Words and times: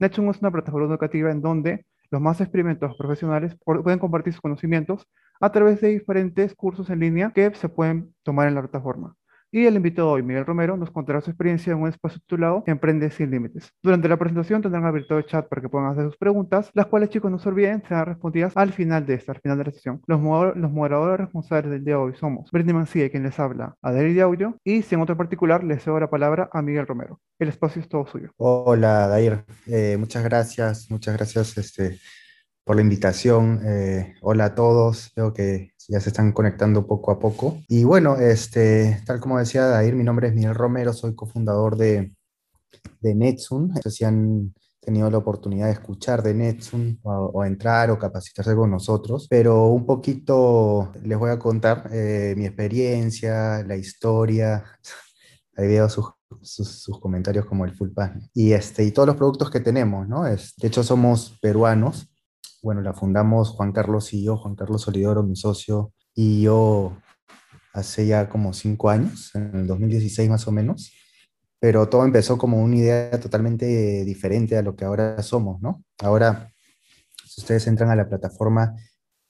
NetZoom 0.00 0.30
es 0.30 0.40
una 0.40 0.50
plataforma 0.50 0.88
educativa 0.88 1.30
en 1.30 1.42
donde 1.42 1.84
los 2.10 2.20
más 2.20 2.40
experimentados 2.40 2.96
profesionales 2.96 3.56
pueden 3.64 3.98
compartir 3.98 4.32
sus 4.32 4.40
conocimientos 4.40 5.06
a 5.40 5.52
través 5.52 5.80
de 5.80 5.88
diferentes 5.88 6.54
cursos 6.54 6.90
en 6.90 7.00
línea 7.00 7.32
que 7.32 7.54
se 7.54 7.68
pueden 7.68 8.14
tomar 8.22 8.48
en 8.48 8.54
la 8.54 8.62
plataforma. 8.62 9.14
Y 9.52 9.66
el 9.66 9.74
invitado 9.74 10.10
hoy, 10.10 10.22
Miguel 10.22 10.46
Romero, 10.46 10.76
nos 10.76 10.92
contará 10.92 11.20
su 11.20 11.30
experiencia 11.30 11.72
en 11.72 11.80
un 11.80 11.88
espacio 11.88 12.20
titulado 12.20 12.62
Emprende 12.66 13.10
sin 13.10 13.32
límites. 13.32 13.72
Durante 13.82 14.08
la 14.08 14.16
presentación 14.16 14.62
tendrán 14.62 14.84
abierto 14.84 15.18
el 15.18 15.26
chat 15.26 15.48
para 15.48 15.60
que 15.60 15.68
puedan 15.68 15.90
hacer 15.90 16.04
sus 16.04 16.16
preguntas, 16.16 16.70
las 16.72 16.86
cuales, 16.86 17.10
chicos, 17.10 17.32
no 17.32 17.38
se 17.40 17.48
olviden, 17.48 17.82
serán 17.82 18.06
respondidas 18.06 18.52
al 18.56 18.72
final 18.72 19.06
de 19.06 19.14
esta, 19.14 19.32
al 19.32 19.40
final 19.40 19.58
de 19.58 19.64
la 19.64 19.70
sesión. 19.72 20.02
Los, 20.06 20.20
moderadores 20.20 21.18
responsables 21.18 21.72
del 21.72 21.84
día 21.84 21.94
de 21.94 22.00
hoy 22.00 22.14
somos 22.14 22.48
Britney 22.52 22.74
Mancilla, 22.74 23.10
quien 23.10 23.24
les 23.24 23.40
habla, 23.40 23.74
Adel 23.82 24.14
de 24.14 24.22
Audio, 24.22 24.56
y 24.62 24.82
sin 24.82 25.00
otro 25.00 25.16
particular, 25.16 25.64
les 25.64 25.82
cedo 25.82 25.98
la 25.98 26.08
palabra 26.08 26.48
a 26.52 26.62
Miguel 26.62 26.86
Romero. 26.86 27.20
El 27.40 27.48
espacio 27.48 27.82
es 27.82 27.88
todo 27.88 28.06
suyo. 28.06 28.30
Hola, 28.36 29.08
Dair. 29.08 29.44
Eh, 29.66 29.96
muchas 29.98 30.22
gracias, 30.22 30.88
muchas 30.90 31.16
gracias 31.16 31.58
este, 31.58 31.98
por 32.62 32.76
la 32.76 32.82
invitación. 32.82 33.60
Eh, 33.64 34.14
hola 34.20 34.44
a 34.44 34.54
todos. 34.54 35.12
Veo 35.16 35.32
que 35.32 35.72
ya 35.90 36.00
se 36.00 36.10
están 36.10 36.32
conectando 36.32 36.86
poco 36.86 37.10
a 37.10 37.18
poco. 37.18 37.60
Y 37.68 37.84
bueno, 37.84 38.16
este, 38.16 39.02
tal 39.04 39.20
como 39.20 39.38
decía 39.38 39.66
Dair, 39.66 39.96
mi 39.96 40.04
nombre 40.04 40.28
es 40.28 40.34
Miguel 40.34 40.54
Romero, 40.54 40.92
soy 40.92 41.14
cofundador 41.16 41.76
de, 41.76 42.14
de 43.00 43.14
Netsun. 43.14 43.68
No 43.68 43.82
sé 43.82 43.90
si 43.90 44.04
han 44.04 44.54
tenido 44.80 45.10
la 45.10 45.18
oportunidad 45.18 45.66
de 45.66 45.72
escuchar 45.72 46.22
de 46.22 46.32
Netsun 46.32 47.00
o, 47.02 47.44
entrar 47.44 47.90
o 47.90 47.98
capacitarse 47.98 48.54
con 48.54 48.70
nosotros, 48.70 49.26
pero 49.28 49.66
un 49.66 49.84
poquito 49.84 50.92
les 51.02 51.18
voy 51.18 51.30
a 51.30 51.38
contar 51.38 51.90
eh, 51.92 52.34
mi 52.36 52.46
experiencia, 52.46 53.64
la 53.64 53.76
historia. 53.76 54.64
Ahí 55.56 55.66
veo 55.66 55.88
sus, 55.88 56.06
sus, 56.42 57.00
comentarios 57.00 57.44
como 57.46 57.64
el 57.64 57.74
full 57.74 57.90
pass. 57.90 58.12
Y, 58.32 58.52
este, 58.52 58.84
y 58.84 58.92
todos 58.92 59.08
los 59.08 59.16
productos 59.16 59.50
que 59.50 59.60
tenemos, 59.60 60.08
¿no? 60.08 60.26
Es, 60.26 60.54
de 60.56 60.68
hecho, 60.68 60.84
somos 60.84 61.36
peruanos 61.42 62.09
bueno, 62.62 62.80
la 62.82 62.92
fundamos 62.92 63.50
Juan 63.50 63.72
Carlos 63.72 64.12
y 64.12 64.24
yo, 64.24 64.36
Juan 64.36 64.54
Carlos 64.54 64.82
Solidoro, 64.82 65.22
mi 65.22 65.36
socio, 65.36 65.92
y 66.14 66.42
yo 66.42 66.96
hace 67.72 68.06
ya 68.06 68.28
como 68.28 68.52
cinco 68.52 68.90
años, 68.90 69.34
en 69.34 69.54
el 69.54 69.66
2016 69.66 70.28
más 70.28 70.46
o 70.48 70.52
menos, 70.52 70.92
pero 71.60 71.88
todo 71.88 72.04
empezó 72.04 72.38
como 72.38 72.62
una 72.62 72.76
idea 72.76 73.20
totalmente 73.20 74.04
diferente 74.04 74.56
a 74.56 74.62
lo 74.62 74.76
que 74.76 74.84
ahora 74.84 75.22
somos, 75.22 75.60
¿no? 75.60 75.84
Ahora, 75.98 76.52
si 77.26 77.42
ustedes 77.42 77.66
entran 77.66 77.90
a 77.90 77.96
la 77.96 78.08
plataforma 78.08 78.74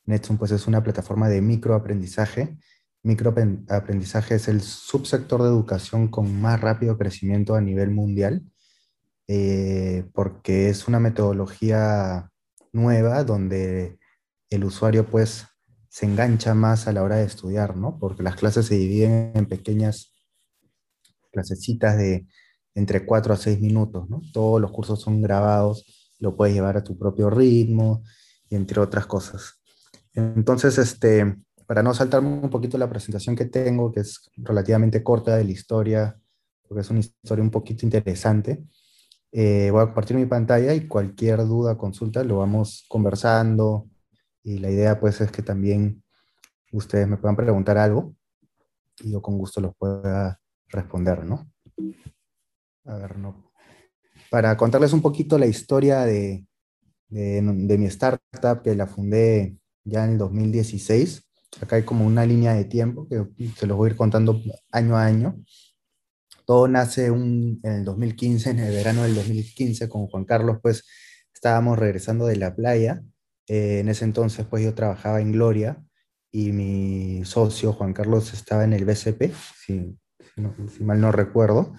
Netsun, 0.06 0.38
pues 0.38 0.50
es 0.52 0.66
una 0.66 0.82
plataforma 0.82 1.28
de 1.28 1.40
microaprendizaje. 1.40 2.56
Microaprendizaje 3.02 4.34
es 4.34 4.48
el 4.48 4.60
subsector 4.60 5.42
de 5.42 5.48
educación 5.48 6.08
con 6.08 6.40
más 6.40 6.60
rápido 6.60 6.98
crecimiento 6.98 7.54
a 7.54 7.60
nivel 7.60 7.90
mundial, 7.90 8.42
eh, 9.28 10.04
porque 10.12 10.68
es 10.68 10.88
una 10.88 11.00
metodología 11.00 12.29
nueva 12.72 13.24
donde 13.24 13.98
el 14.50 14.64
usuario 14.64 15.06
pues 15.06 15.46
se 15.88 16.06
engancha 16.06 16.54
más 16.54 16.86
a 16.86 16.92
la 16.92 17.02
hora 17.02 17.16
de 17.16 17.24
estudiar, 17.24 17.76
¿no? 17.76 17.98
Porque 17.98 18.22
las 18.22 18.36
clases 18.36 18.66
se 18.66 18.76
dividen 18.76 19.32
en 19.34 19.46
pequeñas 19.46 20.14
clasecitas 21.32 21.96
de 21.96 22.26
entre 22.74 23.04
4 23.04 23.34
a 23.34 23.36
6 23.36 23.60
minutos, 23.60 24.08
¿no? 24.08 24.20
Todos 24.32 24.60
los 24.60 24.70
cursos 24.70 25.00
son 25.00 25.20
grabados, 25.20 26.14
lo 26.18 26.36
puedes 26.36 26.54
llevar 26.54 26.76
a 26.76 26.84
tu 26.84 26.96
propio 26.96 27.30
ritmo 27.30 28.04
y 28.48 28.56
entre 28.56 28.80
otras 28.80 29.06
cosas. 29.06 29.60
Entonces, 30.14 30.78
este, 30.78 31.36
para 31.66 31.82
no 31.82 31.94
saltarme 31.94 32.28
un 32.28 32.50
poquito 32.50 32.78
la 32.78 32.88
presentación 32.88 33.36
que 33.36 33.46
tengo, 33.46 33.92
que 33.92 34.00
es 34.00 34.30
relativamente 34.36 35.02
corta 35.02 35.36
de 35.36 35.44
la 35.44 35.50
historia, 35.50 36.20
porque 36.62 36.82
es 36.82 36.90
una 36.90 37.00
historia 37.00 37.42
un 37.42 37.50
poquito 37.50 37.84
interesante, 37.84 38.64
eh, 39.32 39.70
voy 39.70 39.82
a 39.82 39.86
compartir 39.86 40.16
mi 40.16 40.26
pantalla 40.26 40.74
y 40.74 40.86
cualquier 40.86 41.38
duda, 41.46 41.78
consulta, 41.78 42.24
lo 42.24 42.38
vamos 42.38 42.84
conversando. 42.88 43.88
Y 44.42 44.58
la 44.58 44.70
idea 44.70 44.98
pues 44.98 45.20
es 45.20 45.30
que 45.30 45.42
también 45.42 46.02
ustedes 46.72 47.06
me 47.06 47.16
puedan 47.16 47.36
preguntar 47.36 47.78
algo 47.78 48.14
y 49.00 49.12
yo 49.12 49.22
con 49.22 49.38
gusto 49.38 49.60
los 49.60 49.74
pueda 49.76 50.40
responder, 50.68 51.24
¿no? 51.24 51.50
A 52.84 52.96
ver, 52.96 53.18
no. 53.18 53.52
Para 54.30 54.56
contarles 54.56 54.92
un 54.92 55.02
poquito 55.02 55.38
la 55.38 55.46
historia 55.46 56.00
de, 56.00 56.46
de, 57.08 57.42
de 57.42 57.78
mi 57.78 57.86
startup, 57.86 58.62
que 58.62 58.74
la 58.74 58.86
fundé 58.86 59.56
ya 59.84 60.04
en 60.04 60.12
el 60.12 60.18
2016. 60.18 61.26
Acá 61.60 61.76
hay 61.76 61.82
como 61.82 62.06
una 62.06 62.24
línea 62.24 62.54
de 62.54 62.64
tiempo 62.64 63.08
que 63.08 63.26
se 63.56 63.66
los 63.66 63.76
voy 63.76 63.88
a 63.88 63.92
ir 63.92 63.96
contando 63.96 64.40
año 64.70 64.96
a 64.96 65.04
año. 65.04 65.36
Todo 66.50 66.66
nace 66.66 67.06
en 67.06 67.60
el 67.62 67.84
2015, 67.84 68.50
en 68.50 68.58
el 68.58 68.74
verano 68.74 69.04
del 69.04 69.14
2015, 69.14 69.88
con 69.88 70.08
Juan 70.08 70.24
Carlos, 70.24 70.58
pues 70.60 70.84
estábamos 71.32 71.78
regresando 71.78 72.26
de 72.26 72.34
la 72.34 72.56
playa. 72.56 73.04
Eh, 73.46 73.78
en 73.78 73.88
ese 73.88 74.04
entonces, 74.04 74.46
pues 74.46 74.64
yo 74.64 74.74
trabajaba 74.74 75.20
en 75.20 75.30
Gloria 75.30 75.80
y 76.32 76.50
mi 76.50 77.24
socio 77.24 77.72
Juan 77.72 77.92
Carlos 77.92 78.34
estaba 78.34 78.64
en 78.64 78.72
el 78.72 78.84
BCP, 78.84 79.32
si, 79.64 79.96
mal 80.80 81.00
no 81.00 81.12
recuerdo. 81.12 81.72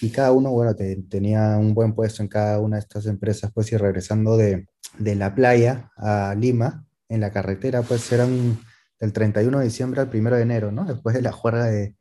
Y 0.00 0.10
cada 0.10 0.32
uno, 0.32 0.50
bueno, 0.50 0.74
tenía 1.08 1.56
un 1.56 1.72
buen 1.72 1.94
puesto 1.94 2.24
en 2.24 2.28
cada 2.28 2.58
una 2.58 2.78
de 2.78 2.80
estas 2.80 3.06
empresas, 3.06 3.52
pues 3.54 3.70
y 3.70 3.76
regresando 3.76 4.36
de, 4.36 4.66
de 4.98 5.14
la 5.14 5.32
playa 5.32 5.92
a 5.96 6.34
Lima, 6.36 6.84
en 7.08 7.20
la 7.20 7.30
carretera, 7.30 7.82
pues 7.82 8.10
eran 8.10 8.58
del 8.98 9.12
31 9.12 9.60
de 9.60 9.64
diciembre 9.64 10.00
al 10.00 10.10
1 10.12 10.30
de 10.34 10.42
enero, 10.42 10.72
¿no? 10.72 10.86
Después 10.86 11.14
de 11.14 11.22
la 11.22 11.30
juerga 11.30 11.66
de, 11.66 11.94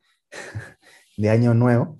de 1.18 1.30
Año 1.30 1.54
Nuevo, 1.54 2.00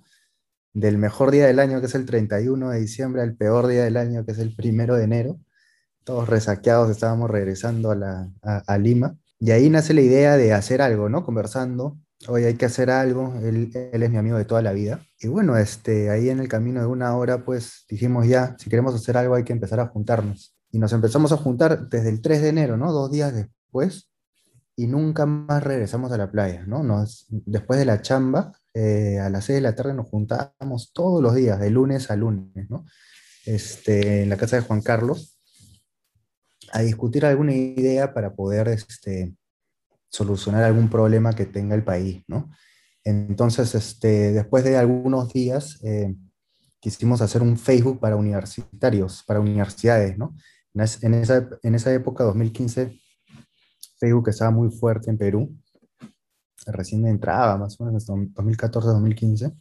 del 0.74 0.98
mejor 0.98 1.32
día 1.32 1.48
del 1.48 1.60
año, 1.60 1.80
que 1.80 1.88
es 1.88 1.96
el 1.96 2.06
31 2.06 2.70
de 2.70 2.80
diciembre, 2.80 3.22
al 3.22 3.36
peor 3.36 3.68
día 3.68 3.84
del 3.84 3.98
año, 3.98 4.26
que 4.26 4.32
es 4.32 4.40
el 4.40 4.56
1 4.58 4.96
de 4.96 5.04
enero. 5.04 5.40
Todos 6.04 6.30
resaqueados 6.30 6.90
estábamos 6.90 7.30
regresando 7.30 7.92
a, 7.92 7.96
la, 7.96 8.32
a, 8.42 8.78
Lima. 8.78 9.18
Y 9.40 9.52
ahí 9.52 9.70
nace 9.70 9.94
la 9.94 10.02
idea 10.02 10.38
de 10.38 10.54
hacer 10.54 10.82
algo, 10.82 11.10
¿no? 11.10 11.24
Conversando. 11.26 11.98
Hoy 12.28 12.46
hay 12.46 12.56
que 12.56 12.66
hacer 12.66 12.90
algo. 12.90 13.36
Él, 13.44 13.72
él, 13.92 14.04
es 14.04 14.10
mi 14.10 14.18
amigo 14.18 14.38
de 14.38 14.46
toda 14.46 14.62
la 14.62 14.72
vida. 14.72 15.02
Y 15.20 15.28
bueno, 15.28 15.58
este, 15.58 16.10
ahí 16.10 16.30
en 16.30 16.40
el 16.40 16.48
camino 16.48 16.80
de 16.80 16.88
una 16.88 17.16
hora, 17.16 17.44
pues 17.44 17.86
dijimos 17.90 18.28
ya, 18.28 18.56
si 18.58 18.70
queremos 18.70 18.96
hacer 18.96 19.18
algo 19.18 19.36
hay 19.36 19.44
que 19.44 19.54
empezar 19.54 19.80
a 19.80 19.88
juntarnos. 19.88 20.56
Y 20.72 20.80
nos 20.80 20.94
empezamos 20.94 21.32
a 21.32 21.38
juntar 21.38 21.90
desde 21.90 22.10
el 22.10 22.22
3 22.22 22.42
de 22.42 22.50
enero, 22.50 22.78
¿no? 22.78 22.92
Dos 22.92 23.12
días 23.12 23.34
después. 23.34 24.11
Y 24.76 24.88
nunca 24.88 25.26
más 25.26 25.64
regresamos 25.64 26.12
a 26.12 26.18
la 26.18 26.32
playa, 26.32 26.64
¿no? 26.66 26.84
Nos, 26.84 27.28
después 27.30 27.78
de 27.80 27.86
la 27.86 28.02
chamba, 28.02 28.54
eh, 28.74 29.20
a 29.20 29.30
las 29.30 29.46
6 29.46 29.58
de 29.58 29.62
la 29.62 29.76
tarde 29.76 29.94
nos 29.94 30.08
juntábamos 30.08 30.92
todos 30.94 31.22
los 31.22 31.36
días, 31.36 31.60
de 31.60 31.70
lunes 31.70 32.10
a 32.10 32.16
lunes, 32.16 32.70
¿no? 32.70 32.86
Este, 33.46 34.24
en 34.24 34.30
la 34.30 34.38
casa 34.38 34.56
de 34.56 34.62
Juan 34.62 34.82
Carlos, 34.82 35.40
a 36.72 36.82
discutir 36.82 37.26
alguna 37.26 37.54
idea 37.54 38.14
para 38.14 38.34
poder 38.34 38.70
este, 38.70 39.36
solucionar 40.10 40.64
algún 40.64 40.90
problema 40.90 41.34
que 41.34 41.46
tenga 41.46 41.76
el 41.76 41.84
país, 41.84 42.24
¿no? 42.28 42.52
Entonces, 43.04 43.74
este, 43.76 44.32
después 44.32 44.64
de 44.64 44.78
algunos 44.78 45.34
días, 45.34 45.80
eh, 45.84 46.16
quisimos 46.80 47.22
hacer 47.22 47.42
un 47.42 47.58
Facebook 47.58 48.00
para 48.00 48.16
universitarios, 48.16 49.24
para 49.26 49.40
universidades, 49.40 50.18
¿no? 50.18 50.36
En 50.74 51.14
esa, 51.14 51.50
en 51.64 51.76
esa 51.76 51.94
época, 51.94 52.24
2015, 52.24 53.00
Facebook 54.02 54.30
estaba 54.30 54.52
muy 54.52 54.72
fuerte 54.72 55.12
en 55.12 55.18
Perú 55.18 55.56
recién 56.66 57.06
entraba, 57.08 57.58
más 57.58 57.80
o 57.80 57.86
menos, 57.86 58.08
2014-2015, 58.08 59.56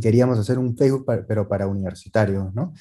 queríamos 0.00 0.38
hacer 0.38 0.58
un 0.58 0.76
Facebook, 0.76 1.06
pero 1.28 1.48
para 1.48 1.66
universitarios, 1.66 2.52
¿no? 2.54 2.72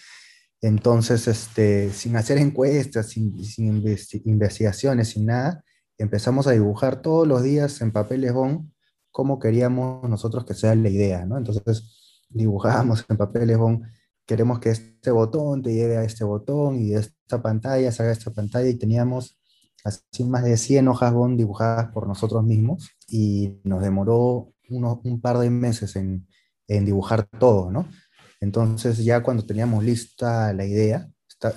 Entonces, 0.62 1.28
este, 1.28 1.92
sin 1.92 2.16
hacer 2.16 2.38
encuestas, 2.38 3.10
sin, 3.10 3.44
sin 3.44 3.84
investigaciones, 4.26 5.10
sin 5.10 5.26
nada, 5.26 5.64
empezamos 5.98 6.48
a 6.48 6.52
dibujar 6.52 7.02
todos 7.02 7.28
los 7.28 7.44
días 7.44 7.82
en 7.82 7.92
papel 7.92 8.32
bond 8.32 8.72
cómo 9.12 9.38
queríamos 9.38 10.10
nosotros 10.10 10.46
que 10.46 10.54
sea 10.54 10.74
la 10.74 10.90
idea, 10.90 11.26
¿no? 11.26 11.38
Entonces, 11.38 12.24
dibujábamos 12.30 13.06
en 13.10 13.18
papel 13.18 13.58
bond 13.58 13.84
queremos 14.26 14.60
que 14.60 14.70
este 14.70 15.12
botón 15.12 15.62
te 15.62 15.74
lleve 15.74 15.98
a 15.98 16.04
este 16.04 16.24
botón 16.24 16.80
y 16.80 16.94
esta 16.94 17.42
pantalla 17.42 17.92
se 17.92 18.04
haga 18.04 18.14
esta 18.14 18.32
pantalla 18.32 18.70
y 18.70 18.76
teníamos 18.76 19.38
así 19.84 20.24
más 20.24 20.44
de 20.44 20.58
100 20.58 20.88
hojas 20.88 21.14
bond 21.14 21.38
dibujadas 21.38 21.92
por 21.92 22.08
nosotros 22.08 22.44
mismos 22.44 22.90
y 23.08 23.60
nos 23.64 23.82
demoró 23.82 24.54
un 24.70 25.22
par 25.22 25.38
de 25.38 25.50
meses 25.50 25.96
en, 25.96 26.28
en, 26.68 26.86
dibujar 26.86 27.28
todo, 27.28 27.70
¿no? 27.70 27.88
Entonces 28.40 29.04
ya 29.04 29.22
cuando 29.22 29.46
teníamos 29.46 29.84
lista 29.84 30.52
la 30.54 30.66
idea, 30.66 31.08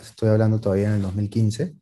estoy 0.02 0.28
hablando 0.28 0.60
todavía 0.60 0.88
en 0.88 0.94
el 0.94 1.02
2015, 1.02 1.76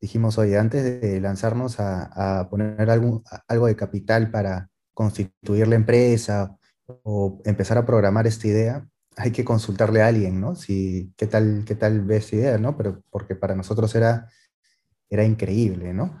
dijimos, 0.00 0.38
oye, 0.38 0.58
antes 0.58 1.00
de 1.00 1.20
lanzarnos 1.20 1.80
a, 1.80 2.40
a 2.40 2.48
poner 2.48 2.90
algo, 2.90 3.22
algo 3.48 3.66
de 3.66 3.76
capital 3.76 4.30
para 4.30 4.68
constituir 4.94 5.68
la 5.68 5.76
empresa 5.76 6.56
o 7.02 7.40
empezar 7.44 7.78
a 7.78 7.86
programar 7.86 8.26
esta 8.26 8.46
idea, 8.48 8.86
hay 9.16 9.30
que 9.30 9.44
consultarle 9.44 10.02
a 10.02 10.08
alguien, 10.08 10.40
¿no? 10.40 10.54
Si, 10.54 11.12
¿qué 11.16 11.26
tal, 11.26 11.64
qué 11.66 11.74
tal 11.74 12.02
ves 12.02 12.32
idea, 12.32 12.58
no? 12.58 12.76
Pero 12.76 13.02
porque 13.10 13.34
para 13.36 13.54
nosotros 13.54 13.94
era 13.94 14.28
era 15.12 15.24
increíble, 15.24 15.92
¿no? 15.92 16.18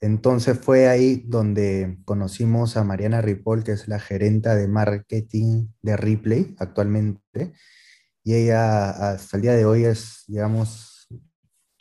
Entonces 0.00 0.58
fue 0.58 0.88
ahí 0.88 1.24
donde 1.26 1.98
conocimos 2.04 2.76
a 2.76 2.84
Mariana 2.84 3.22
Ripoll, 3.22 3.64
que 3.64 3.72
es 3.72 3.88
la 3.88 3.98
gerenta 3.98 4.54
de 4.54 4.68
marketing 4.68 5.68
de 5.80 5.96
Ripley 5.96 6.54
actualmente. 6.58 7.54
Y 8.22 8.34
ella 8.34 8.90
hasta 8.90 9.38
el 9.38 9.42
día 9.42 9.54
de 9.54 9.64
hoy 9.64 9.84
es, 9.84 10.24
digamos, 10.26 11.08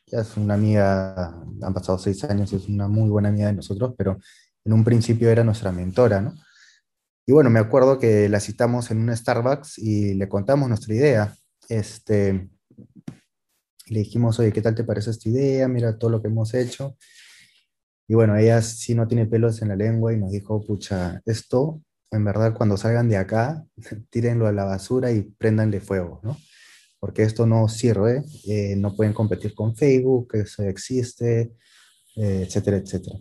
ya 0.08 0.22
es 0.22 0.38
una 0.38 0.54
amiga, 0.54 1.44
han 1.62 1.74
pasado 1.74 1.98
seis 1.98 2.24
años, 2.24 2.54
es 2.54 2.70
una 2.70 2.88
muy 2.88 3.10
buena 3.10 3.28
amiga 3.28 3.48
de 3.48 3.54
nosotros, 3.54 3.94
pero 3.98 4.18
en 4.64 4.72
un 4.72 4.86
principio 4.86 5.30
era 5.30 5.44
nuestra 5.44 5.74
mentora, 5.74 6.22
¿no? 6.22 6.34
Y 7.26 7.34
bueno, 7.34 7.50
me 7.50 7.60
acuerdo 7.60 8.00
que 8.00 8.30
la 8.30 8.40
citamos 8.40 8.90
en 8.90 9.00
un 9.00 9.16
Starbucks 9.16 9.80
y 9.80 10.14
le 10.14 10.30
contamos 10.30 10.70
nuestra 10.70 10.94
idea. 10.94 11.36
Este, 11.68 12.50
le 13.88 14.00
dijimos, 14.00 14.40
oye, 14.40 14.52
¿qué 14.52 14.62
tal 14.62 14.76
te 14.76 14.84
parece 14.84 15.12
esta 15.12 15.30
idea? 15.30 15.68
Mira 15.68 15.98
todo 15.98 16.10
lo 16.10 16.22
que 16.22 16.28
hemos 16.28 16.54
hecho. 16.54 16.98
Y 18.08 18.16
bueno, 18.16 18.36
ella 18.38 18.62
sí 18.62 18.96
no 18.96 19.08
tiene 19.08 19.26
pelos 19.26 19.62
en 19.62 19.70
la 19.70 19.76
lengua 19.76 20.14
y 20.14 20.18
nos 20.18 20.32
dijo, 20.32 20.66
pucha, 20.66 21.22
esto, 21.26 21.82
en 22.12 22.26
verdad, 22.26 22.54
cuando 22.54 22.78
salgan 22.78 23.10
de 23.10 23.18
acá, 23.18 23.66
tírenlo 24.10 24.48
a 24.48 24.52
la 24.52 24.66
basura 24.66 25.12
y 25.12 25.22
prendanle 25.22 25.80
fuego, 25.80 26.20
¿no? 26.24 26.38
Porque 27.00 27.24
esto 27.24 27.46
no 27.46 27.68
sirve, 27.68 28.24
eh, 28.48 28.76
no 28.78 28.96
pueden 28.96 29.14
competir 29.14 29.54
con 29.54 29.76
Facebook, 29.76 30.36
eso 30.36 30.64
existe, 30.64 31.54
eh, 32.16 32.46
etcétera, 32.48 32.78
etcétera. 32.78 33.18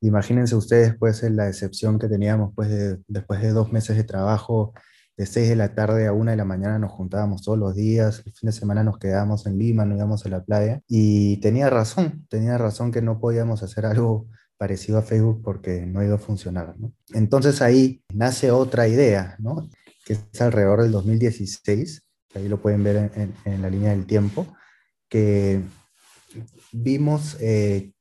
Imagínense 0.00 0.54
ustedes, 0.56 0.96
pues, 0.98 1.22
la 1.22 1.46
decepción 1.46 1.98
que 1.98 2.08
teníamos 2.08 2.52
pues, 2.54 2.98
después 3.06 3.40
de 3.40 3.50
dos 3.50 3.72
meses 3.72 3.96
de 3.96 4.04
trabajo 4.04 4.72
de 5.18 5.26
6 5.26 5.48
de 5.48 5.56
la 5.56 5.74
tarde 5.74 6.06
a 6.06 6.12
1 6.12 6.30
de 6.30 6.36
la 6.36 6.44
mañana 6.44 6.78
nos 6.78 6.92
juntábamos 6.92 7.42
todos 7.42 7.58
los 7.58 7.74
días, 7.74 8.22
el 8.24 8.32
fin 8.32 8.46
de 8.46 8.52
semana 8.52 8.84
nos 8.84 8.98
quedábamos 8.98 9.46
en 9.46 9.58
Lima, 9.58 9.84
nos 9.84 9.98
íbamos 9.98 10.24
a 10.24 10.28
la 10.28 10.44
playa 10.44 10.80
y 10.86 11.38
tenía 11.38 11.68
razón, 11.68 12.24
tenía 12.30 12.56
razón 12.56 12.92
que 12.92 13.02
no 13.02 13.18
podíamos 13.18 13.64
hacer 13.64 13.84
algo 13.84 14.28
parecido 14.56 14.96
a 14.96 15.02
Facebook 15.02 15.42
porque 15.42 15.86
no 15.86 16.04
iba 16.04 16.14
a 16.14 16.18
funcionar. 16.18 16.76
Entonces 17.12 17.60
ahí 17.62 18.00
nace 18.14 18.52
otra 18.52 18.86
idea, 18.86 19.36
que 20.06 20.12
es 20.12 20.40
alrededor 20.40 20.82
del 20.82 20.92
2016, 20.92 22.04
ahí 22.36 22.48
lo 22.48 22.62
pueden 22.62 22.84
ver 22.84 23.10
en, 23.44 23.60
la 23.60 23.70
línea 23.70 23.90
del 23.90 24.06
tiempo, 24.06 24.46
que 25.08 25.62
vimos, 26.70 27.36
eh, 27.40 27.92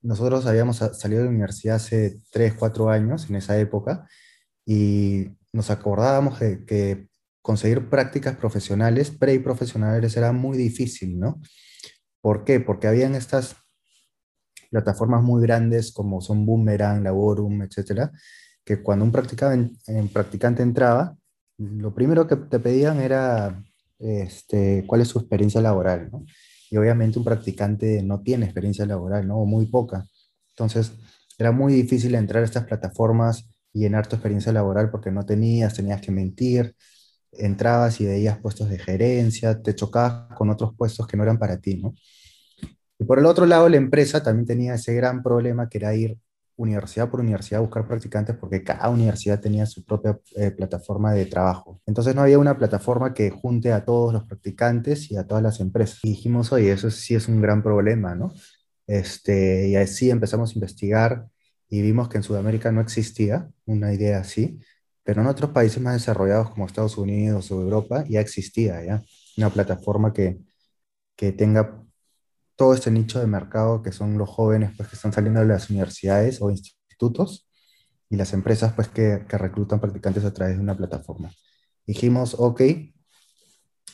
nosotros 0.00 0.46
habíamos 0.46 0.78
salido 0.78 1.20
de 1.20 1.24
la 1.26 1.32
universidad 1.32 1.76
hace 1.76 2.18
3, 2.32 2.54
4 2.54 2.88
años 2.88 3.28
en 3.28 3.36
esa 3.36 3.58
época 3.58 4.08
y 4.64 5.32
nos 5.52 5.70
acordábamos 5.70 6.40
de 6.40 6.64
que 6.64 7.08
conseguir 7.42 7.88
prácticas 7.88 8.36
profesionales, 8.36 9.10
pre 9.10 9.34
y 9.34 9.38
profesionales, 9.38 10.16
era 10.16 10.32
muy 10.32 10.56
difícil, 10.58 11.18
¿no? 11.18 11.40
¿Por 12.20 12.44
qué? 12.44 12.60
Porque 12.60 12.86
habían 12.86 13.14
estas 13.14 13.56
plataformas 14.70 15.22
muy 15.22 15.42
grandes 15.42 15.92
como 15.92 16.20
son 16.20 16.46
Boomerang, 16.46 17.02
Laborum, 17.02 17.62
etcétera, 17.62 18.12
que 18.64 18.82
cuando 18.82 19.04
un 19.04 19.10
practicante, 19.10 20.62
entraba, 20.62 21.16
lo 21.58 21.94
primero 21.94 22.26
que 22.26 22.36
te 22.36 22.60
pedían 22.60 23.00
era 23.00 23.62
este, 23.98 24.84
cuál 24.86 25.00
es 25.00 25.08
su 25.08 25.18
experiencia 25.18 25.60
laboral, 25.60 26.10
¿no? 26.12 26.24
Y 26.70 26.76
obviamente 26.76 27.18
un 27.18 27.24
practicante 27.24 28.02
no 28.02 28.22
tiene 28.22 28.44
experiencia 28.44 28.86
laboral, 28.86 29.26
¿no? 29.26 29.38
O 29.38 29.46
muy 29.46 29.66
poca. 29.66 30.06
Entonces, 30.50 30.92
era 31.36 31.50
muy 31.50 31.72
difícil 31.72 32.14
entrar 32.14 32.42
a 32.42 32.46
estas 32.46 32.64
plataformas 32.64 33.50
y 33.72 33.80
llenar 33.80 34.06
tu 34.06 34.16
experiencia 34.16 34.52
laboral 34.52 34.90
porque 34.90 35.10
no 35.10 35.24
tenías, 35.24 35.74
tenías 35.74 36.00
que 36.00 36.10
mentir, 36.12 36.74
entrabas 37.32 38.00
y 38.00 38.06
veías 38.06 38.38
puestos 38.38 38.68
de 38.68 38.78
gerencia, 38.78 39.60
te 39.62 39.74
chocabas 39.74 40.36
con 40.36 40.50
otros 40.50 40.74
puestos 40.76 41.06
que 41.06 41.16
no 41.16 41.22
eran 41.22 41.38
para 41.38 41.58
ti, 41.58 41.76
¿no? 41.76 41.94
Y 42.98 43.04
por 43.04 43.18
el 43.18 43.26
otro 43.26 43.46
lado, 43.46 43.68
la 43.68 43.78
empresa 43.78 44.22
también 44.22 44.46
tenía 44.46 44.74
ese 44.74 44.94
gran 44.94 45.22
problema 45.22 45.68
que 45.68 45.78
era 45.78 45.94
ir 45.94 46.18
universidad 46.62 47.08
por 47.10 47.20
universidad 47.20 47.60
a 47.60 47.62
buscar 47.62 47.86
practicantes 47.86 48.36
porque 48.36 48.62
cada 48.62 48.90
universidad 48.90 49.40
tenía 49.40 49.64
su 49.66 49.84
propia 49.84 50.18
eh, 50.36 50.50
plataforma 50.50 51.12
de 51.12 51.26
trabajo. 51.26 51.80
Entonces 51.86 52.14
no 52.14 52.22
había 52.22 52.38
una 52.38 52.58
plataforma 52.58 53.14
que 53.14 53.30
junte 53.30 53.72
a 53.72 53.84
todos 53.84 54.12
los 54.12 54.24
practicantes 54.24 55.10
y 55.10 55.16
a 55.16 55.26
todas 55.26 55.42
las 55.42 55.60
empresas. 55.60 56.00
Y 56.02 56.10
dijimos, 56.10 56.52
oye, 56.52 56.72
eso 56.72 56.90
sí 56.90 57.14
es 57.14 57.28
un 57.28 57.40
gran 57.40 57.62
problema, 57.62 58.14
¿no? 58.14 58.32
Este, 58.86 59.68
y 59.68 59.76
así 59.76 60.10
empezamos 60.10 60.50
a 60.50 60.54
investigar 60.54 61.26
y 61.70 61.82
vimos 61.82 62.08
que 62.08 62.18
en 62.18 62.24
Sudamérica 62.24 62.72
no 62.72 62.80
existía 62.80 63.48
una 63.64 63.94
idea 63.94 64.18
así, 64.18 64.60
pero 65.04 65.22
en 65.22 65.28
otros 65.28 65.52
países 65.52 65.80
más 65.80 65.94
desarrollados 65.94 66.50
como 66.50 66.66
Estados 66.66 66.98
Unidos 66.98 67.50
o 67.50 67.62
Europa 67.62 68.04
ya 68.08 68.20
existía 68.20 68.84
ya 68.84 69.02
una 69.36 69.50
plataforma 69.50 70.12
que, 70.12 70.38
que 71.16 71.32
tenga 71.32 71.82
todo 72.56 72.74
este 72.74 72.90
nicho 72.90 73.20
de 73.20 73.26
mercado 73.26 73.82
que 73.82 73.92
son 73.92 74.18
los 74.18 74.28
jóvenes 74.28 74.72
pues, 74.76 74.88
que 74.88 74.96
están 74.96 75.12
saliendo 75.12 75.40
de 75.40 75.46
las 75.46 75.70
universidades 75.70 76.42
o 76.42 76.50
institutos 76.50 77.48
y 78.10 78.16
las 78.16 78.32
empresas 78.32 78.72
pues, 78.74 78.88
que, 78.88 79.24
que 79.28 79.38
reclutan 79.38 79.80
practicantes 79.80 80.24
a 80.24 80.32
través 80.34 80.56
de 80.56 80.62
una 80.62 80.76
plataforma. 80.76 81.32
Dijimos, 81.86 82.34
ok, 82.38 82.62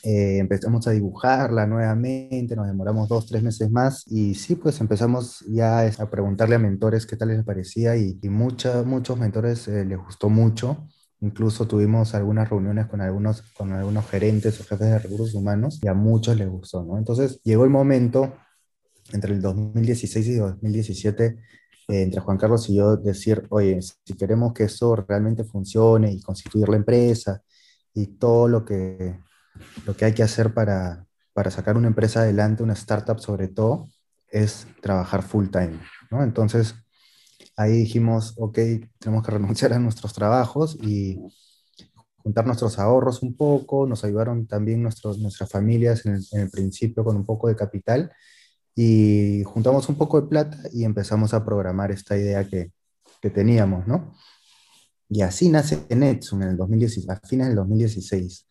eh, 0.03 0.37
empezamos 0.39 0.87
a 0.87 0.91
dibujarla 0.91 1.65
nuevamente, 1.65 2.55
nos 2.55 2.67
demoramos 2.67 3.09
dos, 3.09 3.25
tres 3.27 3.43
meses 3.43 3.71
más 3.71 4.03
y 4.07 4.35
sí, 4.35 4.55
pues 4.55 4.79
empezamos 4.81 5.43
ya 5.47 5.87
a 5.87 6.09
preguntarle 6.09 6.55
a 6.55 6.59
mentores 6.59 7.05
qué 7.05 7.15
tal 7.15 7.29
les 7.29 7.43
parecía 7.43 7.95
y, 7.97 8.19
y 8.21 8.29
muchos 8.29 9.17
mentores 9.17 9.67
eh, 9.67 9.85
les 9.85 9.97
gustó 9.97 10.29
mucho. 10.29 10.87
Incluso 11.19 11.67
tuvimos 11.67 12.13
algunas 12.13 12.49
reuniones 12.49 12.85
con 12.87 13.01
algunos, 13.01 13.41
con 13.53 13.73
algunos 13.73 14.07
gerentes 14.07 14.59
o 14.61 14.63
jefes 14.63 14.87
de 14.87 14.99
recursos 14.99 15.33
humanos 15.33 15.79
y 15.81 15.87
a 15.87 15.93
muchos 15.95 16.37
les 16.37 16.47
gustó, 16.47 16.83
¿no? 16.83 16.97
Entonces 16.97 17.41
llegó 17.43 17.63
el 17.63 17.71
momento 17.71 18.33
entre 19.13 19.33
el 19.33 19.41
2016 19.41 20.27
y 20.27 20.35
2017 20.35 21.25
eh, 21.25 22.01
entre 22.01 22.21
Juan 22.21 22.37
Carlos 22.37 22.69
y 22.69 22.75
yo 22.75 22.97
decir, 22.97 23.45
oye, 23.49 23.79
si 23.81 24.13
queremos 24.15 24.53
que 24.53 24.65
eso 24.65 24.95
realmente 24.95 25.43
funcione 25.43 26.11
y 26.11 26.21
constituir 26.21 26.69
la 26.69 26.77
empresa 26.77 27.41
y 27.93 28.07
todo 28.17 28.47
lo 28.47 28.65
que 28.65 29.19
lo 29.85 29.95
que 29.95 30.05
hay 30.05 30.13
que 30.13 30.23
hacer 30.23 30.53
para, 30.53 31.05
para 31.33 31.51
sacar 31.51 31.77
una 31.77 31.87
empresa 31.87 32.21
adelante, 32.21 32.63
una 32.63 32.73
startup 32.73 33.19
sobre 33.19 33.47
todo, 33.47 33.89
es 34.29 34.67
trabajar 34.81 35.23
full 35.23 35.49
time. 35.49 35.79
¿no? 36.09 36.23
Entonces, 36.23 36.75
ahí 37.55 37.73
dijimos, 37.73 38.33
ok, 38.37 38.57
tenemos 38.99 39.23
que 39.23 39.31
renunciar 39.37 39.73
a 39.73 39.79
nuestros 39.79 40.13
trabajos 40.13 40.77
y 40.81 41.19
juntar 42.17 42.45
nuestros 42.45 42.77
ahorros 42.79 43.21
un 43.23 43.35
poco, 43.35 43.87
nos 43.87 44.03
ayudaron 44.03 44.47
también 44.47 44.83
nuestros, 44.83 45.19
nuestras 45.19 45.49
familias 45.49 46.05
en 46.05 46.21
el, 46.31 46.49
principio 46.49 47.03
con 47.03 47.15
un 47.15 47.25
poco 47.25 47.47
de 47.47 47.55
capital 47.55 48.11
y 48.75 49.43
juntamos 49.43 49.87
un 49.89 49.95
poco 49.95 50.19
de 50.19 50.27
plata 50.27 50.57
y 50.73 50.83
empezamos 50.83 51.33
a 51.33 51.45
programar 51.45 51.91
esta 51.91 52.17
idea 52.17 52.47
que, 52.47 52.71
que 53.21 53.29
teníamos, 53.29 53.87
¿no? 53.87 54.13
Y 55.09 55.21
así 55.21 55.49
nace 55.49 55.85
Netsum 55.89 56.41
en 56.41 56.49
el 56.49 56.57
2016, 56.57 57.09
a 57.09 57.19
fines 57.25 57.47
del 57.47 57.55
2016 57.55 58.45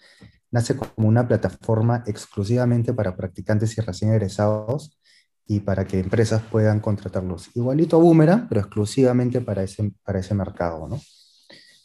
nace 0.51 0.77
como 0.77 1.09
una 1.09 1.27
plataforma 1.27 2.03
exclusivamente 2.07 2.93
para 2.93 3.17
practicantes 3.17 3.77
y 3.77 3.81
recién 3.81 4.13
egresados 4.13 4.99
y 5.47 5.61
para 5.61 5.85
que 5.85 6.01
empresas 6.01 6.43
puedan 6.43 6.81
contratarlos. 6.81 7.51
Igualito 7.55 7.97
a 7.97 8.01
Boomerang, 8.01 8.49
pero 8.49 8.61
exclusivamente 8.61 9.41
para 9.41 9.63
ese, 9.63 9.93
para 10.03 10.19
ese 10.19 10.35
mercado, 10.35 10.89
¿no? 10.89 11.01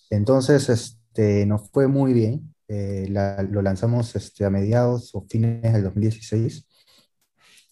Entonces, 0.09 0.69
este, 0.69 1.45
nos 1.45 1.69
fue 1.69 1.87
muy 1.87 2.13
bien. 2.13 2.53
Eh, 2.67 3.07
lo 3.49 3.61
lanzamos 3.61 4.15
este, 4.15 4.45
a 4.45 4.49
mediados 4.49 5.13
o 5.13 5.25
fines 5.29 5.73
del 5.73 5.83
2016. 5.83 6.67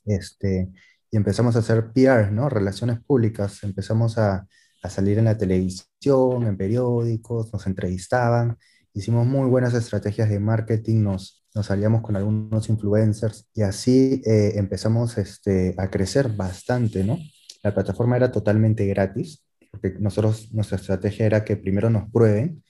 Este, 0.06 0.70
y 1.12 1.18
empezamos 1.18 1.56
a 1.56 1.60
hacer 1.60 1.92
PR, 1.92 2.32
¿no? 2.32 2.50
Relaciones 2.50 3.00
públicas. 3.00 3.64
Empezamos 3.64 4.18
a, 4.18 4.48
a 4.84 4.90
salir 4.90 5.18
en 5.18 5.26
la 5.26 5.38
televisión, 5.38 6.48
en 6.48 6.58
periódicos, 6.58 7.52
nos 7.52 7.66
entrevistaban 7.68 8.58
hicimos 8.94 9.26
muy 9.26 9.50
buenas 9.50 9.74
estrategias 9.74 10.30
de 10.30 10.40
marketing, 10.40 11.04
nos, 11.04 11.46
nos 11.54 11.72
aliamos 11.72 12.02
con 12.02 12.16
algunos 12.16 12.70
influencers 12.70 13.48
y 13.54 13.62
así 13.62 14.22
eh, 14.26 14.54
empezamos 14.56 15.18
este, 15.18 15.76
a 15.78 15.90
crecer 15.90 16.30
bastante, 16.30 17.04
¿no? 17.04 17.18
La 17.64 17.74
plataforma 17.74 18.18
era 18.18 18.32
totalmente 18.32 18.86
gratis, 18.88 19.44
porque 19.72 19.96
nosotros, 20.00 20.52
nuestra 20.54 20.78
estrategia 20.78 21.26
era 21.26 21.44
que 21.44 21.58
primero 21.58 21.90
nos 21.90 22.10
prueben 22.12 22.64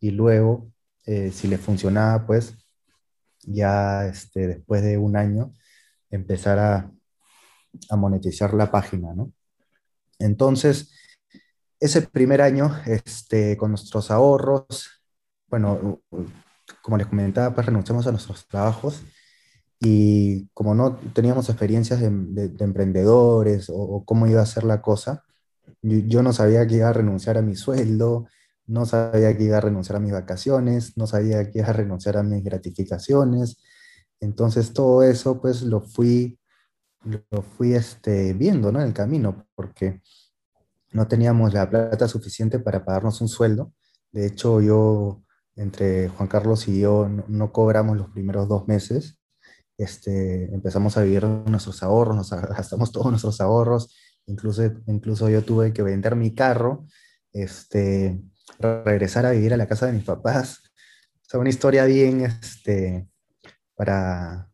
y 0.00 0.10
luego, 0.10 0.70
eh, 1.04 1.30
si 1.32 1.48
les 1.48 1.60
funcionaba, 1.60 2.26
pues 2.26 2.54
ya 3.42 4.06
este, 4.06 4.46
después 4.46 4.82
de 4.82 4.98
un 4.98 5.16
año, 5.16 5.52
empezar 6.10 6.58
a, 6.58 6.92
a 7.90 7.96
monetizar 7.96 8.54
la 8.54 8.70
página, 8.70 9.14
¿no? 9.14 9.32
Entonces, 10.18 10.92
ese 11.78 12.02
primer 12.02 12.40
año, 12.40 12.74
este, 12.86 13.56
con 13.56 13.70
nuestros 13.70 14.10
ahorros, 14.10 14.95
bueno, 15.48 16.00
como 16.82 16.96
les 16.96 17.06
comentaba, 17.06 17.54
pues 17.54 17.66
renunciamos 17.66 18.06
a 18.06 18.12
nuestros 18.12 18.46
trabajos 18.48 19.02
y 19.80 20.48
como 20.48 20.74
no 20.74 20.96
teníamos 21.14 21.48
experiencias 21.48 22.00
de, 22.00 22.52
emprendedores 22.60 23.70
o, 23.72 24.04
cómo 24.04 24.26
iba 24.26 24.42
a 24.42 24.46
ser 24.46 24.64
la 24.64 24.82
cosa, 24.82 25.24
yo, 25.82 26.22
no 26.22 26.32
sabía 26.32 26.66
que 26.66 26.76
iba 26.76 26.88
a 26.88 26.92
renunciar 26.92 27.38
a 27.38 27.42
mi 27.42 27.56
sueldo, 27.56 28.26
no 28.66 28.86
sabía 28.86 29.36
que 29.36 29.44
iba 29.44 29.58
a 29.58 29.60
renunciar 29.60 29.96
a 29.96 30.00
mis 30.00 30.12
vacaciones, 30.12 30.96
no 30.96 31.06
sabía 31.06 31.50
que 31.50 31.60
iba 31.60 31.68
a 31.68 31.72
renunciar 31.72 32.16
a 32.16 32.22
mis 32.22 32.42
gratificaciones. 32.42 33.58
Entonces 34.20 34.72
todo 34.72 35.02
eso 35.02 35.40
pues 35.40 35.62
lo 35.62 35.80
fui 35.80 36.38
lo 37.06 37.42
fui 37.42 37.74
este, 37.74 38.32
viendo, 38.34 38.72
¿no? 38.72 38.80
En 38.80 38.88
el 38.88 38.94
camino, 38.94 39.46
porque 39.54 40.02
no 40.92 41.06
teníamos 41.08 41.52
la 41.54 41.68
plata 41.68 42.08
suficiente 42.08 42.58
para 42.58 42.84
pagarnos 42.84 43.20
un 43.20 43.28
sueldo. 43.28 43.72
De 44.12 44.26
hecho, 44.26 44.60
yo, 44.60 45.22
entre 45.56 46.08
Juan 46.10 46.28
Carlos 46.28 46.68
y 46.68 46.80
yo, 46.80 47.08
no, 47.08 47.52
cobramos 47.52 47.96
los 47.96 48.10
primeros 48.10 48.48
dos 48.48 48.68
meses. 48.68 49.18
Este, 49.78 50.54
empezamos 50.54 50.96
a 50.96 51.02
vivir 51.02 51.24
nuestros 51.24 51.82
ahorros, 51.82 52.16
nos 52.16 52.30
gastamos 52.30 52.92
todos 52.92 53.10
nuestros 53.10 53.40
ahorros. 53.40 53.94
Incluso, 54.26 54.62
incluso 54.86 55.28
yo 55.28 55.42
tuve 55.42 55.72
que 55.72 55.82
vender 55.82 56.16
mi 56.16 56.34
carro, 56.34 56.86
este, 57.32 58.20
regresar 58.58 59.24
a 59.26 59.30
vivir 59.30 59.54
a 59.54 59.56
la 59.56 59.66
casa 59.66 59.86
de 59.86 59.92
mis 59.92 60.04
papás. 60.04 60.62
O 61.22 61.28
sea, 61.28 61.40
una 61.40 61.48
historia 61.48 61.84
bien, 61.86 62.20
este, 62.22 63.08
para, 63.74 64.50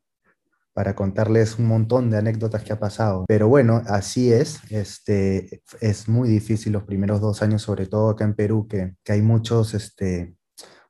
para 0.73 0.95
contarles 0.95 1.59
un 1.59 1.67
montón 1.67 2.11
de 2.11 2.19
anécdotas 2.19 2.63
que 2.63 2.73
ha 2.73 2.79
pasado. 2.79 3.25
Pero 3.27 3.49
bueno, 3.49 3.83
así 3.87 4.33
es. 4.33 4.61
Este, 4.71 5.63
es 5.81 6.09
muy 6.09 6.29
difícil 6.29 6.73
los 6.73 6.85
primeros 6.85 7.21
dos 7.21 7.43
años, 7.43 7.63
sobre 7.63 7.87
todo 7.87 8.11
acá 8.11 8.25
en 8.25 8.35
Perú, 8.35 8.69
que, 8.69 8.95
que 9.03 9.13
hay 9.13 9.23
muchos, 9.23 9.75
este, 9.75 10.37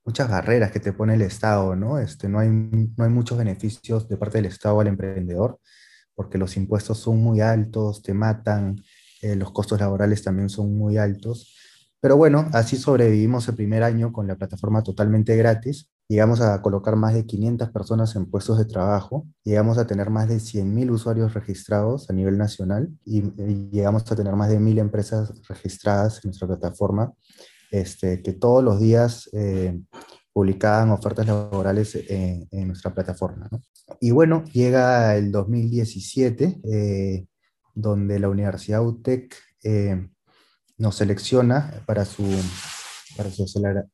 muchas 0.04 0.28
barreras 0.28 0.70
que 0.70 0.80
te 0.80 0.92
pone 0.92 1.14
el 1.14 1.22
Estado, 1.22 1.76
¿no? 1.76 1.98
Este, 1.98 2.28
no, 2.28 2.38
hay, 2.38 2.48
no 2.50 3.04
hay 3.04 3.10
muchos 3.10 3.38
beneficios 3.38 4.08
de 4.08 4.16
parte 4.16 4.38
del 4.38 4.46
Estado 4.46 4.80
al 4.80 4.88
emprendedor, 4.88 5.58
porque 6.14 6.38
los 6.38 6.56
impuestos 6.56 6.98
son 6.98 7.22
muy 7.22 7.40
altos, 7.40 8.02
te 8.02 8.14
matan, 8.14 8.82
eh, 9.22 9.36
los 9.36 9.52
costos 9.52 9.80
laborales 9.80 10.22
también 10.22 10.48
son 10.48 10.76
muy 10.76 10.98
altos. 10.98 11.56
Pero 12.00 12.16
bueno, 12.16 12.48
así 12.52 12.76
sobrevivimos 12.76 13.48
el 13.48 13.54
primer 13.54 13.82
año 13.82 14.12
con 14.12 14.26
la 14.26 14.36
plataforma 14.36 14.82
totalmente 14.82 15.36
gratis 15.36 15.92
Llegamos 16.12 16.42
a 16.42 16.60
colocar 16.60 16.94
más 16.94 17.14
de 17.14 17.24
500 17.24 17.70
personas 17.70 18.14
en 18.16 18.26
puestos 18.26 18.58
de 18.58 18.66
trabajo, 18.66 19.26
llegamos 19.44 19.78
a 19.78 19.86
tener 19.86 20.10
más 20.10 20.28
de 20.28 20.40
100.000 20.40 20.90
usuarios 20.90 21.32
registrados 21.32 22.10
a 22.10 22.12
nivel 22.12 22.36
nacional 22.36 22.90
y, 23.02 23.22
llegamos 23.70 24.10
a 24.12 24.14
tener 24.14 24.36
más 24.36 24.50
de 24.50 24.60
1.000 24.60 24.78
empresas 24.78 25.32
registradas 25.48 26.16
en 26.16 26.28
nuestra 26.28 26.48
plataforma, 26.48 27.14
este, 27.72 28.22
que 28.22 28.32
todos 28.34 28.62
los 28.62 28.78
días 28.78 29.28
eh, 29.32 29.76
publicaban 30.32 30.90
ofertas 30.90 31.26
laborales 31.26 31.94
en, 32.08 32.48
nuestra 32.66 32.94
plataforma. 32.94 33.48
Y 34.00 34.10
bueno, 34.10 34.44
llega 34.52 35.16
el 35.16 35.30
2017, 35.30 36.60
eh, 36.64 37.26
donde 37.74 38.18
la 38.18 38.28
Universidad 38.28 38.84
UTEC 38.84 39.34
eh, 39.64 40.08
nos 40.78 40.96
selecciona 40.96 41.82
para 41.86 42.04
su, 42.04 42.24
para 43.16 43.30
su 43.30 43.44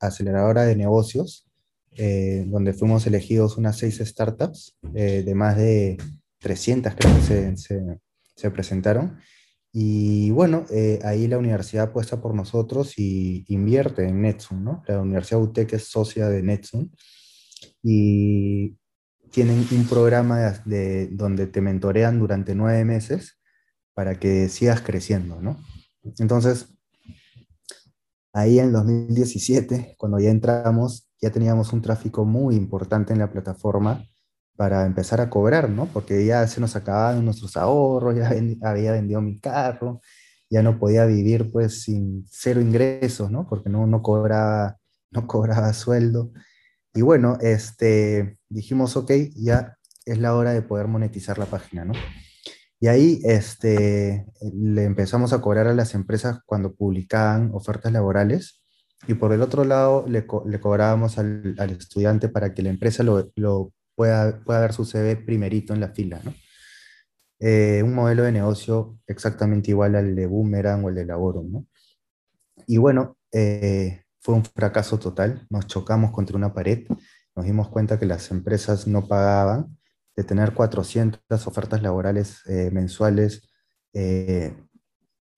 aceleradora 0.00 0.64
de 0.64 0.76
negocios 0.76 1.48
eh, 2.00 2.44
donde 2.46 2.74
fuimos 2.74 3.06
elegidos 3.08 3.56
unas 3.56 3.76
seis 3.76 3.98
startups 3.98 4.76
de 4.82 5.34
más 5.34 5.56
de 5.56 5.96
300 6.38 6.94
creo 6.94 7.14
que 7.16 7.56
se, 7.56 7.98
se 8.36 8.50
presentaron. 8.52 9.18
Y 9.72 10.30
bueno, 10.30 10.64
eh, 10.70 10.98
ahí 11.04 11.28
la 11.28 11.38
universidad 11.38 11.88
apuesta 11.88 12.20
por 12.20 12.34
nosotros 12.34 12.98
y 12.98 13.44
invierte 13.48 14.08
en 14.08 14.22
Netsun, 14.22 14.64
¿no? 14.64 14.82
La 14.86 15.00
Universidad 15.00 15.42
UTEC 15.42 15.74
es 15.74 15.84
socia 15.84 16.28
de 16.28 16.42
Netsun 16.42 16.90
y 17.82 18.76
tienen 19.30 19.66
un 19.70 19.86
programa 19.86 20.62
de, 20.64 21.08
donde 21.08 21.46
te 21.46 21.60
mentorean 21.60 22.18
durante 22.18 22.54
nueve 22.54 22.84
meses 22.84 23.38
para 23.92 24.18
que 24.18 24.48
sigas 24.48 24.80
creciendo, 24.80 25.42
¿no? 25.42 25.58
Entonces, 26.18 26.68
ahí 28.32 28.58
en 28.58 28.72
2017, 28.72 29.96
cuando 29.98 30.18
ya 30.18 30.30
entramos, 30.30 31.10
ya 31.20 31.30
teníamos 31.30 31.72
un 31.72 31.82
tráfico 31.82 32.24
muy 32.24 32.54
importante 32.54 33.12
en 33.12 33.18
la 33.18 33.30
plataforma 33.30 34.07
para 34.58 34.84
empezar 34.86 35.20
a 35.20 35.30
cobrar, 35.30 35.70
¿no? 35.70 35.86
Porque 35.86 36.26
ya 36.26 36.44
se 36.48 36.60
nos 36.60 36.74
acababan 36.74 37.24
nuestros 37.24 37.56
ahorros, 37.56 38.16
ya 38.16 38.28
había 38.68 38.90
vendido 38.90 39.20
mi 39.20 39.38
carro, 39.38 40.00
ya 40.50 40.64
no 40.64 40.80
podía 40.80 41.06
vivir 41.06 41.52
pues 41.52 41.82
sin 41.82 42.24
cero 42.28 42.60
ingresos, 42.60 43.30
¿no? 43.30 43.48
Porque 43.48 43.70
no, 43.70 43.86
no, 43.86 44.02
cobraba, 44.02 44.76
no 45.12 45.28
cobraba 45.28 45.72
sueldo. 45.72 46.32
Y 46.92 47.02
bueno, 47.02 47.38
este, 47.40 48.36
dijimos, 48.48 48.96
ok, 48.96 49.12
ya 49.36 49.76
es 50.04 50.18
la 50.18 50.34
hora 50.34 50.50
de 50.52 50.62
poder 50.62 50.88
monetizar 50.88 51.38
la 51.38 51.46
página, 51.46 51.84
¿no? 51.84 51.94
Y 52.80 52.88
ahí 52.88 53.20
este, 53.22 54.26
le 54.52 54.84
empezamos 54.84 55.32
a 55.32 55.40
cobrar 55.40 55.68
a 55.68 55.74
las 55.74 55.94
empresas 55.94 56.40
cuando 56.44 56.74
publicaban 56.74 57.52
ofertas 57.54 57.92
laborales 57.92 58.60
y 59.06 59.14
por 59.14 59.32
el 59.32 59.42
otro 59.42 59.64
lado 59.64 60.04
le, 60.08 60.26
le 60.46 60.60
cobrábamos 60.60 61.16
al, 61.18 61.54
al, 61.58 61.70
estudiante 61.70 62.28
para 62.28 62.54
que 62.54 62.62
la 62.62 62.70
empresa 62.70 63.04
lo, 63.04 63.30
lo, 63.36 63.72
pueda, 63.98 64.38
pueda 64.44 64.60
ver 64.60 64.72
su 64.72 64.84
CV 64.84 65.16
primerito 65.16 65.74
en 65.74 65.80
la 65.80 65.88
fila, 65.88 66.20
¿no? 66.24 66.32
Eh, 67.40 67.82
un 67.84 67.96
modelo 67.96 68.22
de 68.22 68.30
negocio 68.30 68.96
exactamente 69.08 69.72
igual 69.72 69.96
al 69.96 70.14
de 70.14 70.26
Boomerang 70.26 70.84
o 70.84 70.88
el 70.88 70.94
de 70.94 71.04
Laborum, 71.04 71.50
¿no? 71.50 71.66
Y 72.68 72.76
bueno, 72.76 73.16
eh, 73.32 74.04
fue 74.20 74.36
un 74.36 74.44
fracaso 74.44 75.00
total, 75.00 75.44
nos 75.50 75.66
chocamos 75.66 76.12
contra 76.12 76.36
una 76.36 76.54
pared, 76.54 76.86
nos 77.34 77.44
dimos 77.44 77.70
cuenta 77.70 77.98
que 77.98 78.06
las 78.06 78.30
empresas 78.30 78.86
no 78.86 79.08
pagaban, 79.08 79.76
de 80.14 80.22
tener 80.22 80.52
400 80.54 81.46
ofertas 81.48 81.82
laborales 81.82 82.42
eh, 82.46 82.70
mensuales, 82.72 83.50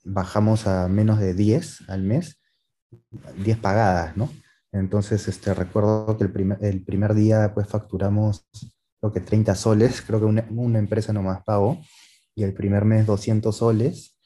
bajamos 0.04 0.66
a 0.66 0.86
menos 0.88 1.18
de 1.18 1.32
10 1.32 1.88
al 1.88 2.02
mes 2.02 2.42
10 3.42 3.58
pagadas, 3.58 4.16
¿no? 4.18 4.28
Entonces, 4.72 5.26
este, 5.28 5.52
recuerdo 5.54 6.16
que 6.16 6.24
el 6.24 6.32
primer, 6.32 6.64
el 6.64 6.84
primer 6.84 7.14
día 7.14 7.52
pues 7.54 7.66
facturamos, 7.66 8.46
creo 9.00 9.12
que 9.12 9.20
30 9.20 9.54
soles, 9.54 10.02
creo 10.02 10.20
que 10.20 10.26
una, 10.26 10.46
una 10.50 10.78
empresa 10.78 11.12
nomás 11.12 11.42
pagó, 11.44 11.80
y 12.34 12.44
el 12.44 12.54
primer 12.54 12.84
mes 12.84 13.06
200 13.06 13.56
soles, 13.56 14.16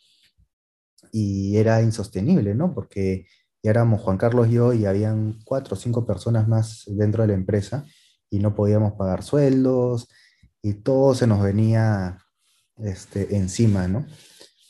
y 1.13 1.57
era 1.57 1.81
insostenible, 1.83 2.55
¿no? 2.55 2.75
Porque 2.75 3.27
ya 3.63 3.71
éramos 3.71 4.03
Juan 4.03 4.19
Carlos 4.19 4.49
y 4.49 4.53
yo 4.53 4.73
y 4.73 4.85
habían 4.85 5.39
cuatro 5.45 5.75
o 5.75 5.79
cinco 5.79 6.07
personas 6.07 6.49
más 6.49 6.85
dentro 6.87 7.23
de 7.23 7.29
la 7.29 7.35
empresa 7.35 7.87
y 8.29 8.41
no 8.41 8.55
podíamos 8.55 8.95
pagar 8.95 9.23
sueldos 9.23 10.09
y 10.61 10.75
todo 10.75 11.15
se 11.15 11.27
nos 11.27 11.43
venía 11.43 12.19
este, 12.77 13.37
encima, 13.37 13.89
¿no? 13.89 14.07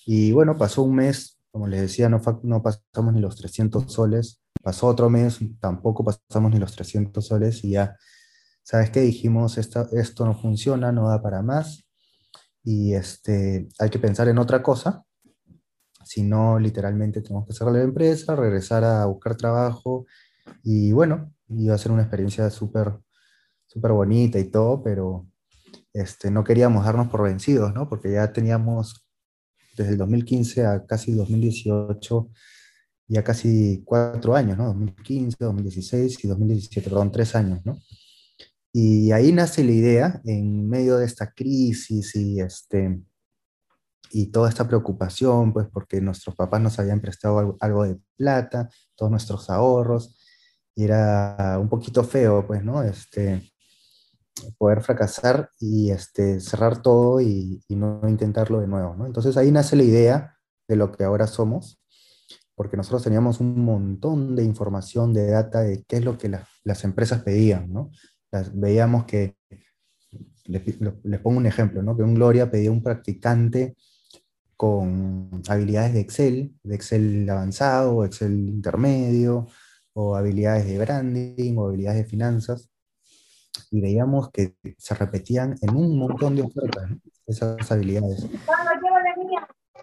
Y 0.06 0.32
bueno, 0.32 0.56
pasó 0.56 0.82
un 0.82 0.96
mes 0.96 1.34
como 1.54 1.68
les 1.68 1.82
decía, 1.82 2.08
no, 2.08 2.20
no 2.42 2.62
pasamos 2.64 3.14
ni 3.14 3.20
los 3.20 3.36
300 3.36 3.84
soles. 3.92 4.42
Pasó 4.62 4.86
otro 4.86 5.10
mes, 5.10 5.38
tampoco 5.60 6.04
pasamos 6.04 6.52
ni 6.52 6.58
los 6.58 6.74
300 6.74 7.26
soles 7.26 7.62
y 7.64 7.72
ya, 7.72 7.96
¿sabes 8.62 8.90
qué? 8.90 9.00
Dijimos, 9.00 9.58
esto, 9.58 9.88
esto 9.92 10.24
no 10.24 10.34
funciona, 10.34 10.92
no 10.92 11.08
da 11.08 11.22
para 11.22 11.42
más 11.42 11.84
y 12.62 12.94
este, 12.94 13.68
hay 13.78 13.90
que 13.90 13.98
pensar 13.98 14.28
en 14.28 14.38
otra 14.38 14.62
cosa. 14.62 15.04
Si 16.04 16.22
no, 16.22 16.58
literalmente 16.58 17.20
tenemos 17.22 17.46
que 17.46 17.54
cerrar 17.54 17.74
la 17.74 17.82
empresa, 17.82 18.36
regresar 18.36 18.84
a 18.84 19.06
buscar 19.06 19.36
trabajo 19.36 20.06
y 20.62 20.92
bueno, 20.92 21.32
iba 21.48 21.74
a 21.74 21.78
ser 21.78 21.92
una 21.92 22.02
experiencia 22.02 22.48
súper 22.50 22.98
súper 23.74 23.90
bonita 23.92 24.38
y 24.38 24.44
todo, 24.44 24.82
pero 24.82 25.26
este, 25.92 26.30
no 26.30 26.44
queríamos 26.44 26.84
darnos 26.84 27.08
por 27.08 27.24
vencidos, 27.24 27.74
¿no? 27.74 27.88
Porque 27.88 28.12
ya 28.12 28.32
teníamos 28.32 29.04
desde 29.76 29.92
el 29.92 29.98
2015 29.98 30.64
a 30.64 30.86
casi 30.86 31.12
2018, 31.12 32.30
ya 33.06 33.22
casi 33.22 33.82
cuatro 33.84 34.34
años, 34.34 34.58
¿no? 34.58 34.66
2015, 34.66 35.36
2016 35.40 36.24
y 36.24 36.28
2017, 36.28 36.90
perdón, 36.90 37.12
tres 37.12 37.34
años, 37.34 37.60
¿no? 37.64 37.78
Y 38.72 39.12
ahí 39.12 39.32
nace 39.32 39.62
la 39.62 39.72
idea, 39.72 40.20
en 40.24 40.68
medio 40.68 40.96
de 40.96 41.06
esta 41.06 41.30
crisis 41.32 42.16
y, 42.16 42.40
este, 42.40 43.00
y 44.10 44.26
toda 44.26 44.48
esta 44.48 44.66
preocupación, 44.66 45.52
pues 45.52 45.68
porque 45.72 46.00
nuestros 46.00 46.34
papás 46.34 46.60
nos 46.60 46.78
habían 46.78 47.00
prestado 47.00 47.38
algo, 47.38 47.56
algo 47.60 47.84
de 47.84 47.98
plata, 48.16 48.68
todos 48.96 49.10
nuestros 49.10 49.48
ahorros, 49.50 50.16
y 50.74 50.84
era 50.84 51.58
un 51.60 51.68
poquito 51.68 52.02
feo, 52.02 52.44
pues, 52.46 52.64
¿no? 52.64 52.82
Este, 52.82 53.54
poder 54.58 54.82
fracasar 54.82 55.50
y 55.60 55.90
este, 55.90 56.40
cerrar 56.40 56.82
todo 56.82 57.20
y, 57.20 57.62
no 57.68 58.00
intentarlo 58.08 58.60
de 58.60 58.66
nuevo. 58.66 58.94
¿no? 58.94 59.06
Entonces 59.06 59.36
ahí 59.36 59.50
nace 59.50 59.76
la 59.76 59.82
idea 59.82 60.36
de 60.68 60.76
lo 60.76 60.92
que 60.92 61.04
ahora 61.04 61.26
somos, 61.26 61.82
porque 62.54 62.76
nosotros 62.76 63.02
teníamos 63.02 63.40
un 63.40 63.64
montón 63.64 64.36
de 64.36 64.44
información, 64.44 65.12
de 65.12 65.30
data 65.30 65.60
de 65.60 65.84
qué 65.84 65.96
es 65.96 66.04
lo 66.04 66.16
que 66.16 66.30
las 66.64 66.84
empresas 66.84 67.22
pedían. 67.22 67.72
¿no? 67.72 67.90
Las, 68.30 68.58
veíamos 68.58 69.04
que, 69.04 69.36
les, 70.44 70.62
les, 70.80 71.20
pongo 71.20 71.38
un 71.38 71.46
ejemplo, 71.46 71.82
¿no? 71.82 71.96
que 71.96 72.02
un 72.02 72.14
Gloria 72.14 72.50
pedía 72.50 72.70
un 72.70 72.82
practicante 72.82 73.76
con 74.56 75.42
habilidades 75.48 75.94
de 75.94 76.00
Excel, 76.00 76.54
de 76.62 76.74
Excel 76.76 77.28
avanzado, 77.28 78.04
Excel 78.04 78.48
intermedio, 78.48 79.46
o 79.94 80.16
habilidades 80.16 80.66
de 80.66 80.78
branding, 80.78 81.56
o 81.56 81.66
habilidades 81.68 82.04
de 82.04 82.10
finanzas 82.10 82.70
y 83.70 83.80
veíamos 83.80 84.30
que 84.30 84.56
se 84.78 84.94
repetían 84.94 85.56
en 85.60 85.76
un 85.76 85.98
montón 85.98 86.36
de 86.36 86.42
ofertas, 86.42 86.90
esas 87.26 87.70
habilidades. 87.70 88.26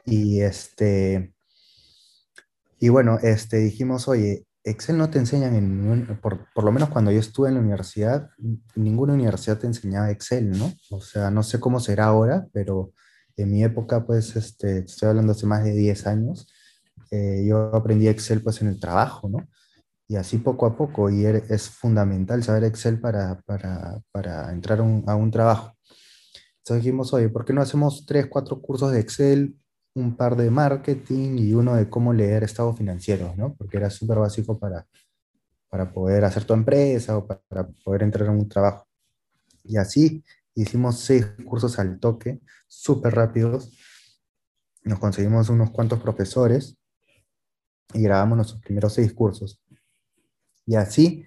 Y 0.05 0.41
este, 0.41 1.33
y 2.81 2.89
bueno, 2.89 3.19
este, 3.21 3.57
dijimos, 3.57 4.07
oye, 4.07 4.47
Excel 4.63 4.97
no 4.97 5.11
te 5.11 5.19
enseñan, 5.19 5.55
en, 5.55 6.19
por, 6.19 6.47
por, 6.51 6.63
lo 6.63 6.71
menos 6.71 6.89
cuando 6.89 7.11
yo 7.11 7.19
estuve 7.19 7.50
en 7.50 7.53
la 7.53 7.61
universidad, 7.61 8.31
ninguna 8.75 9.13
universidad 9.13 9.59
te 9.59 9.67
enseñaba 9.67 10.09
Excel, 10.09 10.50
¿no? 10.50 10.73
O 10.89 11.00
sea, 11.00 11.29
no 11.29 11.43
sé 11.43 11.59
cómo 11.59 11.79
será 11.79 12.05
ahora, 12.05 12.47
pero 12.51 12.91
En 13.38 13.51
mi 13.51 13.63
época, 13.63 14.05
pues, 14.05 14.35
este, 14.35 14.79
estoy 14.79 15.09
hablando 15.09 15.31
hace 15.33 15.45
más 15.45 15.63
de 15.63 15.73
10 15.73 16.07
años, 16.07 16.47
eh, 17.11 17.45
yo 17.47 17.75
aprendí 17.75 18.07
Excel 18.07 18.41
pues 18.41 18.61
en 18.61 18.67
el 18.69 18.79
trabajo, 18.79 19.29
¿no? 19.29 19.47
Y 20.07 20.15
así 20.15 20.39
poco 20.39 20.65
a 20.65 20.75
poco, 20.75 21.09
y 21.09 21.25
er, 21.25 21.43
es 21.50 21.69
fundamental 21.69 22.43
saber 22.43 22.63
Excel 22.65 23.00
para, 23.00 23.41
para, 23.41 24.01
para 24.11 24.51
entrar 24.51 24.79
a 24.79 24.83
un, 24.83 25.03
a 25.07 25.15
un 25.15 25.31
trabajo. 25.31 25.77
Entonces 26.59 26.83
dijimos, 26.83 27.13
oye, 27.13 27.29
¿por 27.29 27.45
qué 27.45 27.53
no 27.53 27.61
hacemos 27.61 28.05
tres, 28.07 28.27
cuatro 28.27 28.61
cursos 28.61 28.91
de 28.91 29.00
Excel, 29.00 29.55
un 29.93 30.15
par 30.15 30.36
de 30.36 30.50
marketing 30.50 31.38
y 31.38 31.53
uno 31.53 31.75
de 31.75 31.89
cómo 31.89 32.13
leer 32.13 32.43
estados 32.43 32.77
financieros, 32.77 33.36
¿no? 33.38 33.53
Porque 33.53 33.77
era 33.77 33.89
súper 33.89 34.19
básico 34.19 34.57
para, 34.57 34.88
para 35.69 35.91
poder 35.91 36.24
hacer 36.24 36.45
tu 36.45 36.53
empresa 36.53 37.17
o 37.17 37.27
para 37.27 37.67
poder 37.83 38.03
entrar 38.03 38.27
en 38.27 38.33
un 38.33 38.50
trabajo. 38.50 38.88
Y 39.63 39.77
así 39.77 40.24
hicimos 40.55 41.00
seis 41.00 41.27
cursos 41.45 41.77
al 41.79 42.00
toque, 42.00 42.39
súper 42.67 43.15
rápidos. 43.15 43.77
Nos 44.83 45.00
conseguimos 45.00 45.50
unos 45.50 45.71
cuantos 45.71 46.00
profesores 46.00 46.77
y 47.93 48.01
grabamos 48.01 48.38
nuestros 48.38 48.62
primeros 48.62 48.93
seis 48.93 49.13
cursos. 49.13 49.62
Y 50.65 50.75
así 50.75 51.25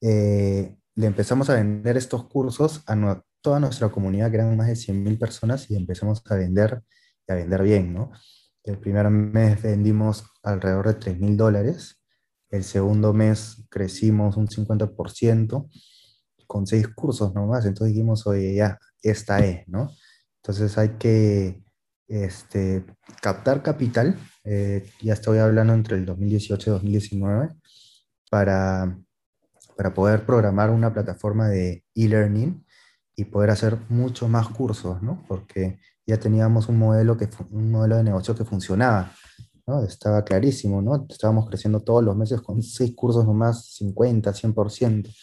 eh, 0.00 0.74
le 0.94 1.06
empezamos 1.06 1.50
a 1.50 1.54
vender 1.54 1.96
estos 1.96 2.26
cursos 2.26 2.82
a 2.86 3.22
toda 3.40 3.60
nuestra 3.60 3.88
comunidad, 3.88 4.30
que 4.30 4.36
eran 4.36 4.56
más 4.56 4.66
de 4.66 4.74
100.000 4.74 5.18
personas, 5.18 5.70
y 5.70 5.76
empezamos 5.76 6.22
a 6.28 6.34
vender 6.34 6.82
y 7.28 7.32
a 7.32 7.34
vender 7.34 7.62
bien, 7.62 7.92
¿no? 7.92 8.12
El 8.64 8.78
primer 8.78 9.08
mes 9.10 9.62
vendimos 9.62 10.24
alrededor 10.42 10.88
de 10.88 10.98
3.000 10.98 11.36
dólares, 11.36 12.02
el 12.50 12.64
segundo 12.64 13.12
mes 13.12 13.66
crecimos 13.68 14.36
un 14.36 14.48
50%, 14.48 15.68
con 16.46 16.66
seis 16.66 16.88
cursos 16.88 17.34
nomás, 17.34 17.66
entonces 17.66 17.94
dijimos, 17.94 18.26
oye, 18.26 18.54
ya, 18.54 18.78
esta 19.02 19.38
es, 19.44 19.68
¿no? 19.68 19.90
Entonces 20.42 20.76
hay 20.78 20.90
que 20.98 21.62
este, 22.08 22.84
captar 23.20 23.62
capital, 23.62 24.18
eh, 24.44 24.90
ya 25.02 25.12
estoy 25.12 25.38
hablando 25.38 25.74
entre 25.74 25.96
el 25.96 26.06
2018 26.06 26.70
y 26.70 26.72
2019, 26.72 27.48
para, 28.30 28.98
para 29.76 29.92
poder 29.92 30.24
programar 30.24 30.70
una 30.70 30.92
plataforma 30.92 31.48
de 31.48 31.84
e-learning 31.94 32.64
y 33.14 33.24
poder 33.26 33.50
hacer 33.50 33.78
muchos 33.90 34.28
más 34.28 34.48
cursos, 34.48 35.02
¿no? 35.02 35.22
Porque 35.28 35.80
ya 36.08 36.18
teníamos 36.18 36.70
un 36.70 36.78
modelo, 36.78 37.18
que, 37.18 37.28
un 37.50 37.70
modelo 37.70 37.98
de 37.98 38.02
negocio 38.02 38.34
que 38.34 38.46
funcionaba, 38.46 39.12
¿no? 39.66 39.84
Estaba 39.84 40.24
clarísimo, 40.24 40.80
¿no? 40.80 41.06
Estábamos 41.08 41.46
creciendo 41.46 41.80
todos 41.80 42.02
los 42.02 42.16
meses 42.16 42.40
con 42.40 42.62
seis 42.62 42.94
cursos 42.96 43.26
nomás, 43.26 43.74
50, 43.74 44.32
100%. 44.32 45.14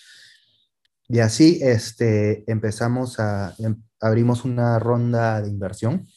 Y 1.08 1.20
así 1.20 1.58
este, 1.64 2.50
empezamos 2.50 3.20
a, 3.20 3.56
em, 3.58 3.82
abrimos 4.00 4.46
una 4.46 4.78
ronda 4.78 5.42
de 5.42 5.50
inversión 5.50 6.08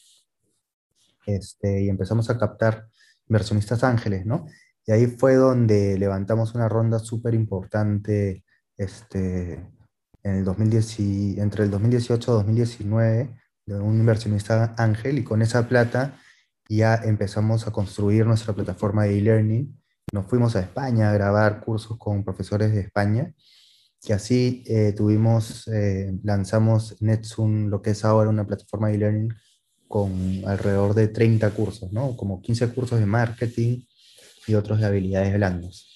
este, 1.25 1.81
y 1.85 1.89
empezamos 1.89 2.29
a 2.29 2.37
captar 2.37 2.89
inversionistas 3.27 3.83
ángeles, 3.83 4.27
¿no? 4.27 4.45
Y 4.85 4.91
ahí 4.91 5.07
fue 5.07 5.33
donde 5.33 5.97
levantamos 5.97 6.53
una 6.53 6.69
ronda 6.69 6.99
súper 6.99 7.33
importante 7.33 8.43
este, 8.77 9.53
en 10.21 10.35
el 10.35 10.43
2010 10.45 11.39
entre 11.39 11.63
el 11.63 11.71
2018 11.71 12.31
y 12.31 12.35
2019 12.35 13.39
de 13.69 13.79
un 13.79 13.99
inversionista 13.99 14.73
ángel 14.77 15.19
y 15.19 15.23
con 15.23 15.41
esa 15.41 15.67
plata 15.67 16.19
ya 16.67 16.95
empezamos 16.95 17.67
a 17.67 17.71
construir 17.71 18.25
nuestra 18.25 18.53
plataforma 18.53 19.03
de 19.03 19.17
e-learning. 19.17 19.79
Nos 20.11 20.25
fuimos 20.25 20.55
a 20.55 20.61
España 20.61 21.09
a 21.09 21.13
grabar 21.13 21.61
cursos 21.61 21.97
con 21.97 22.23
profesores 22.23 22.73
de 22.73 22.81
España 22.81 23.33
y 24.03 24.11
así 24.11 24.63
eh, 24.67 24.93
tuvimos, 24.93 25.67
eh, 25.67 26.11
lanzamos 26.23 27.01
Netsun, 27.01 27.69
lo 27.69 27.81
que 27.81 27.91
es 27.91 28.05
ahora 28.05 28.29
una 28.29 28.47
plataforma 28.47 28.89
de 28.89 28.95
e-learning 28.95 29.33
con 29.87 30.11
alrededor 30.45 30.93
de 30.93 31.07
30 31.07 31.49
cursos, 31.51 31.91
¿no? 31.91 32.15
Como 32.15 32.41
15 32.41 32.69
cursos 32.69 32.99
de 32.99 33.05
marketing 33.05 33.83
y 34.47 34.53
otros 34.55 34.79
de 34.79 34.85
habilidades 34.85 35.33
blandas. 35.33 35.87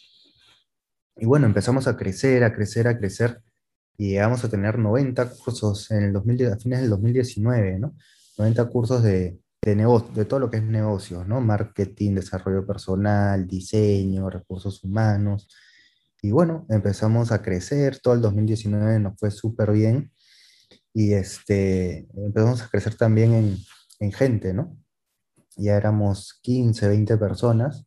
Y 1.16 1.26
bueno, 1.26 1.46
empezamos 1.46 1.88
a 1.88 1.96
crecer, 1.96 2.44
a 2.44 2.54
crecer, 2.54 2.88
a 2.88 2.98
crecer 2.98 3.43
y 3.98 4.10
llegamos 4.10 4.44
a 4.44 4.50
tener 4.50 4.78
90 4.80 5.30
cursos 5.30 5.92
en 5.92 6.04
el 6.04 6.14
2000, 6.14 6.48
a 6.48 6.58
fines 6.58 6.82
del 6.82 6.90
2019, 6.90 7.80
¿no? 7.80 7.96
90 8.38 8.66
cursos 8.70 9.04
de, 9.04 9.40
de, 9.62 9.76
de 9.76 10.26
todo 10.26 10.40
lo 10.40 10.50
que 10.50 10.58
es 10.58 10.64
negocio, 10.64 11.24
¿no? 11.24 11.42
Marketing, 11.42 12.16
desarrollo 12.16 12.66
personal, 12.66 13.48
diseño, 13.48 14.30
recursos 14.30 14.84
humanos. 14.84 15.48
Y 16.22 16.32
bueno, 16.32 16.66
empezamos 16.70 17.32
a 17.32 17.42
crecer, 17.42 18.00
todo 18.00 18.14
el 18.14 18.22
2019 18.22 19.00
nos 19.00 19.20
fue 19.20 19.30
súper 19.32 19.72
bien 19.72 20.12
y 20.94 21.14
este, 21.14 22.08
empezamos 22.16 22.62
a 22.62 22.70
crecer 22.70 22.96
también 22.96 23.34
en, 23.34 23.58
en 24.00 24.12
gente, 24.12 24.54
¿no? 24.54 24.78
Ya 25.56 25.76
éramos 25.76 26.40
15, 26.42 26.88
20 26.88 27.18
personas 27.18 27.86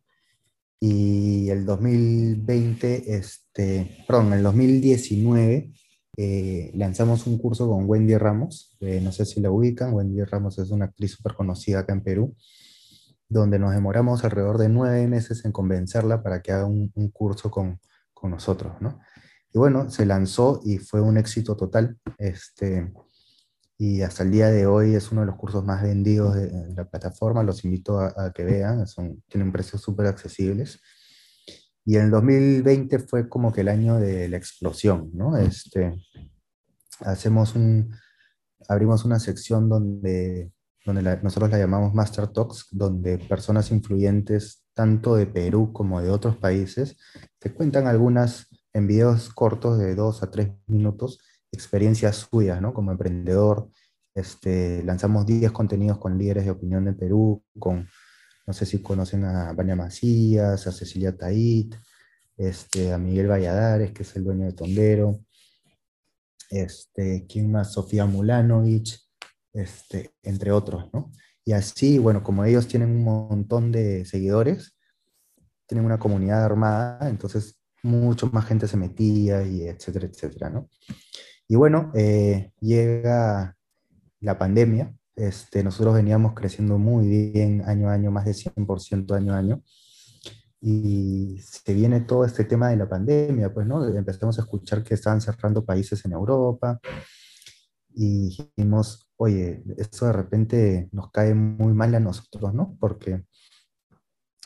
y 0.78 1.48
el 1.50 1.64
2020, 1.66 3.16
este, 3.16 4.04
perdón, 4.06 4.32
el 4.34 4.42
2019 4.42 5.72
eh, 6.16 6.70
lanzamos 6.74 7.26
un 7.26 7.38
curso 7.38 7.68
con 7.68 7.88
Wendy 7.88 8.16
Ramos, 8.16 8.76
no 8.80 9.12
sé 9.12 9.24
si 9.26 9.40
la 9.40 9.50
ubican, 9.50 9.92
Wendy 9.92 10.22
Ramos 10.24 10.58
es 10.58 10.70
una 10.70 10.86
actriz 10.86 11.12
súper 11.12 11.34
conocida 11.34 11.80
acá 11.80 11.92
en 11.92 12.02
Perú, 12.02 12.34
donde 13.28 13.58
nos 13.58 13.74
demoramos 13.74 14.24
alrededor 14.24 14.58
de 14.58 14.68
nueve 14.68 15.06
meses 15.08 15.44
en 15.44 15.52
convencerla 15.52 16.22
para 16.22 16.40
que 16.40 16.52
haga 16.52 16.66
un, 16.66 16.90
un 16.94 17.10
curso 17.10 17.50
con, 17.50 17.80
con, 18.14 18.30
nosotros, 18.30 18.74
¿no? 18.80 19.00
Y 19.52 19.58
bueno, 19.58 19.90
se 19.90 20.06
lanzó 20.06 20.60
y 20.64 20.78
fue 20.78 21.00
un 21.00 21.18
éxito 21.18 21.56
total, 21.56 21.98
este, 22.18 22.92
y 23.78 24.00
hasta 24.00 24.22
el 24.22 24.30
día 24.30 24.48
de 24.48 24.66
hoy 24.66 24.94
es 24.94 25.12
uno 25.12 25.20
de 25.20 25.26
los 25.26 25.36
cursos 25.36 25.64
más 25.64 25.82
vendidos 25.82 26.34
de, 26.34 26.50
la 26.74 26.88
plataforma, 26.88 27.42
los 27.42 27.64
invito 27.64 27.98
a, 27.98 28.14
a 28.16 28.32
que 28.32 28.44
vean, 28.44 28.86
son, 28.86 29.22
tienen 29.28 29.52
precios 29.52 29.82
súper 29.82 30.06
accesibles. 30.06 30.80
Y 31.86 31.96
en 31.96 32.06
el 32.06 32.10
2020 32.10 32.98
fue 32.98 33.28
como 33.28 33.52
que 33.52 33.60
el 33.62 33.68
año 33.68 33.96
de 33.96 34.28
la 34.28 34.36
explosión, 34.36 35.10
¿no? 35.14 35.36
Este, 35.36 35.94
hacemos 37.00 37.54
un, 37.54 37.94
abrimos 38.68 39.04
una 39.04 39.20
sección 39.20 39.68
donde, 39.68 40.50
donde 40.84 41.20
nosotros 41.22 41.50
la 41.50 41.58
llamamos 41.58 41.94
Master 41.94 42.26
Talks, 42.26 42.66
donde 42.72 43.18
personas 43.18 43.70
influyentes 43.70 44.64
tanto 44.74 45.14
de 45.14 45.26
Perú 45.26 45.72
como 45.72 46.02
de 46.02 46.10
otros 46.10 46.36
países 46.36 46.98
te 47.38 47.54
cuentan 47.54 47.86
algunas 47.86 48.48
en 48.74 48.86
videos 48.86 49.30
cortos 49.30 49.78
de 49.78 49.94
dos 49.94 50.22
a 50.22 50.30
tres 50.30 50.50
minutos 50.66 51.20
experiencias 51.52 52.28
suyas, 52.30 52.60
¿no? 52.60 52.74
Como 52.74 52.90
emprendedor. 52.90 53.70
Este, 54.14 54.82
lanzamos 54.82 55.26
10 55.26 55.52
contenidos 55.52 55.98
con 55.98 56.18
líderes 56.18 56.44
de 56.46 56.50
opinión 56.50 56.84
de 56.84 56.94
Perú, 56.94 57.42
con 57.58 57.86
no 58.46 58.52
sé 58.52 58.64
si 58.64 58.80
conocen 58.80 59.24
a 59.24 59.52
Vania 59.52 59.76
Macías, 59.76 60.66
a 60.66 60.72
Cecilia 60.72 61.16
Tait, 61.16 61.74
este, 62.36 62.92
a 62.92 62.98
Miguel 62.98 63.28
Valladares, 63.28 63.92
que 63.92 64.02
es 64.02 64.16
el 64.16 64.24
dueño 64.24 64.46
de 64.46 64.52
Tondero, 64.52 65.20
este, 66.50 67.26
¿quién 67.28 67.50
más? 67.50 67.72
Sofía 67.72 68.06
Mulanovich, 68.06 69.00
este, 69.52 70.12
entre 70.22 70.52
otros, 70.52 70.88
¿no? 70.92 71.10
Y 71.44 71.52
así, 71.52 71.98
bueno, 71.98 72.22
como 72.22 72.44
ellos 72.44 72.68
tienen 72.68 72.90
un 72.90 73.04
montón 73.04 73.72
de 73.72 74.04
seguidores, 74.04 74.76
tienen 75.66 75.84
una 75.84 75.98
comunidad 75.98 76.44
armada, 76.44 77.08
entonces 77.08 77.60
mucho 77.82 78.28
más 78.32 78.46
gente 78.46 78.68
se 78.68 78.76
metía 78.76 79.42
y 79.42 79.62
etcétera, 79.62 80.06
etcétera, 80.06 80.50
¿no? 80.50 80.68
Y 81.48 81.56
bueno, 81.56 81.92
eh, 81.94 82.52
llega 82.60 83.56
la 84.20 84.38
pandemia, 84.38 84.92
este, 85.16 85.64
nosotros 85.64 85.94
veníamos 85.94 86.34
creciendo 86.34 86.78
muy 86.78 87.30
bien 87.32 87.62
año 87.66 87.88
a 87.88 87.94
año, 87.94 88.10
más 88.10 88.26
de 88.26 88.34
100% 88.34 89.14
año 89.14 89.32
a 89.32 89.38
año. 89.38 89.62
Y 90.60 91.38
se 91.40 91.74
viene 91.74 92.00
todo 92.00 92.24
este 92.24 92.44
tema 92.44 92.68
de 92.68 92.76
la 92.76 92.88
pandemia, 92.88 93.52
pues, 93.52 93.66
¿no? 93.66 93.84
Empezamos 93.86 94.38
a 94.38 94.42
escuchar 94.42 94.82
que 94.82 94.94
estaban 94.94 95.20
cerrando 95.20 95.64
países 95.64 96.04
en 96.04 96.12
Europa 96.12 96.80
y 97.94 98.28
dijimos, 98.28 99.10
oye, 99.16 99.62
esto 99.78 100.06
de 100.06 100.12
repente 100.12 100.88
nos 100.92 101.10
cae 101.10 101.34
muy 101.34 101.72
mal 101.72 101.94
a 101.94 102.00
nosotros, 102.00 102.52
¿no? 102.52 102.76
Porque 102.78 103.24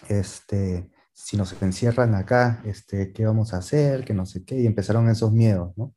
este, 0.08 0.90
si 1.12 1.36
nos 1.36 1.60
encierran 1.62 2.14
acá, 2.14 2.62
este, 2.64 3.12
¿qué 3.12 3.26
vamos 3.26 3.52
a 3.54 3.58
hacer? 3.58 4.04
Que 4.04 4.14
no 4.14 4.26
sé 4.26 4.44
qué, 4.44 4.60
y 4.60 4.66
empezaron 4.66 5.08
esos 5.08 5.32
miedos, 5.32 5.72
¿no? 5.76 5.94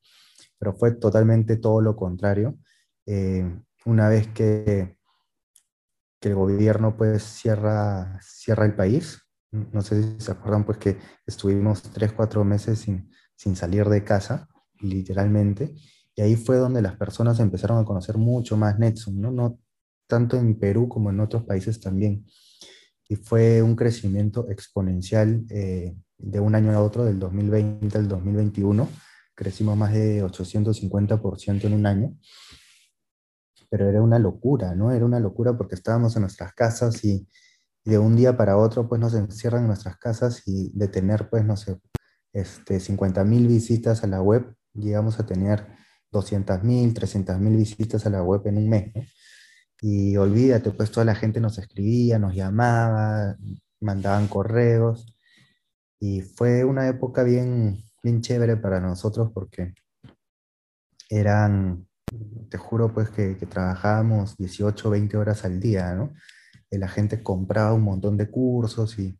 Pero 0.57 0.73
fue 0.73 0.93
totalmente 0.93 1.57
todo 1.57 1.81
lo 1.81 1.95
contrario. 1.95 2.57
Eh, 3.05 3.45
una 3.85 4.09
vez 4.09 4.27
que, 4.29 4.97
que 6.19 6.29
el 6.29 6.35
gobierno 6.35 6.95
pues 6.95 7.23
cierra, 7.23 8.19
cierra 8.21 8.65
el 8.65 8.75
país. 8.75 9.19
No 9.51 9.81
sé 9.81 10.01
si 10.01 10.19
se 10.19 10.31
acuerdan 10.31 10.65
pues 10.65 10.77
que 10.77 10.97
estuvimos 11.25 11.83
tres, 11.83 12.13
cuatro 12.13 12.43
meses 12.43 12.79
sin, 12.79 13.11
sin 13.35 13.55
salir 13.55 13.85
de 13.87 14.03
casa, 14.03 14.47
literalmente. 14.79 15.75
Y 16.15 16.21
ahí 16.21 16.35
fue 16.35 16.57
donde 16.57 16.81
las 16.81 16.95
personas 16.95 17.39
empezaron 17.39 17.79
a 17.79 17.85
conocer 17.85 18.17
mucho 18.17 18.57
más 18.57 18.79
Netsum, 18.79 19.19
¿no? 19.19 19.31
no 19.31 19.59
tanto 20.07 20.37
en 20.37 20.59
Perú 20.59 20.87
como 20.87 21.09
en 21.09 21.19
otros 21.19 21.43
países 21.43 21.79
también. 21.79 22.25
Y 23.07 23.15
fue 23.15 23.61
un 23.61 23.75
crecimiento 23.75 24.49
exponencial 24.49 25.45
eh, 25.49 25.95
de 26.17 26.39
un 26.39 26.55
año 26.55 26.71
a 26.71 26.81
otro, 26.81 27.03
del 27.03 27.19
2020 27.19 27.97
al 27.97 28.07
2021. 28.07 28.87
Crecimos 29.35 29.75
más 29.75 29.93
de 29.93 30.23
850% 30.23 31.65
en 31.65 31.73
un 31.73 31.85
año 31.85 32.15
pero 33.73 33.89
era 33.89 34.03
una 34.03 34.19
locura, 34.19 34.75
¿no? 34.75 34.91
Era 34.91 35.03
una 35.03 35.19
locura 35.19 35.57
porque 35.57 35.73
estábamos 35.73 36.15
en 36.15 36.21
nuestras 36.21 36.53
casas 36.53 37.03
y, 37.03 37.27
de 37.83 37.97
un 37.97 38.15
día 38.15 38.37
para 38.37 38.55
otro, 38.55 38.87
pues 38.87 39.01
nos 39.01 39.15
encierran 39.15 39.63
en 39.63 39.67
nuestras 39.69 39.97
casas 39.97 40.43
y 40.45 40.69
de 40.77 40.87
tener, 40.89 41.27
pues, 41.27 41.43
no 41.43 41.57
sé, 41.57 41.79
este, 42.33 42.79
50 42.79 43.23
mil 43.23 43.47
visitas 43.47 44.03
a 44.03 44.07
la 44.07 44.21
web, 44.21 44.53
llegamos 44.75 45.19
a 45.19 45.25
tener 45.25 45.65
200 46.11 46.63
mil, 46.63 46.93
300 46.93 47.39
mil 47.39 47.57
visitas 47.57 48.05
a 48.05 48.11
la 48.11 48.21
web 48.21 48.45
en 48.45 48.57
un 48.59 48.69
mes, 48.69 48.91
¿no? 48.93 49.01
Y 49.81 50.17
olvídate, 50.17 50.69
pues 50.69 50.91
toda 50.91 51.05
la 51.05 51.15
gente 51.15 51.39
nos 51.39 51.57
escribía, 51.57 52.19
nos 52.19 52.35
llamaba, 52.35 53.35
mandaban 53.81 54.27
correos. 54.27 55.15
Y 55.99 56.21
fue 56.21 56.63
una 56.63 56.87
época 56.87 57.23
bien, 57.23 57.83
bien 58.03 58.21
chévere 58.21 58.55
para 58.55 58.79
nosotros 58.79 59.31
porque 59.33 59.73
eran, 61.09 61.87
te 62.49 62.57
juro 62.57 62.93
pues 62.93 63.09
que, 63.09 63.35
trabajábamos 63.35 64.37
18, 64.37 64.89
20 64.89 65.17
horas 65.17 65.45
al 65.45 65.59
día, 65.59 65.93
¿no? 65.93 66.13
Y 66.69 66.77
la 66.77 66.87
gente 66.87 67.21
compraba 67.21 67.73
un 67.73 67.83
montón 67.83 68.17
de 68.17 68.29
cursos 68.29 68.97
y, 68.99 69.19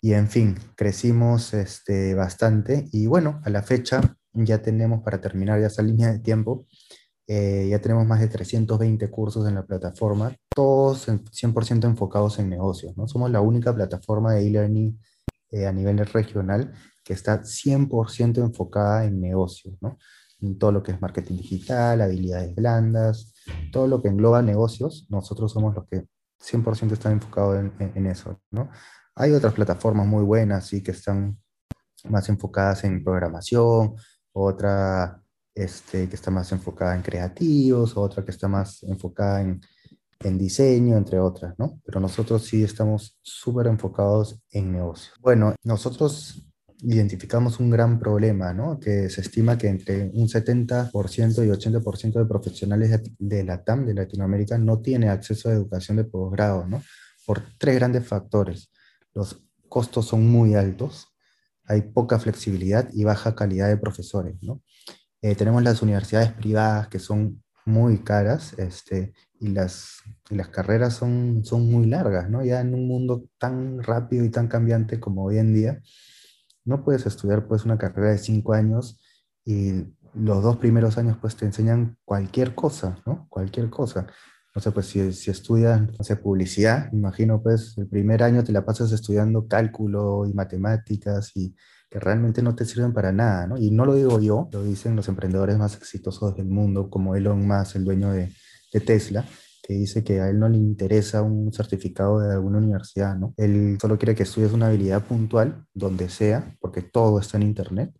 y 0.00 0.12
en 0.12 0.28
fin, 0.28 0.56
crecimos 0.76 1.54
este, 1.54 2.14
bastante 2.14 2.88
y 2.92 3.06
bueno, 3.06 3.40
a 3.44 3.50
la 3.50 3.62
fecha 3.62 4.00
ya 4.32 4.62
tenemos, 4.62 5.02
para 5.02 5.20
terminar 5.20 5.60
ya 5.60 5.66
esa 5.66 5.82
línea 5.82 6.12
de 6.12 6.20
tiempo, 6.20 6.66
eh, 7.26 7.68
ya 7.68 7.78
tenemos 7.80 8.06
más 8.06 8.20
de 8.20 8.28
320 8.28 9.10
cursos 9.10 9.46
en 9.46 9.54
la 9.54 9.66
plataforma, 9.66 10.34
todos 10.54 11.08
100% 11.08 11.84
enfocados 11.84 12.38
en 12.38 12.48
negocios, 12.48 12.96
¿no? 12.96 13.06
Somos 13.06 13.30
la 13.30 13.42
única 13.42 13.74
plataforma 13.74 14.32
de 14.32 14.46
e-learning 14.46 14.98
eh, 15.50 15.66
a 15.66 15.72
nivel 15.72 15.98
regional 16.06 16.72
que 17.04 17.12
está 17.12 17.42
100% 17.42 18.38
enfocada 18.38 19.04
en 19.04 19.20
negocios, 19.20 19.74
¿no? 19.80 19.98
En 20.40 20.58
todo 20.58 20.72
lo 20.72 20.82
que 20.82 20.92
es 20.92 21.00
marketing 21.00 21.36
digital, 21.36 22.00
habilidades 22.00 22.54
blandas, 22.54 23.34
todo 23.72 23.86
lo 23.86 24.00
que 24.00 24.08
engloba 24.08 24.42
negocios, 24.42 25.06
nosotros 25.08 25.52
somos 25.52 25.74
los 25.74 25.86
que 25.86 26.06
100% 26.40 26.92
están 26.92 27.12
enfocados 27.12 27.58
en, 27.58 27.92
en, 27.94 28.06
eso, 28.06 28.40
¿no? 28.50 28.70
Hay 29.16 29.32
otras 29.32 29.52
plataformas 29.52 30.06
muy 30.06 30.22
buenas, 30.22 30.66
sí, 30.66 30.82
que 30.82 30.92
están 30.92 31.36
más 32.04 32.28
enfocadas 32.28 32.84
en 32.84 33.02
programación, 33.02 33.96
otra 34.32 35.20
este, 35.54 36.08
que 36.08 36.14
está 36.14 36.30
más 36.30 36.52
enfocada 36.52 36.94
en 36.94 37.02
creativos, 37.02 37.96
otra 37.96 38.24
que 38.24 38.30
está 38.30 38.46
más 38.46 38.82
enfocada 38.84 39.40
en, 39.40 39.60
en 40.20 40.38
diseño, 40.38 40.96
entre 40.96 41.18
otras, 41.18 41.58
¿no? 41.58 41.80
Pero 41.84 42.00
nosotros 42.00 42.44
sí 42.44 42.62
estamos 42.62 43.18
súper 43.22 43.66
enfocados 43.66 44.40
en 44.50 44.72
negocios. 44.72 45.16
Bueno, 45.20 45.54
nosotros 45.64 46.47
identificamos 46.82 47.58
un 47.58 47.70
gran 47.70 47.98
problema, 47.98 48.52
¿no? 48.52 48.78
Que 48.78 49.10
se 49.10 49.20
estima 49.20 49.58
que 49.58 49.68
entre 49.68 50.10
un 50.14 50.28
70% 50.28 51.44
y 51.44 51.48
80% 51.48 52.12
de 52.18 52.24
profesionales 52.26 53.02
de, 53.18 53.44
la 53.44 53.64
TAM, 53.64 53.84
de 53.86 53.94
Latinoamérica, 53.94 54.58
no 54.58 54.80
tiene 54.80 55.08
acceso 55.08 55.48
a 55.48 55.52
educación 55.52 55.96
de 55.96 56.04
posgrado, 56.04 56.66
¿no? 56.66 56.82
Por 57.26 57.42
tres 57.58 57.74
grandes 57.76 58.06
factores. 58.06 58.70
Los 59.14 59.42
costos 59.68 60.06
son 60.06 60.26
muy 60.28 60.54
altos, 60.54 61.08
hay 61.64 61.82
poca 61.82 62.18
flexibilidad 62.18 62.88
y 62.92 63.04
baja 63.04 63.34
calidad 63.34 63.68
de 63.68 63.76
profesores, 63.76 64.36
¿no? 64.40 64.62
Eh, 65.20 65.34
tenemos 65.34 65.62
las 65.64 65.82
universidades 65.82 66.32
privadas 66.32 66.86
que 66.88 67.00
son 67.00 67.42
muy 67.66 67.98
caras 67.98 68.54
este, 68.56 69.12
y, 69.40 69.48
las, 69.48 69.98
las 70.30 70.48
carreras 70.48 70.94
son, 70.94 71.44
son 71.44 71.70
muy 71.70 71.86
largas, 71.86 72.30
¿no? 72.30 72.44
Ya 72.44 72.60
en 72.60 72.72
un 72.72 72.86
mundo 72.86 73.24
tan 73.36 73.82
rápido 73.82 74.24
y 74.24 74.30
tan 74.30 74.46
cambiante 74.46 75.00
como 75.00 75.24
hoy 75.24 75.38
en 75.38 75.52
día, 75.52 75.82
no 76.64 76.84
puedes 76.84 77.06
estudiar 77.06 77.46
pues 77.46 77.64
una 77.64 77.78
carrera 77.78 78.10
de 78.10 78.18
cinco 78.18 78.52
años 78.52 79.00
y 79.44 79.84
los 80.14 80.42
dos 80.42 80.56
primeros 80.56 80.98
años 80.98 81.16
pues 81.20 81.36
te 81.36 81.44
enseñan 81.44 81.96
cualquier 82.04 82.54
cosa, 82.54 82.98
¿no? 83.06 83.26
Cualquier 83.28 83.70
cosa. 83.70 84.06
No 84.54 84.60
sé, 84.60 84.70
pues 84.72 84.86
si, 84.86 85.12
si 85.12 85.30
estudias, 85.30 85.80
no 85.80 86.20
publicidad, 86.22 86.92
imagino 86.92 87.42
pues 87.42 87.76
el 87.78 87.86
primer 87.86 88.22
año 88.22 88.42
te 88.42 88.52
la 88.52 88.64
pasas 88.64 88.90
estudiando 88.92 89.46
cálculo 89.46 90.26
y 90.26 90.32
matemáticas 90.32 91.32
y 91.36 91.54
que 91.90 92.00
realmente 92.00 92.42
no 92.42 92.54
te 92.54 92.64
sirven 92.64 92.92
para 92.92 93.12
nada, 93.12 93.46
¿no? 93.46 93.56
Y 93.56 93.70
no 93.70 93.86
lo 93.86 93.94
digo 93.94 94.20
yo, 94.20 94.48
lo 94.52 94.62
dicen 94.62 94.96
los 94.96 95.08
emprendedores 95.08 95.56
más 95.58 95.76
exitosos 95.76 96.36
del 96.36 96.48
mundo, 96.48 96.90
como 96.90 97.14
Elon 97.14 97.46
Musk, 97.46 97.76
el 97.76 97.84
dueño 97.84 98.10
de, 98.12 98.32
de 98.72 98.80
Tesla, 98.80 99.24
que 99.68 99.74
dice 99.74 100.02
que 100.02 100.20
a 100.22 100.30
él 100.30 100.38
no 100.38 100.48
le 100.48 100.56
interesa 100.56 101.20
un 101.20 101.52
certificado 101.52 102.20
de 102.20 102.32
alguna 102.32 102.56
universidad, 102.56 103.16
¿no? 103.18 103.34
Él 103.36 103.76
solo 103.78 103.98
quiere 103.98 104.14
que 104.14 104.22
estudies 104.22 104.52
una 104.52 104.68
habilidad 104.68 105.04
puntual, 105.04 105.66
donde 105.74 106.08
sea, 106.08 106.56
porque 106.58 106.80
todo 106.80 107.20
está 107.20 107.36
en 107.36 107.42
Internet, 107.42 107.94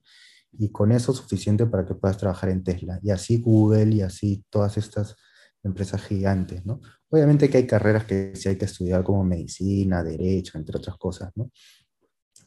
y 0.51 0.73
con 0.73 0.93
eso 0.93 1.13
es 1.13 1.19
suficiente 1.19 1.67
para 1.67 1.85
que 1.85 1.95
puedas 1.95 2.17
trabajar 2.17 2.49
en 2.49 2.65
Tesla. 2.65 2.99
Y 3.03 3.11
así 3.11 3.43
Google 3.43 3.95
y 3.95 4.01
así 4.01 4.45
todas 4.49 4.79
estas 4.79 5.15
empresas 5.63 6.03
gigantes, 6.03 6.65
¿no? 6.65 6.81
Obviamente 7.11 7.51
que 7.51 7.59
hay 7.59 7.67
carreras 7.67 8.05
que 8.05 8.33
sí 8.35 8.49
hay 8.49 8.57
que 8.57 8.65
estudiar 8.65 9.05
como 9.05 9.23
medicina, 9.23 10.03
derecho, 10.03 10.57
entre 10.57 10.79
otras 10.79 10.97
cosas, 10.97 11.31
¿no? 11.37 11.51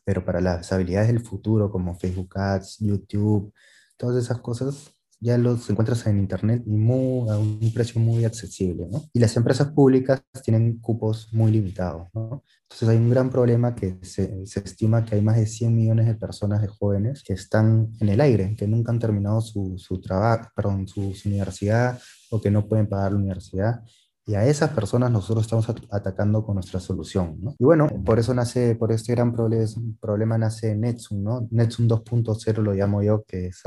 pero 0.03 0.25
para 0.25 0.41
las 0.41 0.71
habilidades 0.71 1.09
del 1.09 1.21
futuro 1.21 1.69
como 1.71 1.95
Facebook 1.95 2.37
Ads, 2.37 2.79
YouTube, 2.79 3.53
todas 3.97 4.23
esas 4.23 4.39
cosas 4.41 4.91
ya 5.21 5.37
los 5.37 5.69
encuentras 5.69 6.05
en 6.07 6.17
internet 6.17 6.63
y 6.65 6.71
muy, 6.71 7.29
a 7.29 7.37
un 7.37 7.71
precio 7.73 8.01
muy 8.01 8.25
accesible, 8.25 8.87
¿no? 8.91 9.03
Y 9.13 9.19
las 9.19 9.37
empresas 9.37 9.69
públicas 9.69 10.23
tienen 10.43 10.79
cupos 10.79 11.29
muy 11.31 11.51
limitados, 11.51 12.07
¿no? 12.13 12.43
Entonces 12.63 12.89
hay 12.89 12.97
un 12.97 13.09
gran 13.09 13.29
problema 13.29 13.75
que 13.75 13.99
se, 14.01 14.45
se, 14.47 14.59
estima 14.61 15.05
que 15.05 15.15
hay 15.15 15.21
más 15.21 15.37
de 15.37 15.45
100 15.45 15.75
millones 15.75 16.07
de 16.07 16.15
personas, 16.15 16.61
de 16.61 16.67
jóvenes, 16.67 17.21
que 17.23 17.33
están 17.33 17.91
en 17.99 18.09
el 18.09 18.19
aire, 18.19 18.55
que 18.57 18.67
nunca 18.67 18.91
han 18.91 18.99
terminado 18.99 19.41
su, 19.41 19.77
su 19.77 20.01
trabajo, 20.01 20.49
perdón, 20.55 20.87
su, 20.87 21.13
su 21.13 21.29
universidad 21.29 21.99
o 22.31 22.41
que 22.41 22.49
no 22.49 22.67
pueden 22.67 22.87
pagar 22.87 23.11
la 23.11 23.19
universidad 23.19 23.83
y 24.25 24.35
a 24.35 24.45
esas 24.45 24.69
personas 24.71 25.11
nosotros 25.11 25.45
estamos 25.45 25.67
atacando 25.89 26.45
con 26.45 26.55
nuestra 26.55 26.79
solución, 26.79 27.37
¿no? 27.41 27.55
Y 27.57 27.63
bueno, 27.63 27.87
por 28.05 28.19
eso 28.19 28.33
nace, 28.33 28.75
por 28.75 28.91
este 28.91 29.13
gran 29.13 29.33
problema 29.33 30.37
nace 30.37 30.75
Netsum, 30.75 31.23
¿no? 31.23 31.47
Netsum 31.51 31.87
2.0 31.87 32.61
lo 32.61 32.73
llamo 32.73 33.01
yo, 33.01 33.23
que 33.27 33.47
es 33.47 33.61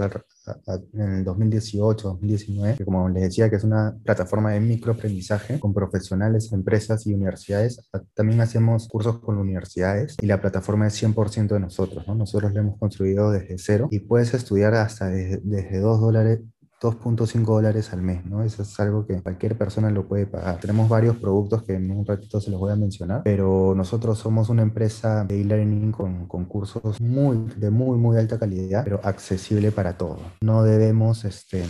en 0.93 1.01
el 1.01 1.25
2018, 1.25 2.09
2019, 2.09 2.77
que 2.77 2.85
como 2.85 3.09
les 3.09 3.25
decía, 3.25 3.51
que 3.51 3.57
es 3.57 3.65
una 3.65 3.97
plataforma 4.05 4.53
de 4.53 4.61
microaprendizaje 4.61 5.59
con 5.59 5.75
profesionales, 5.75 6.53
empresas 6.53 7.07
y 7.07 7.15
universidades. 7.15 7.91
También 8.15 8.41
hacemos 8.41 8.89
cursos 8.89 9.21
con 9.21 9.39
universidades 9.39 10.17
y 10.21 10.27
la 10.27 10.41
plataforma 10.41 10.87
es 10.87 11.03
100% 11.03 11.49
de 11.49 11.61
nosotros, 11.61 12.07
¿no? 12.07 12.15
Nosotros 12.15 12.53
la 12.55 12.61
hemos 12.61 12.79
construido 12.79 13.31
desde 13.31 13.59
cero 13.59 13.89
y 13.91 14.01
puedes 14.01 14.35
estudiar 14.35 14.75
hasta 14.75 15.09
desde, 15.09 15.41
desde 15.43 15.81
2 15.81 16.01
dólares 16.01 16.41
2.5 16.85 17.45
dólares 17.45 17.93
al 17.93 18.03
mes, 18.03 18.27
¿no? 18.27 18.43
Eso 18.43 18.63
es 18.63 18.79
algo 18.79 19.07
que 19.07 19.23
cualquier 19.23 19.57
persona 19.57 19.91
lo 19.91 20.07
puede 20.07 20.27
pagar. 20.27 20.61
Tenemos 20.61 20.89
varios 20.89 21.17
productos 21.17 21.63
que 21.63 21.75
en 21.75 21.91
un 21.91 22.05
ratito 22.05 22.41
se 22.41 22.51
los 22.51 22.61
voy 22.61 22.73
a 22.73 22.77
mencionar, 22.77 23.23
pero 23.25 23.75
nosotros 23.75 24.19
somos 24.19 24.51
una 24.51 24.63
empresa 24.63 25.25
de 25.25 25.41
e-learning 25.41 25.93
con, 25.93 26.27
con, 26.27 26.45
cursos 26.45 27.01
muy, 27.01 27.39
de 27.57 27.71
muy, 27.71 27.97
muy 27.97 28.19
alta 28.19 28.39
calidad, 28.39 28.85
pero 28.85 29.01
accesible 29.03 29.73
para 29.73 29.97
todos. 29.97 30.21
No 30.43 30.63
debemos, 30.63 31.25
este, 31.25 31.65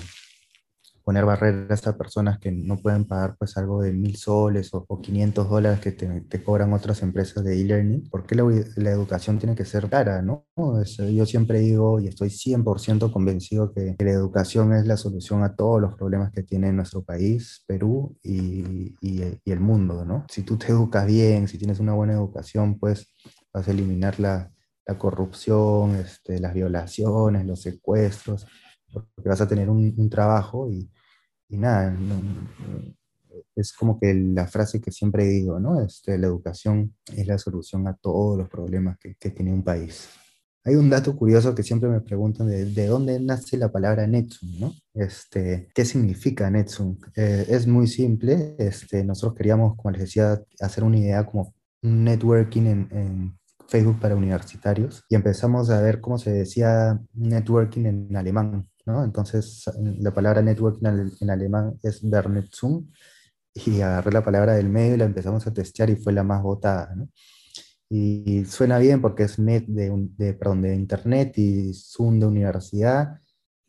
poner 1.05 1.27
barreras 1.27 1.87
a 1.87 1.99
personas 1.99 2.39
que 2.39 2.51
no 2.51 2.79
pueden 2.79 3.05
pagar 3.05 3.37
pues 3.39 3.57
algo 3.59 3.83
de 3.83 3.93
mil 3.93 4.17
soles 4.17 4.71
o, 4.73 4.85
500 5.01 5.51
dólares 5.51 5.81
que 5.81 5.93
te, 5.93 6.43
cobran 6.43 6.73
otras 6.73 7.03
empresas 7.03 7.45
de 7.45 7.61
e-learning, 7.61 8.09
porque 8.11 8.35
la, 8.35 8.45
la, 8.77 8.91
educación 8.91 9.39
tiene 9.39 9.55
que 9.55 9.67
ser 9.67 9.91
cara, 9.91 10.23
¿no? 10.23 10.47
yo 10.57 11.27
siempre 11.27 11.59
digo 11.59 12.01
y 12.01 12.09
estoy 12.09 12.31
100% 12.31 13.13
convencido 13.13 13.73
que, 13.73 13.97
la 13.99 14.11
educación 14.11 14.73
es 14.73 14.87
la 14.87 14.97
solución 14.97 15.43
a 15.43 15.55
todos 15.55 15.81
los 15.81 15.95
problemas 15.95 16.33
que 16.33 16.43
tiene 16.43 16.73
nuestro 16.73 17.03
país, 17.03 17.63
Perú 17.67 18.17
y, 18.23 18.95
y, 19.01 19.41
y 19.45 19.53
el 19.53 19.61
mundo, 19.61 20.05
¿no? 20.05 20.25
Si 20.29 20.43
tú 20.43 20.57
te 20.57 20.69
educas 20.69 21.07
bien, 21.07 21.49
si 21.49 21.59
tienes 21.59 21.81
una 21.81 21.93
buena 21.95 22.15
educación, 22.15 22.79
pues 22.79 23.15
vas 23.53 23.69
a 23.69 23.71
eliminar 23.71 24.21
la, 24.21 24.51
la 24.87 24.99
corrupción, 24.99 25.97
este, 25.97 26.39
las 26.41 26.55
violaciones, 26.55 27.47
los 27.47 27.61
secuestros, 27.63 28.47
porque 28.93 29.29
vas 29.29 29.41
a 29.41 29.49
tener 29.49 29.69
un, 29.71 29.95
un 29.97 30.11
trabajo 30.11 30.71
y, 30.71 30.91
y 31.55 31.57
nada, 31.57 31.97
es 33.57 33.73
como 33.73 33.99
que 33.99 34.13
la 34.13 34.47
frase 34.47 34.81
que 34.81 34.91
siempre 34.91 35.25
digo, 35.25 35.61
¿no? 35.61 35.81
Este, 35.81 36.19
la 36.19 36.27
educación 36.27 36.95
es 37.15 37.27
la 37.27 37.39
solución 37.39 37.87
a 37.87 37.95
todos 37.95 38.37
los 38.37 38.49
problemas 38.49 38.99
que, 38.99 39.15
que 39.15 39.31
tiene 39.31 39.53
un 39.53 39.63
país. 39.63 40.09
Hay 40.65 40.77
un 40.77 40.89
dato 40.89 41.15
curioso 41.15 41.55
que 41.55 41.63
siempre 41.63 41.91
me 41.91 42.01
preguntan 42.01 42.49
de, 42.49 42.65
de 42.65 42.87
dónde 42.87 43.21
nace 43.21 43.59
la 43.59 43.71
palabra 43.71 44.07
Netsum, 44.07 44.49
¿no? 44.59 44.75
Este, 44.95 45.69
¿Qué 45.75 45.85
significa 45.85 46.51
Netsum? 46.51 46.97
Eh, 47.15 47.47
es 47.49 47.67
muy 47.67 47.87
simple. 47.87 48.57
Este, 48.59 49.05
nosotros 49.05 49.37
queríamos, 49.37 49.77
como 49.77 49.91
les 49.91 50.01
decía, 50.01 50.43
hacer 50.61 50.83
una 50.83 50.99
idea 50.99 51.25
como 51.27 51.55
networking 51.83 52.63
en, 52.63 52.89
en 52.91 53.39
Facebook 53.69 54.01
para 54.01 54.17
universitarios 54.17 55.05
y 55.09 55.15
empezamos 55.15 55.71
a 55.71 55.81
ver 55.81 56.01
cómo 56.01 56.19
se 56.19 56.33
decía 56.33 56.99
networking 57.13 57.85
en 57.85 58.17
alemán. 58.17 58.69
Entonces, 58.87 59.65
la 59.99 60.13
palabra 60.13 60.43
network 60.43 60.79
en, 60.83 61.31
alemán 61.31 61.79
es 61.83 62.09
Vernetzung, 62.09 62.87
y 63.55 63.81
agarré 63.81 64.13
la 64.13 64.25
palabra 64.25 64.55
del 64.55 64.69
medio 64.69 64.95
y 64.95 64.99
la 64.99 65.05
empezamos 65.05 65.47
a 65.47 65.53
testear 65.55 65.89
y 65.91 65.97
fue 65.97 66.13
la 66.13 66.25
más 66.25 66.43
votada, 66.43 66.95
Y 67.89 68.45
suena 68.47 68.79
bien 68.79 69.01
porque 69.01 69.25
es 69.25 69.39
net 69.39 69.65
de, 69.67 69.93
de, 70.17 70.35
perdón, 70.35 70.63
de 70.63 70.75
internet 70.75 71.39
y 71.39 71.73
Zoom 71.75 72.19
de 72.21 72.27
universidad, 72.27 73.21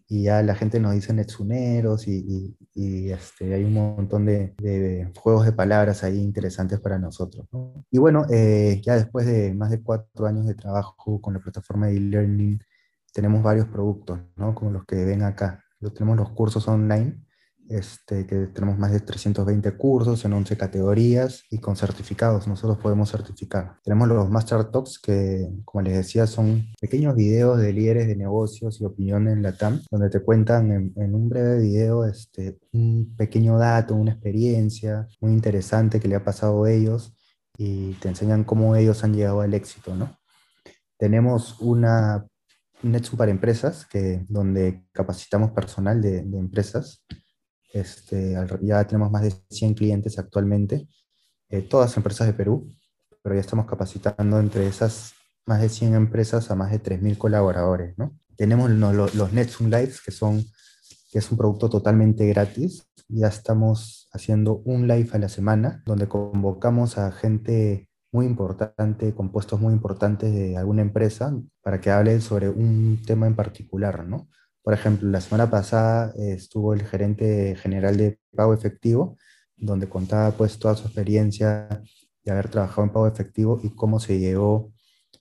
y 0.08 0.24
ya 0.24 0.44
la 0.44 0.56
gente 0.56 0.80
nos 0.80 0.94
dice 0.94 1.14
netsuneros 1.14 2.08
y, 2.08 2.56
y, 2.76 3.10
este, 3.12 3.54
hay 3.54 3.64
un 3.64 3.74
montón 3.74 4.26
de, 4.26 4.54
de, 4.58 5.12
juegos 5.18 5.46
de 5.46 5.52
palabras 5.52 6.04
ahí 6.04 6.20
interesantes 6.20 6.80
para 6.80 7.00
nosotros. 7.00 7.48
Y 7.90 7.98
bueno, 7.98 8.26
eh, 8.30 8.82
ya 8.86 8.96
después 8.96 9.26
de 9.26 9.54
más 9.54 9.72
de 9.72 9.82
cuatro 9.82 10.28
años 10.28 10.46
de 10.46 10.54
trabajo 10.54 11.20
con 11.22 11.34
la 11.34 11.40
plataforma 11.40 11.88
de 11.88 11.98
e-learning, 11.98 12.60
tenemos 13.16 13.42
varios 13.42 13.68
productos, 13.68 14.20
¿no? 14.36 14.54
como 14.54 14.72
los 14.72 14.84
que 14.86 15.06
ven 15.06 15.24
acá. 15.24 15.64
Tenemos 15.94 16.18
los 16.18 16.32
cursos 16.32 16.68
online 16.68 17.26
este, 17.70 18.28
que 18.28 18.48
tenemos 18.48 18.78
más 18.78 18.92
de 18.92 19.00
320 19.00 19.72
cursos 19.78 20.26
en 20.26 20.34
11 20.34 20.58
categorías 20.58 21.44
y 21.50 21.60
con 21.60 21.78
certificados, 21.78 22.46
nosotros 22.46 22.78
podemos 22.78 23.10
certificar. 23.10 23.78
Tenemos 23.84 24.10
los 24.10 24.30
Master 24.30 24.66
Talks 24.66 25.00
que, 25.00 25.50
como 25.64 25.82
les 25.82 25.96
decía, 25.96 26.28
son 26.28 26.66
pequeños 26.80 27.16
videos 27.16 27.58
de 27.58 27.72
líderes 27.72 28.08
de 28.08 28.18
negocios 28.18 28.82
y 28.82 28.86
opinión 28.86 29.30
en 29.30 29.42
la 29.42 29.54
TAM, 29.58 29.82
donde 29.90 30.10
te 30.10 30.20
cuentan 30.20 30.94
en, 30.96 31.16
un 31.16 31.30
breve 31.30 31.60
video 31.60 32.04
este, 32.06 32.60
un 32.74 33.16
pequeño 33.16 33.58
dato, 33.58 33.96
una 33.96 34.12
experiencia 34.12 35.08
muy 35.22 35.32
interesante 35.32 36.02
que 36.02 36.10
le 36.10 36.16
ha 36.16 36.24
pasado 36.24 36.66
a 36.66 36.72
ellos 36.72 37.16
y 37.58 37.94
te 37.94 38.10
enseñan 38.10 38.44
cómo 38.44 38.76
ellos 38.76 39.06
han 39.06 39.14
llegado 39.14 39.40
al 39.40 39.54
éxito, 39.54 39.96
¿no? 39.96 40.18
Tenemos 40.98 41.60
una 41.62 42.26
Netsu 42.84 43.18
para 43.18 43.32
empresas, 43.32 43.86
que, 43.86 44.26
donde 44.30 44.86
capacitamos 44.92 45.52
personal 45.52 46.02
de, 46.02 46.24
de 46.24 46.38
empresas 46.38 47.06
este, 47.76 48.38
ya 48.62 48.88
tenemos 48.88 49.12
más 49.12 49.22
de 49.22 49.34
100 49.50 49.74
clientes 49.74 50.18
actualmente, 50.18 50.88
eh, 51.50 51.62
todas 51.62 51.98
empresas 51.98 52.26
de 52.26 52.34
Perú, 52.34 52.74
pero 53.22 53.36
ya 53.36 53.42
estamos 53.42 53.66
capacitando 53.66 54.40
entre 54.40 54.66
esas 54.66 55.12
más 55.46 55.60
de 55.60 55.68
100 55.68 55.94
empresas 55.94 56.50
a 56.50 56.56
más 56.56 56.72
de 56.72 56.82
3.000 56.82 57.18
colaboradores. 57.18 57.98
¿no? 57.98 58.18
Tenemos 58.38 58.72
los, 58.72 59.14
los 59.14 59.34
Netsum 59.34 59.70
Lives, 59.70 60.00
que, 60.02 60.12
son, 60.12 60.42
que 61.12 61.20
es 61.20 61.30
un 61.30 61.38
producto 61.38 61.70
totalmente 61.70 62.26
gratis. 62.28 62.88
Ya 63.10 63.28
estamos 63.28 64.08
haciendo 64.14 64.60
un 64.60 64.88
live 64.88 65.10
a 65.12 65.20
la 65.20 65.28
semana, 65.28 65.84
donde 65.86 66.08
convocamos 66.08 66.98
a 66.98 67.12
gente 67.12 67.90
muy 68.16 68.26
importante, 68.26 69.14
con 69.14 69.30
puestos 69.30 69.60
muy 69.60 69.74
importantes 69.74 70.34
de 70.34 70.58
alguna 70.58 70.82
empresa, 70.82 71.38
para 71.62 71.82
que 71.82 71.92
hable 71.92 72.22
sobre 72.22 72.50
un 72.50 73.02
tema 73.06 73.28
en 73.28 73.36
particular, 73.36 74.08
¿no? 74.08 74.30
Por 74.64 74.74
ejemplo, 74.74 75.10
la 75.10 75.22
semana 75.22 75.50
pasada 75.50 76.14
eh, 76.18 76.34
estuvo 76.34 76.74
el 76.74 76.84
gerente 76.84 77.56
general 77.58 77.98
de 77.98 78.18
pago 78.34 78.54
efectivo, 78.54 79.18
donde 79.58 79.90
contaba 79.90 80.32
pues 80.32 80.58
toda 80.58 80.76
su 80.76 80.86
experiencia 80.86 81.68
de 82.24 82.32
haber 82.32 82.50
trabajado 82.50 82.84
en 82.84 82.94
pago 82.94 83.08
efectivo 83.08 83.60
y 83.62 83.70
cómo 83.76 84.00
se 84.00 84.18
llegó 84.18 84.72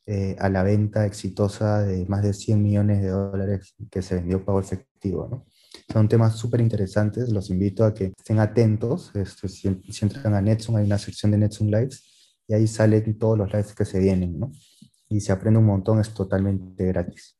eh, 0.07 0.37
a 0.39 0.49
la 0.49 0.63
venta 0.63 1.05
exitosa 1.05 1.83
de 1.83 2.07
más 2.07 2.23
de 2.23 2.33
100 2.33 2.63
millones 2.63 3.03
de 3.03 3.09
dólares 3.09 3.75
que 3.91 4.03
se 4.03 4.15
vendió 4.15 4.45
pago 4.45 4.61
efectivo. 4.61 5.29
¿no? 5.29 5.47
Son 5.93 6.09
temas 6.09 6.37
súper 6.37 6.61
interesantes, 6.61 7.29
los 7.29 7.51
invito 7.51 7.85
a 7.85 7.93
que 7.93 8.13
estén 8.17 8.39
atentos. 8.39 9.11
Este, 9.15 9.49
si, 9.49 9.69
entran 10.01 10.35
a 10.35 10.41
Netsum, 10.41 10.77
hay 10.77 10.87
una 10.87 10.99
sección 10.99 11.33
de 11.33 11.39
Netsum 11.39 11.69
Lives 11.69 12.14
y 12.47 12.55
ahí 12.55 12.67
salen 12.67 13.19
todos 13.19 13.39
los 13.39 13.49
lives 13.53 13.75
que 13.75 13.85
se 13.85 13.99
vienen. 13.99 14.39
¿no? 14.39 14.53
Y 15.09 15.21
se 15.21 15.33
aprende 15.33 15.59
un 15.59 15.67
montón, 15.67 16.01
es 16.01 16.13
totalmente 16.13 16.85
gratis. 16.87 17.39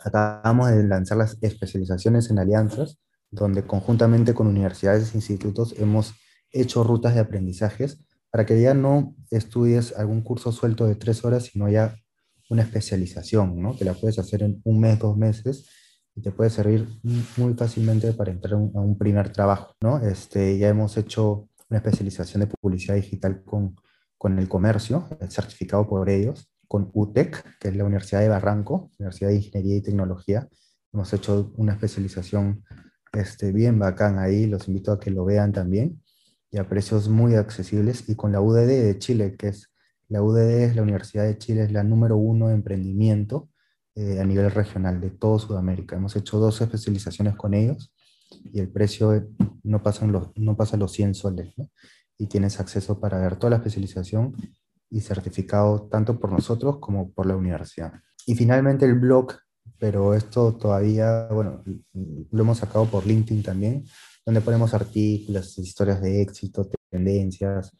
Acabamos 0.00 0.70
de 0.70 0.84
lanzar 0.84 1.18
las 1.18 1.38
especializaciones 1.40 2.30
en 2.30 2.38
alianzas, 2.38 2.98
donde 3.30 3.66
conjuntamente 3.66 4.32
con 4.32 4.46
universidades 4.46 5.12
e 5.12 5.18
institutos 5.18 5.74
hemos 5.76 6.14
hecho 6.50 6.84
rutas 6.84 7.14
de 7.14 7.20
aprendizajes 7.20 8.04
para 8.30 8.46
que 8.46 8.60
ya 8.60 8.74
no 8.74 9.16
estudies 9.30 9.94
algún 9.96 10.22
curso 10.22 10.52
suelto 10.52 10.86
de 10.86 10.94
tres 10.94 11.24
horas, 11.24 11.44
sino 11.44 11.68
ya 11.68 11.96
una 12.48 12.62
especialización, 12.62 13.60
¿no? 13.60 13.76
que 13.76 13.84
la 13.84 13.94
puedes 13.94 14.18
hacer 14.18 14.42
en 14.42 14.60
un 14.64 14.80
mes, 14.80 14.98
dos 14.98 15.16
meses, 15.16 15.66
y 16.14 16.22
te 16.22 16.30
puede 16.32 16.50
servir 16.50 16.88
muy 17.36 17.54
fácilmente 17.54 18.12
para 18.12 18.30
entrar 18.30 18.54
a 18.54 18.56
un 18.56 18.96
primer 18.96 19.30
trabajo. 19.30 19.74
¿no? 19.80 19.98
Este, 19.98 20.58
ya 20.58 20.68
hemos 20.68 20.96
hecho 20.96 21.48
una 21.68 21.78
especialización 21.78 22.40
de 22.40 22.46
publicidad 22.46 22.94
digital 22.96 23.42
con, 23.44 23.76
con 24.18 24.38
el 24.38 24.48
comercio, 24.48 25.08
certificado 25.28 25.88
por 25.88 26.10
ellos, 26.10 26.50
con 26.66 26.90
UTEC, 26.92 27.58
que 27.58 27.68
es 27.68 27.76
la 27.76 27.84
Universidad 27.84 28.20
de 28.20 28.28
Barranco, 28.28 28.90
Universidad 28.98 29.30
de 29.30 29.36
Ingeniería 29.36 29.76
y 29.76 29.80
Tecnología. 29.80 30.48
Hemos 30.92 31.12
hecho 31.12 31.52
una 31.56 31.72
especialización 31.72 32.64
este, 33.12 33.52
bien 33.52 33.78
bacán 33.78 34.18
ahí, 34.18 34.46
los 34.46 34.68
invito 34.68 34.92
a 34.92 35.00
que 35.00 35.10
lo 35.10 35.24
vean 35.24 35.52
también, 35.52 36.02
y 36.50 36.58
a 36.58 36.68
precios 36.68 37.08
muy 37.08 37.34
accesibles, 37.36 38.08
y 38.08 38.16
con 38.16 38.32
la 38.32 38.40
UDD 38.40 38.66
de 38.66 38.98
Chile, 38.98 39.36
que 39.36 39.48
es 39.48 39.70
la 40.08 40.22
UDD 40.22 40.64
es 40.64 40.76
la 40.76 40.82
Universidad 40.82 41.24
de 41.24 41.36
Chile, 41.36 41.64
es 41.64 41.72
la 41.72 41.84
número 41.84 42.16
uno 42.16 42.48
de 42.48 42.54
emprendimiento 42.54 43.50
eh, 43.94 44.20
a 44.20 44.24
nivel 44.24 44.50
regional 44.50 45.00
de 45.00 45.10
toda 45.10 45.38
Sudamérica. 45.38 45.96
Hemos 45.96 46.16
hecho 46.16 46.38
dos 46.38 46.60
especializaciones 46.60 47.36
con 47.36 47.52
ellos 47.52 47.92
y 48.44 48.60
el 48.60 48.70
precio 48.70 49.28
no 49.62 49.82
pasa 49.82 50.06
los, 50.06 50.30
no 50.36 50.56
pasa 50.56 50.78
los 50.78 50.92
100 50.92 51.14
soles, 51.14 51.52
¿no? 51.58 51.68
Y 52.18 52.26
tienes 52.26 52.60
acceso 52.60 52.98
para 53.00 53.20
ver 53.20 53.36
toda 53.36 53.50
la 53.50 53.56
especialización 53.56 54.34
y 54.90 55.00
certificado 55.00 55.88
tanto 55.90 56.18
por 56.18 56.32
nosotros 56.32 56.78
como 56.80 57.12
por 57.12 57.26
la 57.26 57.36
universidad. 57.36 57.92
Y 58.26 58.34
finalmente 58.34 58.84
el 58.84 58.98
blog, 58.98 59.34
pero 59.78 60.14
esto 60.14 60.56
todavía, 60.56 61.28
bueno, 61.28 61.62
lo 61.94 62.42
hemos 62.42 62.58
sacado 62.58 62.86
por 62.86 63.06
LinkedIn 63.06 63.42
también, 63.42 63.84
donde 64.26 64.40
ponemos 64.40 64.74
artículos, 64.74 65.56
historias 65.58 66.02
de 66.02 66.20
éxito, 66.20 66.68
tendencias, 66.90 67.70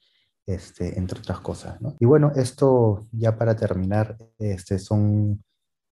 este, 0.47 0.99
entre 0.99 1.19
otras 1.19 1.41
cosas. 1.41 1.79
Y 1.99 2.07
bueno, 2.07 2.33
esto 2.35 3.07
ya 3.13 3.37
para 3.37 3.55
terminar, 3.57 4.17
este, 4.39 4.79
son 4.79 5.43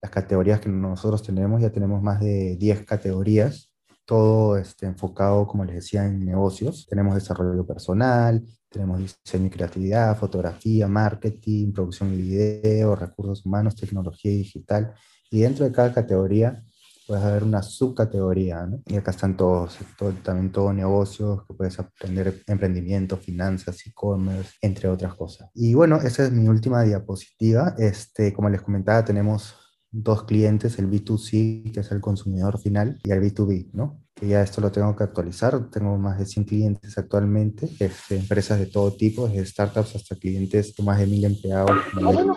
las 0.02 0.12
categorías 0.12 0.60
que 0.62 0.70
nosotros 0.70 1.24
tenemos, 1.24 1.62
ya 1.62 1.72
tenemos 1.72 2.02
más 2.02 2.22
de 2.22 2.56
10 2.58 2.86
categorías, 2.86 3.75
todo 4.06 4.58
este, 4.58 4.86
enfocado, 4.86 5.48
como 5.48 5.66
les 5.66 5.76
decía, 5.76 6.06
en 6.06 6.24
negocios. 6.24 6.86
Tenemos 6.90 7.16
desarrollo 7.16 7.66
personal, 7.66 8.44
tenemos 8.70 9.00
diseño 9.00 9.48
y 9.48 9.50
creatividad, 9.50 10.18
fotografía, 10.18 10.88
marketing, 10.88 11.74
producción 11.74 12.14
y 12.14 12.18
video, 12.18 12.96
recursos 12.96 13.46
humanos, 13.46 13.76
tecnología 13.76 14.32
y 14.32 14.38
digital. 14.38 14.94
Y 15.32 15.42
dentro 15.42 15.66
de 15.66 15.72
cada 15.72 15.94
categoría 15.94 16.64
puedes 17.08 17.24
haber 17.24 17.44
una 17.44 17.62
subcategoría, 17.62 18.66
¿no? 18.66 18.82
Y 18.86 18.96
acá 18.96 19.12
están 19.12 19.38
todos, 19.38 19.78
también 20.24 20.52
todos 20.52 20.74
negocios, 20.74 21.46
que 21.46 21.54
puedes 21.54 21.80
aprender 21.80 22.42
emprendimiento, 22.48 23.18
finanzas, 23.18 23.86
e-commerce, 23.86 24.54
entre 24.62 24.90
otras 24.90 25.14
cosas. 25.16 25.50
Y 25.54 25.74
bueno, 25.74 25.98
esa 25.98 26.26
es 26.26 26.32
mi 26.32 26.48
última 26.48 26.84
diapositiva. 26.84 27.76
Este, 27.78 28.34
como 28.34 28.50
les 28.50 28.62
comentaba, 28.62 29.06
tenemos 29.06 29.56
dos 30.04 30.24
clientes, 30.24 30.78
el 30.80 30.90
B2C, 30.90 31.72
que 31.72 31.80
es 31.80 31.92
el 31.92 32.02
consumidor 32.02 32.60
final, 32.60 33.00
y 33.04 33.12
el 33.12 33.22
B2B, 33.22 33.70
¿no? 33.74 34.06
que 34.16 34.30
ya 34.30 34.42
esto 34.42 34.62
lo 34.62 34.72
tengo 34.72 34.96
que 34.96 35.04
actualizar. 35.04 35.70
Tengo 35.70 35.98
más 35.98 36.18
de 36.18 36.26
100 36.26 36.46
clientes 36.46 36.98
actualmente, 36.98 37.70
este, 37.80 38.16
empresas 38.16 38.60
de 38.60 38.68
todo 38.68 38.94
tipo, 38.94 39.28
desde 39.28 39.46
startups 39.46 39.98
hasta 39.98 40.16
clientes 40.16 40.74
con 40.76 40.86
más 40.86 41.00
de 41.00 41.08
mil 41.08 41.26
empleados. 41.26 41.72
Como 41.94 42.36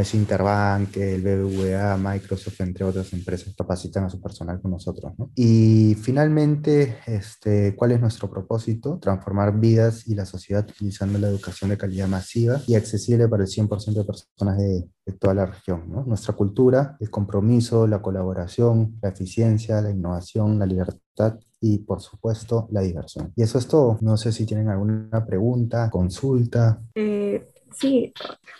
es 0.00 0.14
Interbank, 0.14 0.96
el 0.96 1.22
BBVA, 1.22 1.96
Microsoft, 1.96 2.60
entre 2.60 2.84
otras 2.84 3.12
empresas, 3.12 3.54
capacitan 3.56 4.04
a 4.04 4.10
su 4.10 4.20
personal 4.20 4.60
con 4.60 4.70
nosotros. 4.70 5.12
¿no? 5.18 5.30
Y 5.34 5.94
finalmente, 6.00 6.98
este, 7.06 7.74
¿cuál 7.76 7.92
es 7.92 8.00
nuestro 8.00 8.30
propósito? 8.30 8.98
Transformar 8.98 9.58
vidas 9.58 10.06
y 10.08 10.14
la 10.14 10.24
sociedad 10.24 10.66
utilizando 10.68 11.18
la 11.18 11.28
educación 11.28 11.70
de 11.70 11.78
calidad 11.78 12.08
masiva 12.08 12.60
y 12.66 12.74
accesible 12.74 13.28
para 13.28 13.44
el 13.44 13.48
100% 13.48 13.92
de 13.92 14.04
personas 14.04 14.58
de, 14.58 14.88
de 15.06 15.12
toda 15.12 15.34
la 15.34 15.46
región. 15.46 15.84
¿no? 15.88 16.04
Nuestra 16.04 16.34
cultura, 16.34 16.96
el 17.00 17.10
compromiso, 17.10 17.86
la 17.86 18.02
colaboración, 18.02 18.98
la 19.02 19.10
eficiencia, 19.10 19.80
la 19.80 19.90
innovación, 19.90 20.58
la 20.58 20.66
libertad 20.66 21.38
y 21.60 21.78
por 21.78 22.00
supuesto 22.00 22.68
la 22.70 22.80
diversión. 22.80 23.32
Y 23.36 23.42
eso 23.42 23.58
es 23.58 23.66
todo. 23.66 23.98
No 24.00 24.16
sé 24.16 24.32
si 24.32 24.46
tienen 24.46 24.68
alguna 24.68 25.26
pregunta, 25.26 25.90
consulta. 25.90 26.80
Eh, 26.94 27.46
sí, 27.72 28.12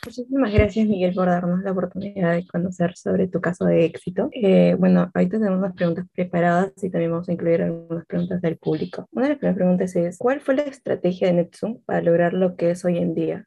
muchísimas 0.05 0.53
gracias 0.53 0.87
Miguel 0.87 1.15
por 1.15 1.27
darnos 1.27 1.63
la 1.63 1.73
oportunidad 1.73 2.35
de 2.35 2.47
conocer 2.47 2.97
sobre 2.97 3.29
tu 3.29 3.41
caso 3.41 3.65
de 3.65 3.85
éxito. 3.85 4.29
Eh, 4.33 4.77
bueno, 4.79 5.11
ahorita 5.15 5.39
tenemos 5.39 5.59
unas 5.59 5.75
preguntas 5.75 6.07
preparadas 6.15 6.73
y 6.83 6.91
también 6.91 7.13
vamos 7.13 7.29
a 7.29 7.33
incluir 7.33 7.63
algunas 7.63 8.07
preguntas 8.07 8.41
del 8.41 8.57
público. 8.57 9.09
Una 9.13 9.27
de 9.27 9.31
las 9.31 9.39
primeras 9.39 9.57
preguntas 9.57 9.97
es, 9.97 10.19
¿cuál 10.19 10.41
fue 10.41 10.57
la 10.57 10.63
estrategia 10.63 11.29
de 11.29 11.35
Netsum 11.35 11.81
para 11.85 12.03
lograr 12.03 12.33
lo 12.33 12.57
que 12.57 12.71
es 12.71 12.85
hoy 12.85 12.99
en 12.99 13.15
día? 13.15 13.47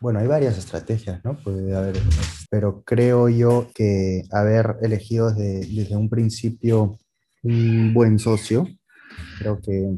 Bueno, 0.00 0.18
hay 0.18 0.26
varias 0.26 0.58
estrategias, 0.58 1.24
¿no? 1.24 1.36
Puede 1.36 1.74
haber, 1.74 1.96
pero 2.50 2.82
creo 2.84 3.28
yo 3.28 3.68
que 3.74 4.22
haber 4.30 4.76
elegido 4.82 5.30
desde, 5.30 5.60
desde 5.66 5.96
un 5.96 6.10
principio 6.10 6.98
un 7.42 7.92
buen 7.94 8.18
socio, 8.18 8.66
creo 9.38 9.60
que 9.60 9.96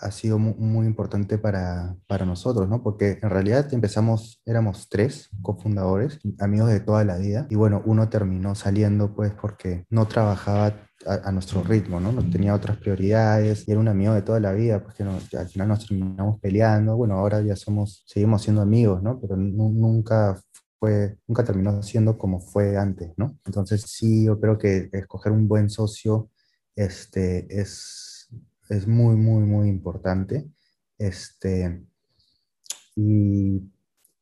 ha 0.00 0.10
sido 0.10 0.38
muy, 0.38 0.86
importante 0.86 1.38
para, 1.38 1.96
para, 2.06 2.24
nosotros, 2.24 2.68
¿no? 2.68 2.82
Porque 2.82 3.18
en 3.22 3.30
realidad 3.30 3.72
empezamos, 3.72 4.40
éramos 4.46 4.88
tres 4.88 5.30
cofundadores, 5.42 6.18
amigos 6.38 6.70
de 6.70 6.80
toda 6.80 7.04
la 7.04 7.18
vida, 7.18 7.46
y 7.50 7.56
bueno, 7.56 7.82
uno 7.84 8.08
terminó 8.08 8.54
saliendo 8.54 9.14
pues 9.14 9.32
porque 9.40 9.84
no 9.90 10.06
trabajaba 10.06 10.74
a, 11.06 11.32
nuestro 11.32 11.62
ritmo, 11.62 12.00
¿no? 12.00 12.12
No 12.12 12.28
tenía 12.28 12.54
otras 12.54 12.76
prioridades 12.76 13.66
y 13.66 13.70
era 13.70 13.80
un 13.80 13.88
amigo 13.88 14.14
de 14.14 14.22
toda 14.22 14.40
la 14.40 14.52
vida, 14.52 14.82
pues 14.82 14.96
que 14.96 15.36
al 15.36 15.48
final 15.48 15.68
nos 15.68 15.86
terminamos 15.86 16.40
peleando. 16.40 16.96
Bueno, 16.96 17.14
ahora 17.14 17.40
ya 17.40 17.56
somos, 17.56 18.04
seguimos 18.06 18.42
siendo 18.42 18.62
amigos, 18.62 19.02
¿no? 19.02 19.20
Pero 19.20 19.36
nunca 19.36 20.40
fue, 20.78 21.16
nunca 21.26 21.44
terminó 21.44 21.82
siendo 21.82 22.18
como 22.18 22.40
fue 22.40 22.76
antes, 22.76 23.12
¿no? 23.16 23.36
Entonces 23.44 23.82
sí, 23.82 24.26
yo 24.26 24.40
creo 24.40 24.58
que 24.58 24.88
escoger 24.92 25.32
un 25.32 25.48
buen 25.48 25.70
socio 25.70 26.30
este, 26.76 27.46
es, 27.60 28.07
es 28.68 28.86
muy, 28.86 29.16
muy, 29.16 29.44
muy 29.44 29.68
importante. 29.68 30.50
Este, 30.98 31.86
y 32.96 33.62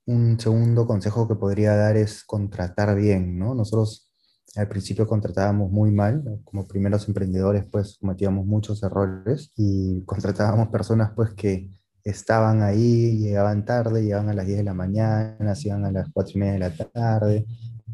un 0.07 0.39
segundo 0.39 0.87
consejo 0.87 1.27
que 1.27 1.35
podría 1.35 1.75
dar 1.75 1.97
es 1.97 2.25
contratar 2.25 2.95
bien, 2.97 3.39
¿no? 3.39 3.55
Nosotros 3.55 4.07
al 4.55 4.69
principio 4.69 5.07
contratábamos 5.07 5.71
muy 5.71 5.91
mal, 5.91 6.41
como 6.45 6.67
primeros 6.67 7.07
emprendedores 7.09 7.65
pues 7.71 7.99
cometíamos 8.01 8.47
muchos 8.47 8.83
errores 8.83 9.53
y 9.57 10.03
contratábamos 10.05 10.69
personas 10.69 11.13
pues 11.15 11.35
que 11.35 11.71
estaban 12.05 12.63
ahí, 12.63 13.19
llegaban 13.19 13.65
tarde, 13.65 14.03
llegaban 14.03 14.31
a 14.31 14.35
las 14.35 14.47
10 14.47 14.59
de 14.59 14.65
la 14.65 14.75
mañana, 14.75 15.55
se 15.55 15.69
iban 15.69 15.85
a 15.85 15.91
las 15.91 16.09
4 16.13 16.33
y 16.35 16.39
media 16.39 16.53
de 16.53 16.59
la 16.61 16.71
tarde, 16.71 17.47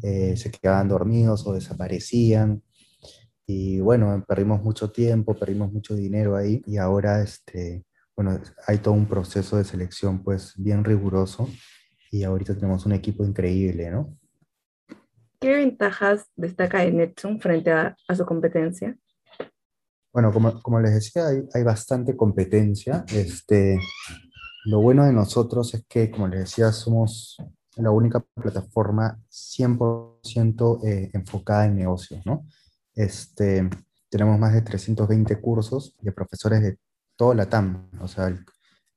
eh, 0.03 0.37
se 0.37 0.51
quedaban 0.51 0.87
dormidos 0.87 1.45
o 1.47 1.53
desaparecían. 1.53 2.61
Y 3.45 3.79
bueno, 3.79 4.23
perdimos 4.27 4.63
mucho 4.63 4.91
tiempo, 4.91 5.33
perdimos 5.33 5.71
mucho 5.71 5.95
dinero 5.95 6.35
ahí 6.35 6.61
y 6.65 6.77
ahora 6.77 7.21
este, 7.21 7.85
bueno, 8.15 8.39
hay 8.67 8.77
todo 8.77 8.93
un 8.93 9.05
proceso 9.05 9.57
de 9.57 9.63
selección 9.63 10.23
pues 10.23 10.53
bien 10.55 10.83
riguroso 10.83 11.49
y 12.11 12.23
ahorita 12.23 12.55
tenemos 12.55 12.85
un 12.85 12.93
equipo 12.93 13.25
increíble, 13.25 13.89
¿no? 13.91 14.17
¿Qué 15.39 15.53
ventajas 15.53 16.27
destaca 16.35 16.85
Netsum 16.85 17.39
frente 17.39 17.71
a, 17.71 17.97
a 18.07 18.15
su 18.15 18.25
competencia? 18.25 18.97
Bueno, 20.13 20.31
como, 20.31 20.61
como 20.61 20.79
les 20.79 20.93
decía, 20.93 21.27
hay, 21.27 21.43
hay, 21.53 21.63
bastante 21.63 22.15
competencia. 22.15 23.03
Este, 23.11 23.77
lo 24.65 24.79
bueno 24.79 25.05
de 25.05 25.11
nosotros 25.11 25.73
es 25.73 25.83
que, 25.89 26.11
como 26.11 26.27
les 26.27 26.41
decía, 26.41 26.71
somos 26.71 27.35
la 27.75 27.91
única 27.91 28.19
plataforma 28.19 29.19
100% 29.29 30.85
eh, 30.85 31.09
enfocada 31.13 31.65
en 31.65 31.75
negocios, 31.75 32.23
¿no? 32.25 32.45
Este, 32.95 33.69
tenemos 34.09 34.39
más 34.39 34.53
de 34.53 34.61
320 34.61 35.39
cursos 35.41 35.95
de 36.01 36.11
profesores 36.11 36.61
de 36.61 36.77
toda 37.15 37.35
la 37.35 37.47
TAM, 37.47 37.89
o 37.99 38.07
sea, 38.07 38.27
el 38.27 38.45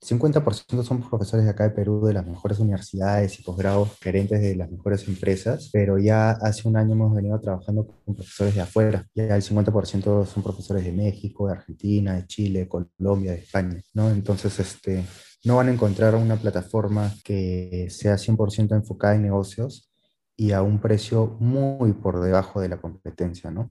50% 0.01 0.85
son 0.85 1.09
profesores 1.09 1.45
de 1.47 1.51
acá 1.51 1.65
de 1.65 1.71
Perú, 1.71 2.07
de 2.07 2.13
las 2.13 2.27
mejores 2.27 2.59
universidades 2.59 3.41
y 3.41 3.43
posgrados, 3.43 3.99
gerentes 4.01 4.41
de 4.41 4.55
las 4.55 4.71
mejores 4.71 5.09
empresas, 5.09 5.71
pero 5.73 5.99
ya 5.99 6.31
hace 6.31 6.69
un 6.69 6.77
año 6.77 6.93
hemos 6.93 7.15
venido 7.15 7.41
trabajando 7.41 7.87
con 7.87 8.15
profesores 8.15 8.55
de 8.55 8.61
afuera. 8.61 9.07
Ya 9.15 9.35
el 9.35 9.43
50% 9.43 10.27
son 10.27 10.43
profesores 10.43 10.85
de 10.85 10.93
México, 10.93 11.47
de 11.47 11.55
Argentina, 11.55 12.15
de 12.15 12.27
Chile, 12.27 12.61
de 12.61 12.69
Colombia, 12.69 13.33
de 13.33 13.39
España, 13.39 13.81
¿no? 13.95 14.11
Entonces, 14.11 14.59
este, 14.61 15.05
no 15.45 15.57
van 15.57 15.69
a 15.69 15.73
encontrar 15.73 16.15
una 16.15 16.37
plataforma 16.37 17.13
que 17.25 17.89
sea 17.91 18.17
100% 18.17 18.77
enfocada 18.77 19.15
en 19.15 19.23
negocios 19.23 19.91
y 20.37 20.53
a 20.53 20.62
un 20.62 20.81
precio 20.81 21.37
muy 21.40 21.92
por 21.92 22.20
debajo 22.20 22.61
de 22.61 22.68
la 22.68 22.79
competencia, 22.79 23.51
¿no? 23.51 23.70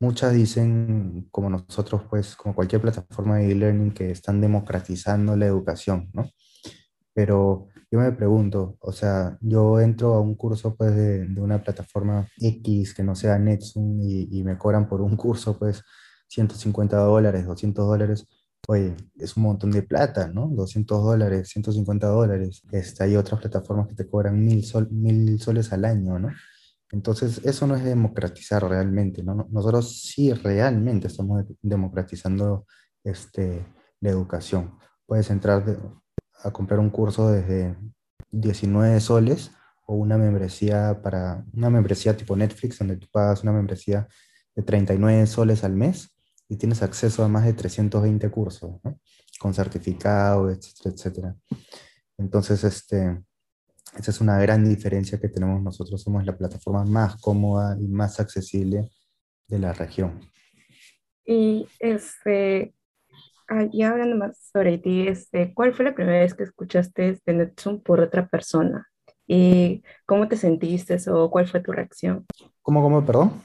Muchas 0.00 0.32
dicen, 0.32 1.28
como 1.30 1.50
nosotros, 1.50 2.02
pues, 2.08 2.34
como 2.34 2.54
cualquier 2.54 2.80
plataforma 2.80 3.36
de 3.36 3.52
e-learning, 3.52 3.92
que 3.92 4.10
están 4.10 4.40
democratizando 4.40 5.36
la 5.36 5.46
educación, 5.46 6.10
¿no? 6.14 6.30
Pero 7.12 7.68
yo 7.90 7.98
me 8.00 8.12
pregunto, 8.12 8.76
o 8.80 8.92
sea, 8.92 9.36
yo 9.40 9.80
entro 9.80 10.14
a 10.14 10.20
un 10.20 10.36
curso, 10.36 10.74
pues, 10.76 10.94
de, 10.96 11.26
de 11.26 11.40
una 11.40 11.62
plataforma 11.62 12.26
X 12.38 12.94
que 12.94 13.02
no 13.02 13.14
sea 13.14 13.38
Netsum 13.38 14.00
y, 14.00 14.28
y, 14.30 14.42
me 14.44 14.56
cobran 14.58 14.88
por 14.88 15.00
un 15.02 15.16
curso, 15.16 15.58
pues, 15.58 15.82
150 16.28 16.96
dólares, 16.96 17.46
200 17.46 17.86
dólares. 17.86 18.26
Oye, 18.68 18.96
es 19.16 19.36
un 19.36 19.44
montón 19.44 19.70
de 19.70 19.82
plata, 19.82 20.28
¿no? 20.28 20.48
200 20.48 21.02
dólares, 21.02 21.48
150 21.48 22.06
dólares. 22.06 22.62
Este, 22.70 23.04
hay 23.04 23.16
otras 23.16 23.40
plataformas 23.40 23.88
que 23.88 23.94
te 23.94 24.08
cobran 24.08 24.38
mil, 24.44 24.64
sol, 24.64 24.88
mil 24.90 25.40
soles 25.40 25.72
al 25.72 25.84
año, 25.84 26.18
¿no? 26.18 26.30
Entonces, 26.92 27.40
eso 27.44 27.66
no 27.66 27.76
es 27.76 27.84
democratizar 27.84 28.62
realmente, 28.68 29.22
¿no? 29.22 29.46
Nosotros 29.50 30.00
sí 30.02 30.32
realmente 30.32 31.06
estamos 31.06 31.44
democratizando 31.62 32.66
este, 33.04 33.64
la 34.00 34.10
educación. 34.10 34.78
Puedes 35.06 35.30
entrar 35.30 35.64
a 36.42 36.50
comprar 36.50 36.80
un 36.80 36.90
curso 36.90 37.30
desde 37.30 37.76
19 38.30 39.00
soles 39.00 39.52
o 39.86 39.94
una 39.94 40.16
membresía 40.16 41.00
para 41.02 41.44
una 41.52 41.70
membresía 41.70 42.16
tipo 42.16 42.36
Netflix, 42.36 42.78
donde 42.78 42.96
tú 42.96 43.08
pagas 43.10 43.42
una 43.42 43.52
membresía 43.52 44.06
de 44.54 44.62
39 44.62 45.26
soles 45.26 45.64
al 45.64 45.74
mes 45.74 46.10
y 46.50 46.56
tienes 46.56 46.82
acceso 46.82 47.22
a 47.24 47.28
más 47.28 47.44
de 47.44 47.52
320 47.52 48.28
cursos, 48.28 48.72
¿no? 48.82 48.98
Con 49.38 49.54
certificado, 49.54 50.50
etcétera, 50.50 50.94
etcétera. 50.94 51.36
Entonces, 52.18 52.64
este, 52.64 53.22
esa 53.96 54.10
es 54.10 54.20
una 54.20 54.36
gran 54.40 54.68
diferencia 54.68 55.20
que 55.20 55.28
tenemos 55.28 55.62
nosotros. 55.62 56.02
Somos 56.02 56.26
la 56.26 56.36
plataforma 56.36 56.84
más 56.84 57.20
cómoda 57.20 57.76
y 57.80 57.86
más 57.86 58.18
accesible 58.18 58.90
de 59.46 59.58
la 59.60 59.72
región. 59.72 60.20
Y 61.24 61.68
este, 61.78 62.74
ya 63.72 63.90
hablando 63.90 64.16
más 64.16 64.50
sobre 64.52 64.78
ti, 64.78 65.06
este, 65.06 65.54
¿cuál 65.54 65.72
fue 65.72 65.84
la 65.84 65.94
primera 65.94 66.18
vez 66.18 66.34
que 66.34 66.42
escuchaste 66.42 67.20
de 67.24 67.32
Netsum 67.32 67.80
por 67.80 68.00
otra 68.00 68.26
persona? 68.26 68.88
¿Y 69.24 69.84
cómo 70.04 70.26
te 70.26 70.36
sentiste 70.36 70.96
o 71.10 71.30
cuál 71.30 71.46
fue 71.46 71.60
tu 71.60 71.70
reacción? 71.70 72.26
¿Cómo, 72.60 72.82
cómo, 72.82 73.06
perdón? 73.06 73.40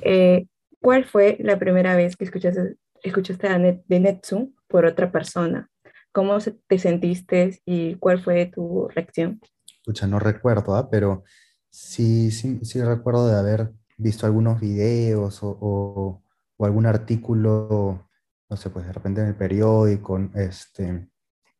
Eh, 0.00 0.46
¿Cuál 0.84 1.06
fue 1.06 1.38
la 1.40 1.58
primera 1.58 1.96
vez 1.96 2.14
que 2.14 2.24
escuchaste, 2.24 2.76
escuchaste 3.02 3.48
de 3.88 4.00
Netsum 4.00 4.52
por 4.68 4.84
otra 4.84 5.10
persona? 5.10 5.70
¿Cómo 6.12 6.36
te 6.66 6.78
sentiste 6.78 7.58
y 7.64 7.94
cuál 7.94 8.22
fue 8.22 8.52
tu 8.54 8.86
reacción? 8.88 9.40
Escucha, 9.78 10.06
no 10.06 10.18
recuerdo, 10.18 10.78
¿eh? 10.78 10.86
pero 10.90 11.24
sí, 11.70 12.30
sí, 12.30 12.60
sí 12.64 12.82
recuerdo 12.82 13.28
de 13.28 13.34
haber 13.34 13.72
visto 13.96 14.26
algunos 14.26 14.60
videos 14.60 15.42
o, 15.42 15.56
o, 15.58 16.22
o, 16.54 16.66
algún 16.66 16.84
artículo, 16.84 18.10
no 18.50 18.56
sé, 18.58 18.68
pues 18.68 18.86
de 18.86 18.92
repente 18.92 19.22
en 19.22 19.28
el 19.28 19.36
periódico, 19.36 20.18
este, 20.34 21.08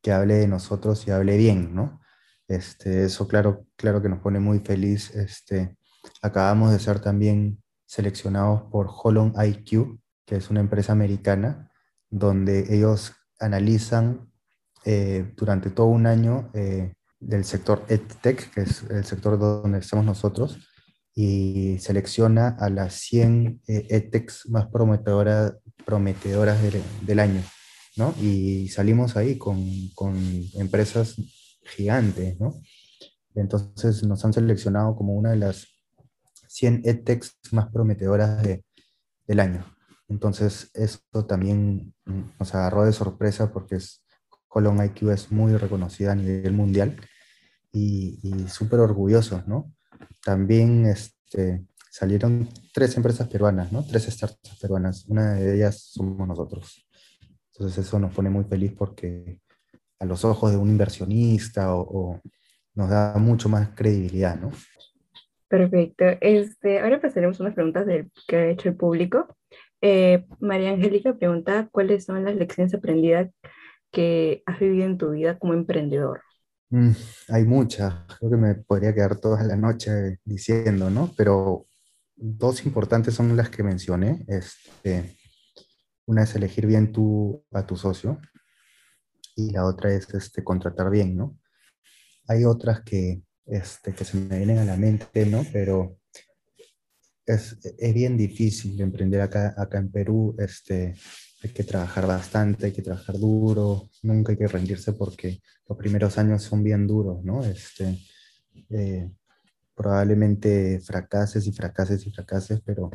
que 0.03 0.13
hable 0.13 0.35
de 0.35 0.49
nosotros 0.49 1.09
y 1.09 1.13
hable 1.13 1.39
bien, 1.39 1.75
¿no? 1.75 2.03
Este, 2.47 3.05
eso 3.05 3.27
claro, 3.27 3.65
claro 3.77 4.03
que 4.03 4.11
nos 4.11 4.19
pone 4.19 4.39
muy 4.39 4.59
feliz. 4.59 5.15
Este, 5.15 5.79
acabamos 6.21 6.73
de 6.73 6.79
ser 6.79 7.01
también 7.01 7.64
seleccionados 7.95 8.63
por 8.73 8.91
Holon 8.91 9.35
IQ, 9.37 10.01
que 10.27 10.37
es 10.37 10.51
una 10.51 10.59
empresa 10.59 10.93
americana, 10.93 11.71
donde 12.11 12.75
ellos 12.75 13.13
analizan 13.39 14.33
eh, 14.85 15.33
durante 15.37 15.71
todo 15.71 15.87
un 15.87 16.07
año 16.07 16.51
eh, 16.55 16.93
del 17.21 17.45
sector 17.45 17.85
EdTech, 17.89 18.53
que 18.53 18.63
es 18.63 18.83
el 18.91 19.05
sector 19.05 19.39
donde 19.39 19.79
estamos 19.79 20.05
nosotros, 20.05 20.59
y 21.15 21.79
selecciona 21.79 22.57
a 22.59 22.69
las 22.69 22.95
100 22.95 23.63
eh, 23.69 23.87
EdTechs 23.89 24.49
más 24.49 24.67
prometedoras, 24.67 25.55
prometedoras 25.85 26.61
del, 26.63 26.83
del, 27.03 27.21
año. 27.21 27.43
¿no? 27.97 28.13
Y 28.21 28.69
salimos 28.71 29.17
ahí 29.17 29.39
con, 29.39 29.65
con 29.95 30.17
empresas 30.55 31.15
gigantes. 31.63 32.41
¿no? 32.41 32.61
Entonces 33.37 34.03
nos 34.03 34.25
han 34.25 34.33
seleccionado 34.33 34.97
como 34.97 35.15
una 35.15 35.31
de 35.31 35.37
las 35.37 35.74
100 36.55 36.83
EdTechs 36.85 37.37
más 37.51 37.69
prometedoras 37.73 38.41
de, 38.43 38.65
del 39.27 39.41
año. 39.41 39.65
Entonces, 40.09 40.71
esto 40.75 41.27
también 41.27 41.95
nos 42.39 42.55
agarró 42.55 42.85
de 42.85 42.93
sorpresa 42.93 43.53
porque 43.53 43.77
es, 43.77 44.05
IQ 44.55 45.11
es 45.11 45.33
muy 45.33 45.57
reconocida 45.57 46.13
a 46.13 46.15
nivel 46.15 46.53
mundial 46.53 46.97
y, 47.73 48.21
y 48.23 48.49
súper 48.49 48.79
orgullosos, 48.79 49.49
¿no? 49.49 49.73
También 50.25 50.87
este, 50.87 51.67
salieron 51.91 52.49
tres 52.73 52.97
empresas 52.97 53.27
peruanas, 53.27 53.73
¿no? 53.73 53.85
Tres 53.85 54.05
startups 54.05 54.61
peruanas. 54.61 55.07
Una 55.09 55.35
de 55.35 55.57
ellas 55.57 55.91
somos 55.91 56.29
nosotros. 56.29 56.87
Entonces 57.53 57.85
eso 57.85 57.99
nos 57.99 58.15
pone 58.15 58.31
muy 58.31 58.45
feliz 58.45 58.73
porque 58.79 59.41
a 59.99 60.05
los 60.05 60.25
ojos 60.25 60.53
de 60.53 60.57
un 60.57 60.69
inversionista 60.69 61.75
o 61.75 62.21
nos 62.75 62.91
da 62.91 63.15
mucho 63.19 63.49
más 63.49 63.71
credibilidad, 63.75 64.39
¿no? 64.39 64.53
Perfecto. 65.55 66.05
Este, 66.21 66.81
ahora 66.81 67.01
pasaremos 67.01 67.39
unas 67.39 67.55
preguntas 67.55 67.87
del, 67.87 68.11
que 68.27 68.37
ha 68.37 68.51
hecho 68.51 68.69
el 68.69 68.75
público. 68.75 69.37
Eh, 69.81 70.27
María 70.41 70.71
Angélica 70.71 71.17
pregunta, 71.17 71.69
¿cuáles 71.71 72.07
son 72.07 72.25
las 72.25 72.35
lecciones 72.35 72.75
aprendidas 72.75 73.31
que 73.93 74.43
has 74.47 74.59
vivido 74.59 74.85
en 74.85 74.99
tu 74.99 75.11
vida 75.11 75.39
como 75.39 75.55
emprendedor? 75.55 76.23
Mm, 76.71 76.91
hay 77.29 77.45
muchas, 77.45 77.95
creo 78.19 78.33
que 78.33 78.37
me 78.37 78.55
podría 78.57 78.93
quedar 78.93 79.21
toda 79.21 79.45
la 79.45 79.55
noche 79.55 80.19
diciendo, 80.25 80.91
¿no? 80.91 81.13
Pero 81.17 81.67
dos 82.17 82.67
importantes 82.67 83.15
son 83.15 83.37
las 83.37 83.49
que 83.49 83.63
mencioné. 83.63 84.25
Este, 84.27 85.17
una 86.07 86.25
es 86.25 86.35
elegir 86.35 86.67
bien 86.67 86.91
tu, 86.91 87.45
a 87.53 87.65
tu 87.65 87.77
socio 87.77 88.19
y 89.37 89.53
la 89.53 89.67
otra 89.67 89.95
es 89.95 90.13
este, 90.15 90.43
contratar 90.43 90.91
bien, 90.91 91.17
¿no? 91.17 91.39
Hay 92.27 92.45
otras 92.45 92.81
que, 92.83 93.23
este, 93.47 93.95
que 93.95 94.05
se 94.05 94.17
me 94.17 94.37
vienen 94.39 94.59
a 94.59 94.65
la 94.65 94.77
mente, 94.77 95.27
¿no? 95.27 95.45
Pero 95.53 95.99
es, 97.27 97.59
es 97.79 97.95
bien 97.95 98.17
difícil 98.17 98.81
emprender 98.81 99.21
acá, 99.21 99.55
acá 99.57 99.79
en 99.79 99.91
Perú. 99.91 100.35
Este, 100.39 100.95
hay 101.43 101.51
que 101.51 101.65
trabajar 101.65 102.07
bastante, 102.07 102.67
hay 102.67 102.73
que 102.73 102.83
trabajar 102.83 103.19
duro, 103.19 103.91
nunca 104.03 104.33
hay 104.33 104.39
que 104.39 104.49
rendirse 104.49 104.95
porque 104.95 105.41
los 105.69 105.77
primeros 105.77 106.17
años 106.17 106.43
son 106.43 106.63
bien 106.63 106.87
duros, 106.87 107.23
¿no? 107.23 107.45
Este, 107.45 107.99
eh, 108.71 109.11
probablemente 109.75 110.81
fracases 110.81 111.47
y 111.47 111.53
fracases 111.53 112.07
y 112.07 112.11
fracases, 112.11 112.61
pero 112.65 112.91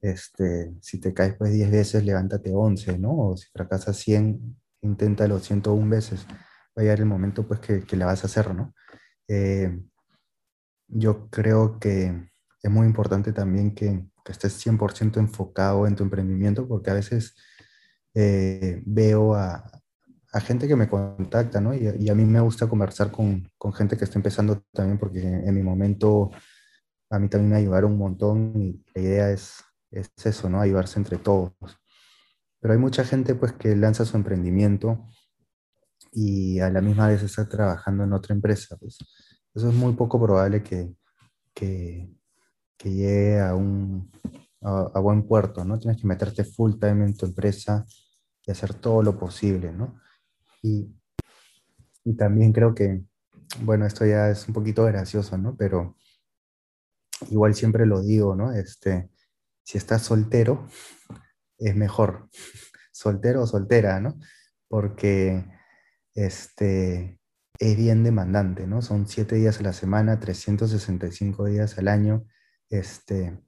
este, 0.00 0.74
si 0.80 1.00
te 1.00 1.14
caes 1.14 1.34
pues 1.38 1.52
10 1.52 1.70
veces, 1.70 2.04
levántate 2.04 2.52
11, 2.52 2.98
¿no? 2.98 3.28
O 3.28 3.36
si 3.36 3.46
fracasas 3.50 3.96
100, 3.96 4.56
inténtalo 4.82 5.38
101 5.38 5.88
veces. 5.88 6.26
Va 6.28 6.34
a 6.76 6.80
llegar 6.82 7.00
el 7.00 7.06
momento 7.06 7.46
pues 7.46 7.60
que, 7.60 7.84
que 7.84 7.96
la 7.96 8.06
vas 8.06 8.22
a 8.24 8.26
hacer, 8.26 8.54
¿no? 8.54 8.74
Eh, 9.28 9.80
yo 10.88 11.28
creo 11.30 11.78
que 11.78 12.30
es 12.62 12.70
muy 12.70 12.86
importante 12.86 13.32
también 13.32 13.74
que, 13.74 14.06
que 14.24 14.32
estés 14.32 14.64
100% 14.64 15.18
enfocado 15.18 15.86
en 15.86 15.96
tu 15.96 16.02
emprendimiento, 16.02 16.66
porque 16.68 16.90
a 16.90 16.94
veces 16.94 17.34
eh, 18.14 18.82
veo 18.86 19.34
a, 19.34 19.70
a, 20.32 20.40
gente 20.40 20.68
que 20.68 20.76
me 20.76 20.88
contacta, 20.88 21.60
¿no? 21.60 21.74
Y, 21.74 21.88
y, 21.98 22.08
a 22.08 22.14
mí 22.14 22.24
me 22.24 22.40
gusta 22.40 22.68
conversar 22.68 23.10
con, 23.10 23.50
con 23.58 23.72
gente 23.72 23.96
que 23.96 24.04
está 24.04 24.18
empezando 24.18 24.62
también, 24.72 24.98
porque 24.98 25.20
en 25.20 25.54
mi 25.54 25.62
momento 25.62 26.30
a 27.10 27.18
mí 27.18 27.28
también 27.28 27.50
me 27.50 27.56
ayudaron 27.56 27.92
un 27.92 27.98
montón 27.98 28.52
y 28.56 28.84
la 28.94 29.02
idea 29.02 29.30
es, 29.30 29.62
es 29.90 30.10
eso, 30.24 30.48
¿no? 30.48 30.60
Ayudarse 30.60 30.98
entre 30.98 31.18
todos. 31.18 31.52
Pero 32.60 32.74
hay 32.74 32.80
mucha 32.80 33.04
gente 33.04 33.34
pues 33.34 33.52
que 33.52 33.76
lanza 33.76 34.04
su 34.04 34.16
emprendimiento 34.16 35.06
y 36.18 36.60
a 36.60 36.70
la 36.70 36.80
misma 36.80 37.08
vez 37.08 37.22
está 37.22 37.46
trabajando 37.46 38.04
en 38.04 38.14
otra 38.14 38.34
empresa. 38.34 38.74
Pues. 38.78 38.96
Eso 39.54 39.68
es 39.68 39.74
muy 39.74 39.92
poco 39.92 40.18
probable 40.18 40.62
que, 40.62 40.94
que, 41.52 42.10
que 42.78 42.90
llegue 42.90 43.38
a 43.38 43.54
un 43.54 44.10
a, 44.62 44.90
a, 44.94 45.00
buen 45.00 45.28
puerto, 45.28 45.62
¿no? 45.62 45.78
Tienes 45.78 46.00
que 46.00 46.06
meterte 46.06 46.42
full 46.42 46.78
time 46.80 47.04
en 47.04 47.14
tu 47.14 47.26
empresa 47.26 47.84
y 48.46 48.50
hacer 48.50 48.72
todo 48.72 49.02
lo 49.02 49.18
posible, 49.18 49.72
¿no? 49.72 50.00
Y, 50.62 50.88
y 52.02 52.16
también 52.16 52.50
creo 52.50 52.74
que, 52.74 53.04
bueno, 53.60 53.84
esto 53.84 54.06
ya 54.06 54.30
es 54.30 54.48
un 54.48 54.54
poquito 54.54 54.84
gracioso, 54.86 55.36
¿no? 55.36 55.54
Pero 55.54 55.96
igual 57.28 57.54
siempre 57.54 57.84
lo 57.84 58.02
digo, 58.02 58.34
¿no? 58.34 58.52
Este, 58.52 59.10
si 59.62 59.76
estás 59.76 60.00
soltero, 60.00 60.66
es 61.58 61.76
mejor, 61.76 62.30
soltero 62.90 63.42
o 63.42 63.46
soltera, 63.46 64.00
¿no? 64.00 64.18
Porque 64.66 65.55
este, 66.16 67.20
es 67.58 67.76
bien 67.76 68.02
demandante, 68.04 68.66
¿no? 68.66 68.82
Son 68.82 69.06
siete 69.06 69.36
días 69.36 69.60
a 69.60 69.62
la 69.62 69.72
semana, 69.72 70.18
365 70.18 71.46
días 71.46 71.78
al 71.78 71.88
año, 71.88 72.24
este, 72.70 73.38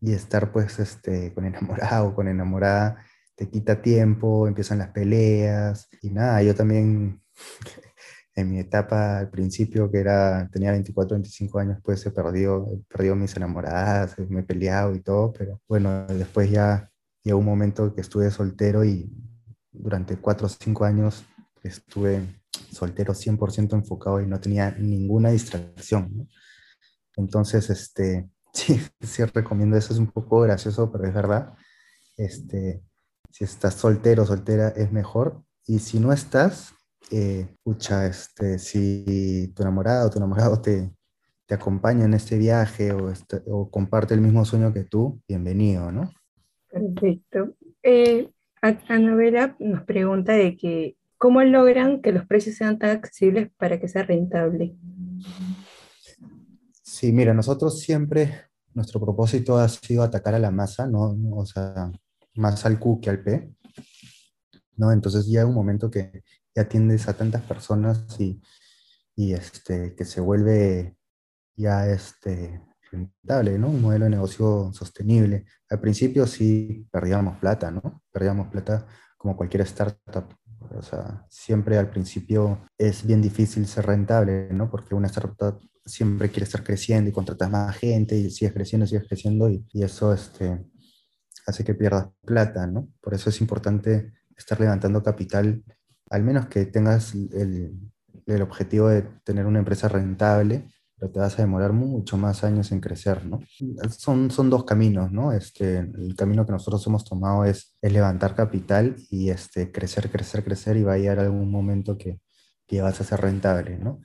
y 0.00 0.12
estar 0.12 0.52
pues 0.52 0.78
este, 0.78 1.34
con 1.34 1.44
enamorado 1.46 2.14
con 2.14 2.28
enamorada 2.28 3.04
te 3.36 3.48
quita 3.48 3.82
tiempo, 3.82 4.46
empiezan 4.46 4.78
las 4.78 4.90
peleas, 4.90 5.88
y 6.02 6.10
nada, 6.10 6.42
yo 6.42 6.54
también 6.54 7.20
en 8.36 8.50
mi 8.50 8.58
etapa 8.60 9.18
al 9.18 9.30
principio, 9.30 9.90
que 9.90 9.98
era, 9.98 10.48
tenía 10.52 10.72
24, 10.72 11.16
25 11.16 11.58
años, 11.58 11.78
pues 11.82 12.00
se 12.00 12.10
perdió, 12.10 12.66
perdió 12.88 13.16
mis 13.16 13.36
enamoradas, 13.36 14.18
me 14.28 14.40
he 14.40 14.44
peleado 14.44 14.94
y 14.94 15.00
todo, 15.00 15.32
pero 15.32 15.60
bueno, 15.68 16.06
después 16.06 16.50
ya 16.50 16.90
llegó 17.22 17.38
un 17.38 17.46
momento 17.46 17.94
que 17.94 18.00
estuve 18.02 18.30
soltero 18.30 18.84
y 18.84 19.10
durante 19.72 20.16
4 20.16 20.46
o 20.46 20.50
5 20.50 20.84
años 20.84 21.26
estuve 21.68 22.22
soltero 22.70 23.14
100% 23.14 23.72
enfocado 23.74 24.20
y 24.20 24.26
no 24.26 24.40
tenía 24.40 24.70
ninguna 24.72 25.30
distracción. 25.30 26.10
¿no? 26.16 26.26
Entonces, 27.16 27.70
este, 27.70 28.28
sí, 28.52 28.80
sí 29.00 29.24
recomiendo, 29.24 29.76
eso 29.76 29.92
es 29.92 29.98
un 29.98 30.10
poco 30.10 30.40
gracioso, 30.40 30.90
pero 30.90 31.06
es 31.06 31.14
verdad. 31.14 31.54
Este, 32.16 32.82
si 33.30 33.44
estás 33.44 33.74
soltero 33.74 34.24
soltera 34.24 34.68
es 34.68 34.92
mejor. 34.92 35.42
Y 35.66 35.78
si 35.78 35.98
no 35.98 36.12
estás, 36.12 36.74
eh, 37.10 37.48
escucha, 37.50 38.06
este, 38.06 38.58
si 38.58 39.52
tu 39.54 39.62
enamorado 39.62 40.06
o 40.06 40.10
tu 40.10 40.18
enamorado 40.18 40.60
te, 40.60 40.90
te 41.46 41.54
acompaña 41.54 42.04
en 42.04 42.14
este 42.14 42.38
viaje 42.38 42.92
o, 42.92 43.10
este, 43.10 43.42
o, 43.46 43.70
comparte 43.70 44.14
el 44.14 44.20
mismo 44.20 44.44
sueño 44.44 44.72
que 44.72 44.84
tú, 44.84 45.20
bienvenido, 45.26 45.90
¿no? 45.90 46.10
Perfecto. 46.70 47.54
Eh, 47.82 48.30
Anabela 48.60 49.56
nos 49.58 49.84
pregunta 49.84 50.32
de 50.32 50.56
que, 50.56 50.96
¿cómo 51.18 51.42
logran 51.42 52.02
que 52.02 52.12
los 52.12 52.26
precios 52.26 52.56
sean 52.56 52.78
tan 52.78 52.90
accesibles 52.90 53.50
para 53.56 53.80
que 53.80 53.88
sea 53.88 54.02
rentable? 54.02 54.76
Sí, 56.82 57.12
mira, 57.12 57.34
nosotros 57.34 57.80
siempre, 57.80 58.42
nuestro 58.72 59.00
propósito 59.00 59.58
ha 59.58 59.68
sido 59.68 60.02
atacar 60.02 60.34
a 60.34 60.38
la 60.38 60.50
masa, 60.50 60.86
¿no? 60.86 61.16
O 61.32 61.46
sea, 61.46 61.90
más 62.34 62.64
al 62.66 62.78
Q 62.78 63.00
que 63.00 63.10
al 63.10 63.22
P, 63.22 63.52
¿no? 64.76 64.92
Entonces 64.92 65.26
llega 65.26 65.46
un 65.46 65.54
momento 65.54 65.90
que 65.90 66.22
y 66.54 66.60
atiendes 66.60 67.08
a 67.08 67.14
tantas 67.14 67.42
personas 67.42 68.04
y, 68.20 68.40
y 69.16 69.32
este, 69.32 69.94
que 69.94 70.04
se 70.04 70.20
vuelve 70.20 70.96
ya 71.56 71.86
este, 71.88 72.62
rentable, 72.90 73.58
¿no? 73.58 73.68
Un 73.70 73.82
modelo 73.82 74.04
de 74.04 74.12
negocio 74.12 74.72
sostenible. 74.72 75.46
Al 75.68 75.80
principio 75.80 76.26
sí 76.26 76.86
perdíamos 76.90 77.38
plata, 77.38 77.70
¿no? 77.70 78.02
Perdíamos 78.12 78.48
plata 78.48 78.86
como 79.16 79.36
cualquier 79.36 79.62
startup. 79.62 80.26
O 80.70 80.82
sea, 80.82 81.24
siempre 81.28 81.78
al 81.78 81.90
principio 81.90 82.66
es 82.78 83.06
bien 83.06 83.20
difícil 83.20 83.66
ser 83.66 83.86
rentable, 83.86 84.48
¿no? 84.52 84.70
Porque 84.70 84.94
una 84.94 85.08
startup 85.08 85.60
siempre 85.84 86.30
quiere 86.30 86.44
estar 86.44 86.64
creciendo 86.64 87.10
y 87.10 87.12
contratas 87.12 87.50
más 87.50 87.76
gente 87.76 88.16
y 88.16 88.30
sigues 88.30 88.54
creciendo, 88.54 88.86
sigues 88.86 89.06
creciendo 89.06 89.50
y, 89.50 89.64
y 89.72 89.82
eso 89.82 90.12
este, 90.12 90.64
hace 91.46 91.64
que 91.64 91.74
pierdas 91.74 92.08
plata, 92.24 92.66
¿no? 92.66 92.88
Por 93.00 93.14
eso 93.14 93.30
es 93.30 93.40
importante 93.40 94.12
estar 94.36 94.58
levantando 94.58 95.02
capital 95.02 95.62
al 96.10 96.22
menos 96.22 96.46
que 96.46 96.66
tengas 96.66 97.14
el, 97.14 97.90
el, 98.26 98.42
objetivo 98.42 98.88
de 98.88 99.02
tener 99.24 99.46
una 99.46 99.58
empresa 99.58 99.88
rentable, 99.88 100.68
pero 100.96 101.10
te 101.10 101.20
vas 101.20 101.38
a 101.38 101.42
demorar 101.42 101.72
mucho 101.72 102.16
más 102.16 102.44
años 102.44 102.72
en 102.72 102.80
crecer, 102.80 103.24
¿no? 103.26 103.40
Son, 103.90 104.30
son 104.30 104.50
dos 104.50 104.64
caminos, 104.64 105.12
¿no? 105.12 105.32
Este, 105.32 105.78
el 105.78 106.14
camino 106.16 106.46
que 106.46 106.52
nosotros 106.52 106.86
hemos 106.86 107.04
tomado 107.04 107.44
es, 107.44 107.76
es 107.82 107.92
levantar 107.92 108.34
capital 108.34 108.96
y 109.10 109.30
este, 109.30 109.72
crecer, 109.72 110.10
crecer, 110.10 110.44
crecer 110.44 110.76
y 110.76 110.84
va 110.84 110.94
a 110.94 110.98
llegar 110.98 111.18
algún 111.18 111.50
momento 111.50 111.98
que, 111.98 112.20
que 112.66 112.80
vas 112.80 113.00
a 113.00 113.04
ser 113.04 113.20
rentable, 113.20 113.78
¿no? 113.78 114.00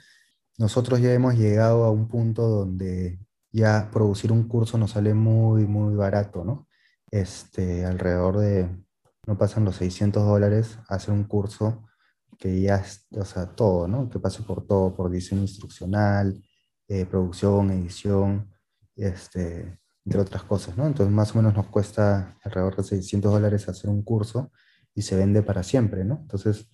Nosotros 0.58 1.00
ya 1.02 1.14
hemos 1.14 1.36
llegado 1.36 1.86
a 1.86 1.92
un 1.92 2.08
punto 2.08 2.48
donde 2.48 3.20
ya 3.52 3.90
producir 3.92 4.32
un 4.32 4.48
curso 4.48 4.78
nos 4.78 4.92
sale 4.92 5.14
muy, 5.14 5.66
muy 5.66 5.96
barato, 5.96 6.44
¿no? 6.44 6.68
Este, 7.12 7.86
alrededor 7.86 8.40
de, 8.40 8.70
no 9.26 9.38
pasan 9.38 9.66
los 9.66 9.78
600 9.78 10.26
dólares 10.26 10.80
hacer 10.88 11.14
un 11.14 11.24
curso 11.24 11.86
que 12.38 12.62
ya 12.62 12.84
o 13.12 13.26
sea, 13.26 13.48
todo, 13.48 13.88
¿no? 13.88 14.10
Que 14.10 14.20
pase 14.20 14.44
por 14.44 14.66
todo, 14.66 14.96
por 14.96 15.10
diseño 15.10 15.42
instruccional, 15.42 16.42
eh, 16.90 17.06
producción, 17.06 17.70
edición, 17.70 18.52
este, 18.96 19.80
entre 20.04 20.22
otras 20.22 20.42
cosas, 20.44 20.76
¿no? 20.76 20.88
Entonces, 20.88 21.14
más 21.14 21.36
o 21.36 21.38
menos 21.38 21.54
nos 21.54 21.68
cuesta 21.68 22.36
alrededor 22.44 22.76
de 22.78 22.84
600 22.84 23.32
dólares 23.32 23.70
hacer 23.70 23.92
un 23.92 24.02
curso 24.02 24.52
y 24.96 25.04
se 25.04 25.16
vende 25.16 25.44
para 25.44 25.62
siempre, 25.62 26.04
¿no? 26.04 26.18
Entonces, 26.20 26.68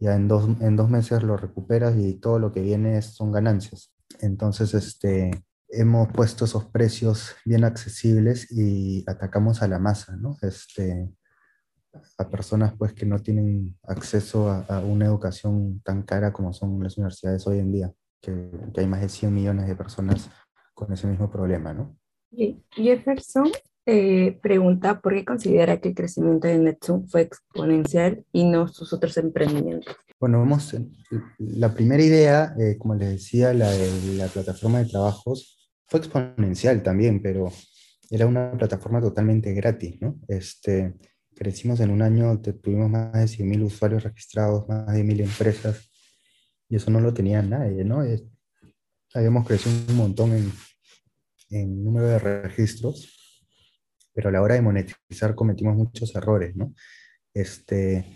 ya 0.00 0.16
en 0.16 0.26
dos, 0.26 0.48
en 0.60 0.74
dos 0.74 0.90
meses 0.90 1.22
lo 1.22 1.36
recuperas 1.36 1.96
y 1.96 2.14
todo 2.14 2.40
lo 2.40 2.52
que 2.52 2.60
viene 2.60 3.00
son 3.02 3.30
ganancias. 3.30 3.94
Entonces, 4.20 4.74
este, 4.74 5.30
hemos 5.68 6.08
puesto 6.08 6.44
esos 6.44 6.64
precios 6.64 7.36
bien 7.44 7.62
accesibles 7.62 8.50
y 8.50 9.04
atacamos 9.06 9.62
a 9.62 9.68
la 9.68 9.78
masa, 9.78 10.16
¿no? 10.16 10.38
Este, 10.42 11.08
a 12.18 12.28
personas 12.28 12.74
pues 12.76 12.94
que 12.94 13.06
no 13.06 13.20
tienen 13.20 13.78
acceso 13.84 14.50
a, 14.50 14.62
a, 14.62 14.80
una 14.80 15.06
educación 15.06 15.80
tan 15.84 16.02
cara 16.02 16.32
como 16.32 16.52
son 16.52 16.82
las 16.82 16.98
universidades 16.98 17.46
hoy 17.46 17.60
en 17.60 17.70
día, 17.70 17.94
que, 18.22 18.50
que, 18.72 18.80
hay 18.80 18.86
más 18.86 19.02
de 19.02 19.10
100 19.10 19.34
millones 19.34 19.66
de 19.66 19.76
personas 19.76 20.30
con 20.72 20.92
ese 20.92 21.06
mismo 21.06 21.30
problema, 21.30 21.74
¿no? 21.74 21.96
Jefferson 22.70 23.50
eh, 23.84 24.38
pregunta 24.40 25.00
por 25.00 25.12
qué 25.12 25.24
considera 25.24 25.80
que 25.80 25.88
el 25.88 25.94
crecimiento 25.94 26.46
de 26.46 26.58
Netsum 26.58 27.06
fue 27.08 27.22
exponencial 27.22 28.24
y 28.32 28.44
no 28.44 28.68
sus 28.68 28.92
otros 28.92 29.16
emprendimientos. 29.16 29.96
Bueno, 30.20 30.38
vamos, 30.38 30.76
la 31.38 31.74
primera 31.74 32.02
idea, 32.02 32.54
eh, 32.58 32.78
como 32.78 32.94
les 32.94 33.10
decía, 33.10 33.52
la 33.52 33.68
de 33.70 34.14
la 34.16 34.28
plataforma 34.28 34.78
de 34.78 34.88
trabajos, 34.88 35.68
fue 35.88 35.98
exponencial 35.98 36.82
también, 36.82 37.20
pero 37.20 37.50
era 38.08 38.26
una 38.26 38.52
plataforma 38.52 39.00
totalmente 39.00 39.52
gratis, 39.52 40.00
¿no? 40.00 40.20
Este, 40.28 40.94
crecimos 41.34 41.80
en 41.80 41.90
un 41.90 42.02
año, 42.02 42.40
tuvimos 42.40 42.88
más 42.88 43.12
de 43.14 43.26
100.000 43.26 43.64
usuarios 43.64 44.04
registrados, 44.04 44.68
más 44.68 44.94
de 44.94 45.02
1.000 45.02 45.22
empresas, 45.22 45.90
y 46.72 46.76
eso 46.76 46.90
no 46.90 47.00
lo 47.00 47.12
tenía 47.12 47.42
nadie, 47.42 47.84
¿no? 47.84 48.02
Es, 48.02 48.24
habíamos 49.12 49.46
crecido 49.46 49.76
un 49.90 49.94
montón 49.94 50.32
en, 50.32 50.50
en 51.50 51.84
número 51.84 52.06
de 52.06 52.18
registros, 52.18 53.44
pero 54.14 54.30
a 54.30 54.32
la 54.32 54.40
hora 54.40 54.54
de 54.54 54.62
monetizar 54.62 55.34
cometimos 55.34 55.76
muchos 55.76 56.14
errores, 56.14 56.56
¿no? 56.56 56.74
Este, 57.34 58.06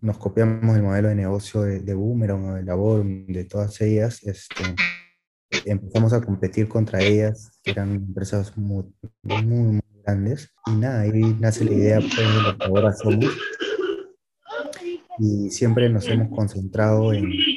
nos 0.00 0.18
copiamos 0.18 0.76
el 0.76 0.82
modelo 0.82 1.08
de 1.08 1.14
negocio 1.14 1.62
de, 1.62 1.78
de 1.78 1.94
Boomerang 1.94 2.56
de 2.56 2.64
Labor, 2.64 3.04
de 3.06 3.44
todas 3.44 3.80
ellas, 3.80 4.24
este, 4.24 4.64
empezamos 5.64 6.12
a 6.14 6.20
competir 6.20 6.66
contra 6.66 7.00
ellas, 7.00 7.60
que 7.62 7.70
eran 7.70 7.94
empresas 7.94 8.58
muy, 8.58 8.86
muy, 9.22 9.44
muy 9.44 9.80
grandes. 10.04 10.52
Y 10.66 10.72
nada, 10.72 11.02
ahí 11.02 11.36
nace 11.38 11.64
la 11.64 11.74
idea 11.74 12.00
pues, 12.00 12.16
de 12.16 12.42
lo 12.42 12.58
que 12.58 12.64
ahora 12.64 12.92
somos. 12.92 13.30
Y 15.18 15.50
siempre 15.50 15.88
nos 15.88 16.08
hemos 16.08 16.34
concentrado 16.34 17.12
en, 17.12 17.26
en, 17.26 17.51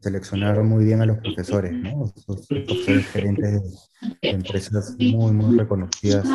seleccionar 0.00 0.62
muy 0.62 0.84
bien 0.84 1.02
a 1.02 1.06
los 1.06 1.18
profesores, 1.18 1.72
¿no? 1.72 2.12
Los, 2.26 2.46
profesores 2.46 3.06
gerentes 3.08 3.90
de 4.22 4.30
empresas 4.30 4.96
muy, 4.98 5.32
muy 5.32 5.58
reconocidas. 5.58 6.26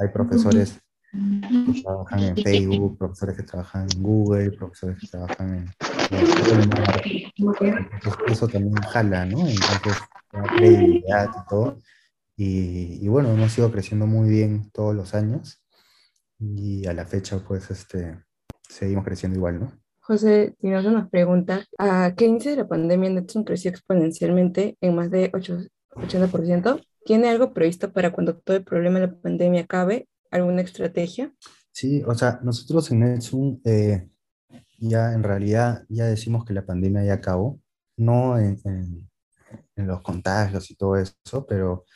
Hay 0.00 0.08
profesores 0.12 0.80
que 1.12 1.82
trabajan 1.82 2.20
en 2.20 2.36
Facebook, 2.36 2.98
profesores 2.98 3.36
que 3.36 3.42
trabajan 3.42 3.86
en 3.90 4.02
Google, 4.02 4.52
profesores 4.52 4.98
que 5.00 5.06
trabajan 5.06 5.56
en, 5.56 5.70
eso 8.28 8.48
también 8.48 8.74
jala, 8.74 9.24
¿no? 9.26 9.38
Entonces, 9.40 9.96
credibilidad 10.56 11.30
y 11.30 11.48
todo. 11.48 11.78
Y, 12.36 12.98
y, 13.00 13.08
bueno, 13.08 13.32
hemos 13.32 13.56
ido 13.56 13.70
creciendo 13.70 14.06
muy 14.06 14.28
bien 14.28 14.70
todos 14.72 14.94
los 14.94 15.14
años 15.14 15.62
y 16.40 16.84
a 16.86 16.92
la 16.92 17.06
fecha, 17.06 17.38
pues, 17.46 17.70
este, 17.70 18.24
seguimos 18.68 19.04
creciendo 19.04 19.38
igual, 19.38 19.60
¿no? 19.60 19.83
José 20.06 20.54
nos 20.60 20.84
nos 20.84 21.08
pregunta, 21.08 21.64
¿a 21.78 22.12
qué 22.14 22.26
inicio 22.26 22.50
de 22.50 22.58
la 22.58 22.68
pandemia 22.68 23.08
Netsun 23.08 23.42
creció 23.42 23.70
exponencialmente 23.70 24.76
en 24.82 24.94
más 24.94 25.10
de 25.10 25.32
80%? 25.32 26.84
¿Tiene 27.06 27.30
algo 27.30 27.54
previsto 27.54 27.90
para 27.90 28.12
cuando 28.12 28.36
todo 28.36 28.54
el 28.54 28.64
problema 28.64 29.00
de 29.00 29.06
la 29.06 29.14
pandemia 29.14 29.62
acabe? 29.62 30.06
¿Alguna 30.30 30.60
estrategia? 30.60 31.32
Sí, 31.72 32.02
o 32.06 32.14
sea, 32.14 32.38
nosotros 32.42 32.90
en 32.90 33.00
Netsun 33.00 33.62
eh, 33.64 34.10
ya 34.78 35.14
en 35.14 35.22
realidad 35.22 35.86
ya 35.88 36.04
decimos 36.04 36.44
que 36.44 36.52
la 36.52 36.66
pandemia 36.66 37.02
ya 37.02 37.14
acabó, 37.14 37.58
no 37.96 38.38
en, 38.38 38.60
en, 38.64 39.86
los 39.86 40.02
contagios 40.02 40.70
y 40.70 40.76
todo 40.76 40.96
eso, 40.96 41.46
pero 41.48 41.86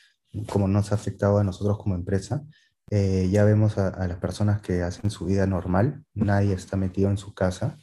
como 0.51 0.67
nos 0.67 0.93
ha 0.93 0.95
afectado 0.95 1.37
a 1.37 1.45
nosotros 1.45 1.77
como 1.77 1.95
empresa, 1.95 2.43
eh, 2.91 3.29
ya 3.31 3.45
vemos 3.45 3.77
a, 3.77 3.89
a, 3.89 4.09
las 4.09 4.17
personas 4.17 4.63
que 4.63 4.81
hacen 4.81 5.11
su 5.11 5.27
vida 5.27 5.47
normal, 5.47 6.05
nadie 6.15 6.55
está 6.55 6.79
metido 6.79 7.11
en 7.11 7.19
su 7.19 7.35
casa, 7.35 7.77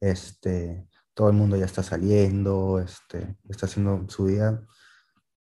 este, 0.00 0.88
todo 1.14 1.30
el 1.30 1.36
mundo 1.36 1.56
ya 1.56 1.64
está 1.64 1.82
saliendo, 1.82 2.78
este, 2.78 3.36
está 3.48 3.66
haciendo 3.66 4.06
su 4.08 4.24
vida 4.24 4.66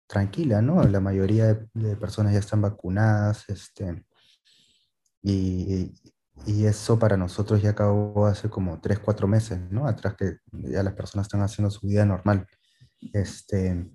tranquila, 0.07 0.61
¿no? 0.61 0.83
La 0.83 0.99
mayoría 0.99 1.67
de, 1.73 1.95
personas 1.95 2.33
ya 2.33 2.39
están 2.39 2.61
vacunadas, 2.61 3.47
este, 3.47 4.05
y, 5.21 5.93
y, 6.45 6.65
eso 6.65 6.99
para 6.99 7.15
nosotros 7.15 7.61
ya 7.61 7.69
acabó 7.71 8.25
hace 8.25 8.49
como 8.49 8.81
3, 8.81 8.99
4 8.99 9.27
meses, 9.27 9.59
¿no? 9.71 9.87
Atrás 9.87 10.15
que 10.17 10.37
ya 10.51 10.83
las 10.83 10.93
personas 10.93 11.27
están 11.27 11.41
haciendo 11.41 11.71
su 11.71 11.87
vida 11.87 12.05
normal. 12.05 12.45
Este, 13.13 13.89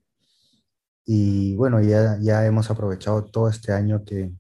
y 1.05 1.55
bueno, 1.57 1.81
ya, 1.83 2.19
ya 2.21 2.47
hemos 2.47 2.71
aprovechado 2.71 3.25
todo 3.27 3.49
este 3.49 3.73
año 3.73 4.05
que, 4.05 4.33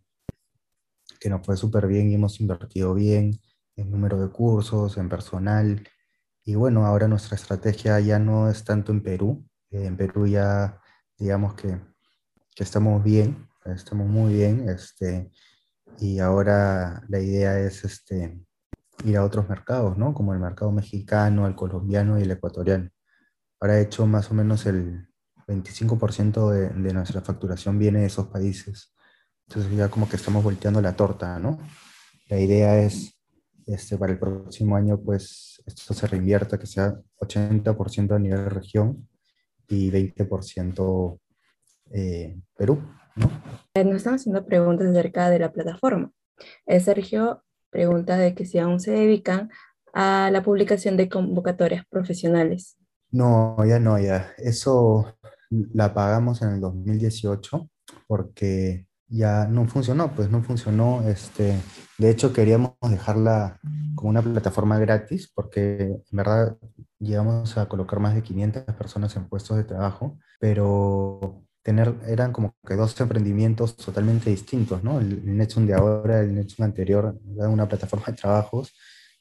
que 1.20 1.28
nos 1.28 1.44
fue 1.44 1.56
súper 1.56 1.86
bien 1.86 2.10
y 2.10 2.14
hemos 2.14 2.40
invertido 2.40 2.94
bien 2.94 3.38
en 3.76 3.90
número 3.90 4.20
de 4.20 4.30
cursos, 4.30 4.96
en 4.96 5.08
personal, 5.08 5.86
y 6.48 6.54
bueno, 6.54 6.86
ahora 6.86 7.08
nuestra 7.08 7.34
estrategia 7.34 7.98
ya 7.98 8.20
no 8.20 8.48
es 8.48 8.62
tanto 8.62 8.92
en 8.92 9.02
Perú. 9.02 9.44
Eh, 9.72 9.86
en 9.86 9.96
Perú 9.96 10.28
ya, 10.28 10.80
digamos 11.18 11.54
que, 11.54 11.80
que, 12.54 12.62
estamos 12.62 13.02
bien, 13.02 13.48
estamos 13.64 14.06
muy 14.06 14.34
bien. 14.34 14.68
Este, 14.68 15.28
y 15.98 16.20
ahora 16.20 17.02
la 17.08 17.18
idea 17.18 17.58
es 17.58 17.84
este, 17.84 18.40
ir 19.04 19.16
a 19.16 19.24
otros 19.24 19.48
mercados, 19.48 19.98
¿no? 19.98 20.14
Como 20.14 20.34
el 20.34 20.38
mercado 20.38 20.70
mexicano, 20.70 21.48
el 21.48 21.56
colombiano 21.56 22.16
y 22.16 22.22
el 22.22 22.30
ecuatoriano. 22.30 22.90
Ahora, 23.60 23.80
hecho, 23.80 24.06
más 24.06 24.30
o 24.30 24.34
menos 24.34 24.66
el 24.66 25.08
25% 25.48 26.50
de, 26.50 26.68
de 26.68 26.94
nuestra 26.94 27.22
facturación 27.22 27.76
viene 27.76 28.00
de 28.00 28.06
esos 28.06 28.28
países. 28.28 28.94
Entonces 29.48 29.76
ya 29.76 29.88
como 29.88 30.08
que 30.08 30.14
estamos 30.14 30.44
volteando 30.44 30.80
la 30.80 30.94
torta, 30.94 31.40
¿no? 31.40 31.58
La 32.28 32.38
idea 32.38 32.78
es 32.78 33.16
este, 33.66 33.98
para 33.98 34.12
el 34.12 34.18
próximo 34.20 34.76
año, 34.76 35.00
pues 35.00 35.55
esto 35.66 35.94
se 35.94 36.06
reinvierta, 36.06 36.58
que 36.58 36.66
sea 36.66 36.94
80% 37.20 38.14
a 38.14 38.18
nivel 38.18 38.50
región 38.50 39.08
y 39.68 39.90
20% 39.90 41.18
eh, 41.92 42.38
Perú. 42.56 42.82
¿no? 43.16 43.30
Eh, 43.74 43.84
nos 43.84 43.96
están 43.96 44.14
haciendo 44.14 44.44
preguntas 44.44 44.88
acerca 44.88 45.28
de 45.30 45.38
la 45.38 45.52
plataforma. 45.52 46.12
Eh, 46.66 46.80
Sergio 46.80 47.42
pregunta 47.70 48.16
de 48.16 48.34
que 48.34 48.46
si 48.46 48.58
aún 48.58 48.80
se 48.80 48.92
dedican 48.92 49.50
a 49.92 50.30
la 50.30 50.42
publicación 50.42 50.96
de 50.96 51.08
convocatorias 51.08 51.84
profesionales. 51.88 52.76
No, 53.10 53.56
ya 53.66 53.78
no, 53.78 53.98
ya. 53.98 54.32
Eso 54.38 55.16
la 55.50 55.92
pagamos 55.94 56.42
en 56.42 56.50
el 56.50 56.60
2018 56.60 57.68
porque 58.06 58.85
ya 59.08 59.46
no 59.46 59.66
funcionó, 59.66 60.12
pues 60.14 60.30
no 60.30 60.42
funcionó. 60.42 61.02
Este, 61.08 61.56
de 61.98 62.10
hecho, 62.10 62.32
queríamos 62.32 62.72
dejarla 62.82 63.60
como 63.94 64.10
una 64.10 64.22
plataforma 64.22 64.78
gratis 64.78 65.30
porque 65.34 65.82
en 65.82 66.16
verdad 66.16 66.56
llegamos 66.98 67.56
a 67.58 67.68
colocar 67.68 68.00
más 68.00 68.14
de 68.14 68.22
500 68.22 68.64
personas 68.74 69.14
en 69.16 69.28
puestos 69.28 69.56
de 69.56 69.64
trabajo, 69.64 70.18
pero 70.40 71.44
tener, 71.62 71.94
eran 72.06 72.32
como 72.32 72.54
que 72.66 72.74
dos 72.74 72.98
emprendimientos 73.00 73.76
totalmente 73.76 74.30
distintos, 74.30 74.82
¿no? 74.84 75.00
El, 75.00 75.22
el 75.28 75.66
de 75.66 75.74
ahora, 75.74 76.20
el 76.20 76.34
Netsun 76.34 76.64
anterior, 76.64 77.18
era 77.36 77.48
una 77.48 77.68
plataforma 77.68 78.06
de 78.06 78.12
trabajos 78.14 78.72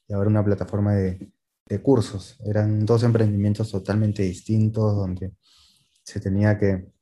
y 0.08 0.14
ahora 0.14 0.30
una 0.30 0.46
plataforma 0.46 0.94
de, 0.94 1.32
de 1.68 1.82
cursos. 1.82 2.40
Eran 2.46 2.86
dos 2.86 3.04
emprendimientos 3.04 3.72
totalmente 3.72 4.24
distintos 4.24 4.96
donde 4.96 5.34
se 6.04 6.20
tenía 6.20 6.58
que 6.58 6.95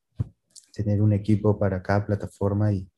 tener 0.73 1.01
un 1.01 1.13
equipo 1.13 1.57
para 1.59 1.81
cada 1.81 2.05
plataforma 2.05 2.73
y, 2.73 2.89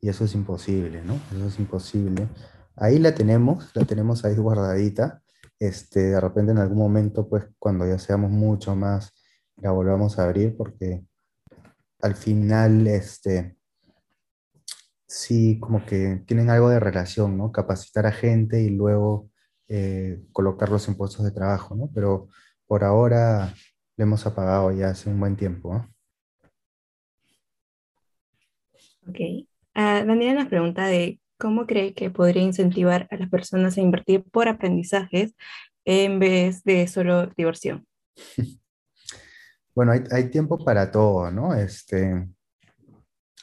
y, 0.00 0.08
eso 0.08 0.24
es 0.24 0.34
imposible, 0.34 1.02
¿no? 1.02 1.14
Eso 1.34 1.48
es 1.48 1.58
imposible. 1.58 2.28
Ahí 2.76 2.98
la 2.98 3.14
tenemos, 3.14 3.70
la 3.74 3.84
tenemos 3.84 4.24
ahí 4.24 4.36
guardadita. 4.36 5.22
Este, 5.58 6.00
de 6.10 6.20
repente 6.20 6.52
en 6.52 6.58
algún 6.58 6.78
momento, 6.78 7.28
pues 7.28 7.44
cuando 7.58 7.86
ya 7.86 7.98
seamos 7.98 8.30
mucho 8.30 8.74
más, 8.76 9.12
la 9.56 9.70
volvamos 9.70 10.18
a 10.18 10.24
abrir 10.24 10.56
porque 10.56 11.04
al 12.00 12.16
final, 12.16 12.86
este, 12.86 13.56
sí, 15.06 15.58
como 15.60 15.84
que 15.86 16.22
tienen 16.26 16.50
algo 16.50 16.68
de 16.68 16.80
relación, 16.80 17.38
¿no? 17.38 17.52
Capacitar 17.52 18.06
a 18.06 18.12
gente 18.12 18.60
y 18.62 18.70
luego 18.70 19.30
eh, 19.68 20.22
colocarlos 20.32 20.88
en 20.88 20.96
puestos 20.96 21.24
de 21.24 21.30
trabajo, 21.30 21.74
¿no? 21.74 21.90
Pero 21.94 22.28
por 22.66 22.84
ahora 22.84 23.54
le 23.96 24.02
hemos 24.04 24.26
apagado 24.26 24.72
ya 24.72 24.88
hace 24.90 25.08
un 25.10 25.20
buen 25.20 25.36
tiempo, 25.36 25.74
¿no? 25.74 25.93
Ok. 29.08 29.18
Uh, 29.76 30.06
Daniela 30.06 30.34
nos 30.34 30.48
pregunta 30.48 30.86
de 30.86 31.20
cómo 31.38 31.66
cree 31.66 31.94
que 31.94 32.10
podría 32.10 32.42
incentivar 32.42 33.08
a 33.10 33.16
las 33.16 33.28
personas 33.28 33.76
a 33.76 33.80
invertir 33.80 34.24
por 34.30 34.48
aprendizajes 34.48 35.34
en 35.84 36.18
vez 36.18 36.64
de 36.64 36.86
solo 36.86 37.26
diversión. 37.36 37.86
Bueno, 39.76 39.90
hay, 39.90 40.30
tiempo 40.30 40.56
para 40.64 40.92
todo, 40.92 41.32
¿no? 41.32 41.52
Este, 41.52 42.28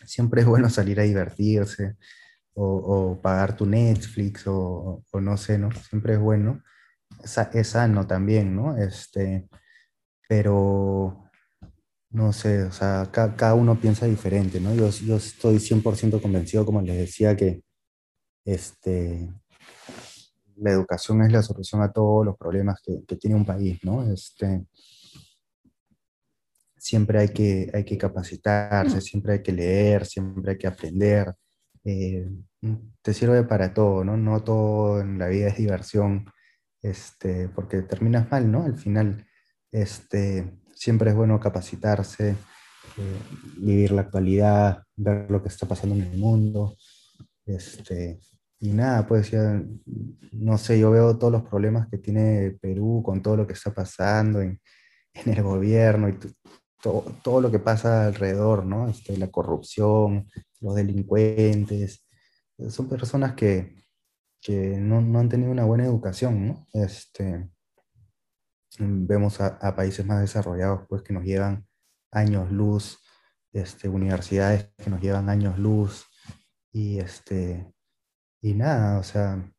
siempre 0.05 0.39
es 0.39 0.47
bueno 0.47 0.69
salir 0.69 0.97
a 1.01 1.03
divertirse 1.03 1.97
o, 2.53 3.19
pagar 3.21 3.57
tu 3.57 3.65
Netflix 3.65 4.47
o, 4.47 5.03
o, 5.11 5.19
no 5.19 5.35
sé, 5.35 5.57
¿no? 5.57 5.71
Siempre 5.73 6.13
es 6.13 6.19
bueno. 6.21 6.63
Es, 7.21 7.37
es 7.37 7.67
sano 7.67 8.07
también, 8.07 8.55
¿no? 8.55 8.77
Este, 8.77 9.49
pero 10.29 11.29
no 12.11 12.33
sé, 12.33 12.63
o 12.63 12.71
sea, 12.71 13.09
cada, 13.11 13.53
uno 13.55 13.79
piensa 13.79 14.05
diferente, 14.05 14.59
¿no? 14.59 14.75
Yo, 14.75 14.89
yo 14.89 15.15
estoy 15.15 15.59
100% 15.59 16.21
convencido, 16.21 16.65
como 16.65 16.81
les 16.81 16.97
decía, 16.97 17.35
que 17.35 17.63
este, 18.45 19.33
la 20.57 20.71
educación 20.71 21.21
es 21.23 21.31
la 21.31 21.41
solución 21.41 21.81
a 21.81 21.91
todos 21.91 22.25
los 22.25 22.37
problemas 22.37 22.81
que, 22.83 23.03
que 23.07 23.15
tiene 23.15 23.35
un 23.35 23.45
país, 23.45 23.79
¿no? 23.83 24.11
Este, 24.11 24.65
siempre 26.81 27.19
hay 27.19 27.29
que, 27.29 27.69
hay 27.73 27.85
que 27.85 27.97
capacitarse, 27.97 29.01
siempre 29.01 29.33
hay 29.33 29.43
que 29.43 29.51
leer, 29.51 30.05
siempre 30.05 30.53
hay 30.53 30.57
que 30.57 30.67
aprender. 30.67 31.33
Eh, 31.83 32.27
te 33.01 33.13
sirve 33.13 33.43
para 33.43 33.73
todo, 33.73 34.03
¿no? 34.03 34.17
No 34.17 34.43
todo 34.43 34.99
en 34.99 35.19
la 35.19 35.27
vida 35.27 35.47
es 35.47 35.57
diversión, 35.57 36.25
este, 36.81 37.49
porque 37.49 37.83
terminas 37.83 38.29
mal, 38.31 38.51
¿no? 38.51 38.63
Al 38.63 38.75
final, 38.75 39.27
este, 39.71 40.59
siempre 40.81 41.11
es 41.11 41.15
bueno 41.15 41.39
capacitarse, 41.39 42.29
eh, 42.97 43.19
vivir 43.57 43.91
la 43.91 44.01
actualidad, 44.01 44.83
ver 44.95 45.29
lo 45.29 45.43
que 45.43 45.49
está 45.49 45.67
pasando 45.67 45.95
en 45.95 46.01
el 46.01 46.17
mundo. 46.17 46.75
Este, 47.45 48.19
y 48.59 48.69
nada, 48.69 49.05
pues 49.07 49.29
ya, 49.29 49.61
no 50.31 50.57
sé, 50.57 50.79
yo 50.79 50.89
veo 50.89 51.19
todos 51.19 51.31
los 51.33 51.43
problemas 51.43 51.87
que 51.87 51.99
tiene 51.99 52.57
Perú 52.59 53.03
con 53.05 53.21
todo 53.21 53.37
lo 53.37 53.45
que 53.45 53.53
está 53.53 53.71
pasando 53.71 54.41
en, 54.41 54.59
en 55.13 55.33
el 55.33 55.43
gobierno 55.43 56.09
y 56.09 56.17
todo, 56.81 57.05
todo 57.23 57.41
lo 57.41 57.51
que 57.51 57.59
pasa 57.59 58.07
alrededor, 58.07 58.65
¿no? 58.65 58.89
Este, 58.89 59.15
la 59.17 59.29
corrupción, 59.29 60.27
los 60.61 60.73
delincuentes, 60.73 62.03
son 62.69 62.89
personas 62.89 63.35
que, 63.35 63.83
que 64.41 64.77
no, 64.79 64.99
no, 64.99 65.19
han 65.19 65.29
tenido 65.29 65.51
una 65.51 65.65
buena 65.65 65.85
educación, 65.85 66.47
¿no? 66.47 66.67
Este, 66.73 67.47
vemos 69.07 69.39
a, 69.41 69.75
países 69.75 70.05
más 70.05 70.21
desarrollados 70.21 70.87
pues 70.89 71.01
que 71.03 71.13
nos 71.13 71.23
llevan 71.23 71.67
años 72.11 72.51
luz, 72.51 72.99
este, 73.53 73.89
universidades 73.89 74.71
que 74.77 74.89
nos 74.89 75.01
llevan 75.01 75.29
años 75.29 75.57
luz 75.59 76.05
y 76.71 76.99
este 76.99 77.73
y 78.41 78.53
nada, 78.55 78.99
o 78.99 79.03
sea, 79.03 79.51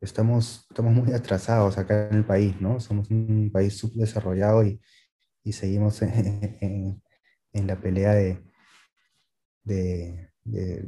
estamos, 0.00 0.66
estamos 0.70 0.94
muy 0.94 1.12
atrasados 1.12 1.78
acá 1.78 2.08
en 2.08 2.16
el 2.16 2.24
país, 2.24 2.60
¿no? 2.60 2.80
Somos 2.80 3.10
un 3.10 3.50
país 3.52 3.76
subdesarrollado 3.76 4.64
y, 4.64 4.80
y 5.44 5.52
seguimos 5.52 6.00
en, 6.02 7.02
en, 7.52 7.66
la 7.66 7.80
pelea 7.80 8.14
de, 8.14 8.42
de, 9.64 10.32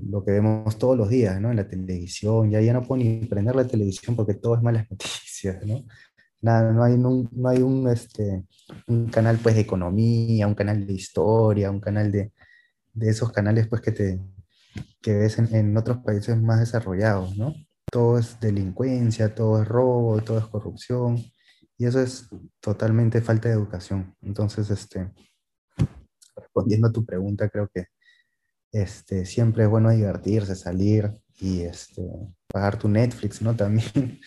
lo 0.09 0.25
que 0.25 0.33
vemos 0.33 0.79
todos 0.79 0.97
los 0.97 1.09
días, 1.09 1.41
¿no? 1.41 1.51
En 1.51 1.57
la 1.57 1.69
televisión, 1.69 2.51
ya, 2.51 2.61
ya 2.61 2.73
no 2.73 2.83
puedo 2.83 3.03
ni 3.03 3.27
prender 3.27 3.57
la 3.57 3.66
televisión 3.66 4.16
porque 4.16 4.35
todo 4.35 4.57
es 4.57 4.62
malas 4.62 4.87
noticias, 4.91 5.64
¿no? 5.66 5.85
Nada, 6.41 6.72
no 6.72 6.84
hay, 6.84 6.95
un, 6.95 7.28
no 7.32 7.49
hay 7.49 7.62
un, 7.62 7.89
este, 7.89 8.45
un 8.86 9.09
canal 9.09 9.39
pues 9.43 9.57
de 9.57 9.62
economía, 9.62 10.47
un 10.47 10.55
canal 10.55 10.86
de 10.86 10.93
historia, 10.93 11.70
un 11.70 11.80
canal 11.80 12.12
de, 12.12 12.32
de 12.93 13.09
esos 13.09 13.32
canales 13.32 13.66
pues 13.68 13.82
que, 13.82 13.93
te, 13.93 14.20
que 15.03 15.14
ves 15.14 15.39
en, 15.39 15.55
en, 15.55 15.76
otros 15.76 15.99
países 15.99 16.41
más 16.41 16.61
desarrollados, 16.61 17.36
¿no? 17.36 17.55
Todo 17.91 18.18
es 18.18 18.39
delincuencia, 18.41 19.34
todo 19.34 19.62
es 19.62 19.68
robo, 19.68 20.20
todo 20.22 20.39
es 20.39 20.45
corrupción, 20.47 21.18
y 21.78 21.86
eso 21.86 22.01
es 22.01 22.28
totalmente 22.61 23.20
falta 23.22 23.49
de 23.49 23.55
educación. 23.55 24.14
Entonces, 24.20 24.68
este, 24.70 25.12
respondiendo 26.36 26.89
a 26.89 26.93
tu 26.93 27.07
pregunta, 27.07 27.49
creo 27.49 27.68
que 27.72 27.86
este, 28.72 29.24
siempre 29.24 29.62
es 29.64 29.70
bueno 29.70 29.91
divertirse, 29.91 30.57
salir 30.57 31.12
y 31.36 31.62
este, 31.62 32.03
pagar 32.49 32.78
tu 32.78 32.89
Netflix, 32.89 33.41
¿no? 33.41 33.55
También, 33.57 34.20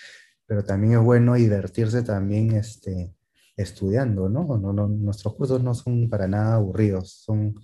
pero 0.52 0.66
también 0.66 0.96
es 0.96 1.00
bueno 1.00 1.36
divertirse 1.36 2.04
también 2.04 2.52
este, 2.52 3.16
estudiando, 3.56 4.28
¿no? 4.28 4.58
No, 4.58 4.74
no 4.74 4.86
Nuestros 4.90 5.34
cursos 5.34 5.64
no 5.64 5.74
son 5.74 6.10
para 6.10 6.28
nada 6.28 6.56
aburridos, 6.56 7.10
son, 7.10 7.56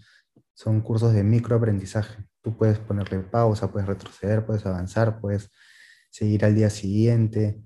son 0.54 0.80
cursos 0.80 1.12
de 1.12 1.22
microaprendizaje. 1.22 2.24
Tú 2.42 2.56
puedes 2.56 2.80
ponerle 2.80 3.20
pausa, 3.20 3.70
puedes 3.70 3.90
retroceder, 3.90 4.46
puedes 4.46 4.66
avanzar, 4.66 5.20
puedes 5.20 5.52
seguir 6.10 6.46
al 6.46 6.56
día 6.56 6.70
siguiente 6.70 7.60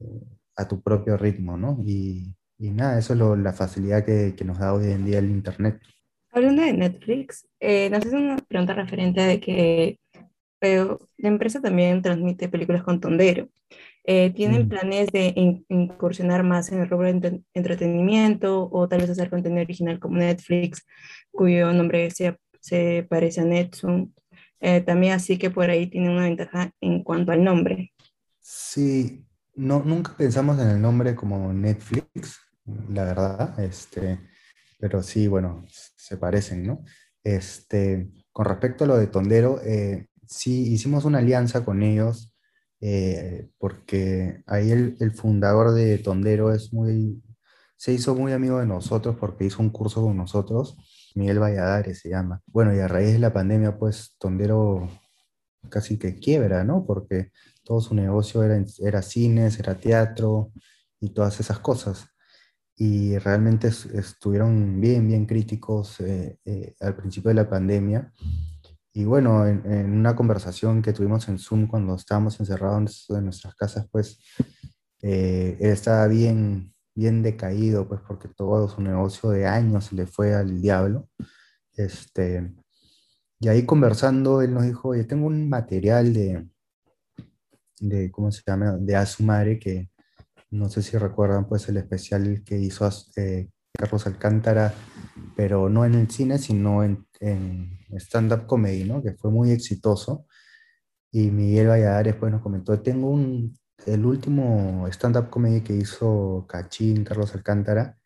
eh, 0.00 0.22
a 0.56 0.66
tu 0.66 0.80
propio 0.80 1.18
ritmo, 1.18 1.58
¿no? 1.58 1.76
Y, 1.84 2.34
y 2.56 2.70
nada, 2.70 2.98
eso 2.98 3.12
es 3.12 3.18
lo, 3.18 3.36
la 3.36 3.52
facilidad 3.52 4.06
que, 4.06 4.34
que 4.34 4.44
nos 4.46 4.58
da 4.58 4.72
hoy 4.72 4.90
en 4.90 5.04
día 5.04 5.18
el 5.18 5.28
Internet. 5.28 5.82
Hablando 6.30 6.62
de 6.62 6.72
Netflix, 6.72 7.46
eh, 7.60 7.90
nos 7.90 8.06
hace 8.06 8.16
una 8.16 8.36
pregunta 8.38 8.72
referente 8.72 9.20
de 9.20 9.38
que 9.38 10.00
la 10.62 11.28
empresa 11.28 11.60
también 11.60 12.00
transmite 12.00 12.48
películas 12.48 12.82
con 12.84 13.00
Tondero. 13.00 13.48
Eh, 14.04 14.30
¿Tienen 14.34 14.66
mm. 14.66 14.68
planes 14.68 15.08
de 15.12 15.32
incursionar 15.68 16.42
más 16.42 16.72
en 16.72 16.80
el 16.80 16.88
rubro 16.88 17.12
de 17.12 17.42
entretenimiento 17.54 18.68
o 18.70 18.88
tal 18.88 19.00
vez 19.00 19.10
hacer 19.10 19.30
contenido 19.30 19.62
original 19.62 20.00
como 20.00 20.16
Netflix, 20.16 20.84
cuyo 21.30 21.72
nombre 21.72 22.10
se, 22.10 22.36
se 22.60 23.06
parece 23.08 23.42
a 23.42 23.44
Netsun? 23.44 24.14
Eh, 24.60 24.80
también 24.80 25.14
así 25.14 25.38
que 25.38 25.50
por 25.50 25.70
ahí 25.70 25.88
tiene 25.88 26.10
una 26.10 26.22
ventaja 26.22 26.72
en 26.80 27.02
cuanto 27.02 27.32
al 27.32 27.44
nombre. 27.44 27.92
Sí, 28.40 29.24
no, 29.54 29.82
nunca 29.84 30.16
pensamos 30.16 30.58
en 30.58 30.68
el 30.68 30.80
nombre 30.80 31.14
como 31.14 31.52
Netflix, 31.52 32.40
la 32.88 33.04
verdad. 33.04 33.58
Este, 33.60 34.18
pero 34.78 35.02
sí, 35.02 35.28
bueno, 35.28 35.64
se 35.68 36.16
parecen, 36.16 36.66
¿no? 36.66 36.84
Este, 37.22 38.08
con 38.32 38.46
respecto 38.46 38.84
a 38.84 38.86
lo 38.88 38.96
de 38.96 39.06
Tondero, 39.06 39.60
eh, 39.64 40.06
sí 40.26 40.72
hicimos 40.72 41.04
una 41.04 41.18
alianza 41.18 41.64
con 41.64 41.82
ellos 41.82 42.31
eh, 42.82 43.48
porque 43.58 44.42
ahí 44.46 44.70
el, 44.70 44.96
el, 45.00 45.12
fundador 45.12 45.72
de 45.72 45.98
Tondero 45.98 46.52
es 46.52 46.72
muy, 46.72 47.22
se 47.76 47.92
hizo 47.92 48.14
muy 48.14 48.32
amigo 48.32 48.58
de 48.58 48.66
nosotros 48.66 49.16
porque 49.18 49.44
hizo 49.46 49.62
un 49.62 49.70
curso 49.70 50.02
con 50.02 50.16
nosotros, 50.16 50.76
Miguel 51.14 51.38
Valladares 51.38 52.00
se 52.00 52.10
llama. 52.10 52.42
Bueno, 52.46 52.74
y 52.74 52.80
a 52.80 52.88
raíz 52.88 53.12
de 53.12 53.18
la 53.18 53.32
pandemia, 53.32 53.78
pues 53.78 54.14
Tondero 54.18 54.88
casi 55.70 55.98
que 55.98 56.18
quiebra, 56.18 56.64
¿no? 56.64 56.84
Porque 56.84 57.30
todo 57.64 57.80
su 57.80 57.94
negocio 57.94 58.42
era, 58.42 58.62
era 58.80 59.02
cines, 59.02 59.58
era 59.58 59.76
teatro 59.76 60.52
y 61.00 61.10
todas 61.10 61.40
esas 61.40 61.60
cosas 61.60 62.12
y 62.76 63.16
realmente 63.18 63.68
estuvieron 63.68 64.80
bien, 64.80 65.06
bien 65.06 65.26
críticos 65.26 66.00
eh, 66.00 66.38
eh, 66.44 66.74
al 66.80 66.96
principio 66.96 67.28
de 67.28 67.34
la 67.34 67.48
pandemia. 67.48 68.12
Y 68.94 69.04
bueno, 69.04 69.46
en, 69.46 69.92
una 69.92 70.14
conversación 70.14 70.82
que 70.82 70.92
tuvimos 70.92 71.28
en 71.28 71.38
Zoom 71.38 71.66
cuando 71.66 71.94
estábamos 71.94 72.38
encerrados 72.40 73.06
en 73.10 73.24
nuestras 73.24 73.54
casas, 73.54 73.86
pues 73.90 74.18
eh, 75.00 75.56
él 75.60 75.70
estaba 75.70 76.06
bien, 76.08 76.74
bien 76.94 77.22
decaído, 77.22 77.88
pues 77.88 78.00
porque 78.06 78.28
todo 78.28 78.68
su 78.68 78.82
negocio 78.82 79.30
de 79.30 79.46
años 79.46 79.92
le 79.92 80.06
fue 80.06 80.34
al 80.34 80.60
diablo. 80.60 81.08
Este, 81.74 82.52
y 83.40 83.48
ahí 83.48 83.64
conversando, 83.64 84.42
él 84.42 84.52
nos 84.52 84.64
dijo, 84.64 84.90
oye, 84.90 85.04
tengo 85.04 85.26
un 85.26 85.48
material 85.48 86.12
de, 86.12 86.46
de 87.80 88.10
¿cómo 88.10 88.30
se 88.30 88.42
llama?, 88.46 88.76
de 88.78 88.94
Asumare 88.94 89.58
que, 89.58 89.90
no 90.50 90.68
sé 90.68 90.82
si 90.82 90.98
recuerdan 90.98 91.48
pues 91.48 91.66
el 91.70 91.78
especial 91.78 92.42
que 92.44 92.58
hizo 92.58 92.88
eh, 93.16 93.48
Carlos 93.72 94.06
Alcántara, 94.06 94.74
pero 95.34 95.70
no 95.70 95.86
en 95.86 95.94
el 95.94 96.10
cine, 96.10 96.38
sino 96.38 96.84
en, 96.84 97.06
stand-up 97.98 98.46
comedy, 98.46 98.84
¿no? 98.84 99.02
Que 99.02 99.12
fue 99.12 99.30
muy 99.30 99.50
exitoso. 99.50 100.26
Y 101.10 101.30
Miguel 101.30 101.68
Valladares 101.68 102.14
pues 102.16 102.32
nos 102.32 102.42
comentó, 102.42 102.80
tengo 102.80 103.10
un, 103.10 103.54
el 103.86 104.04
último 104.06 104.86
stand-up 104.88 105.28
comedy 105.30 105.60
que 105.60 105.74
hizo 105.74 106.46
Cachín, 106.48 107.04
Carlos 107.04 107.34
Alcántara, 107.34 107.98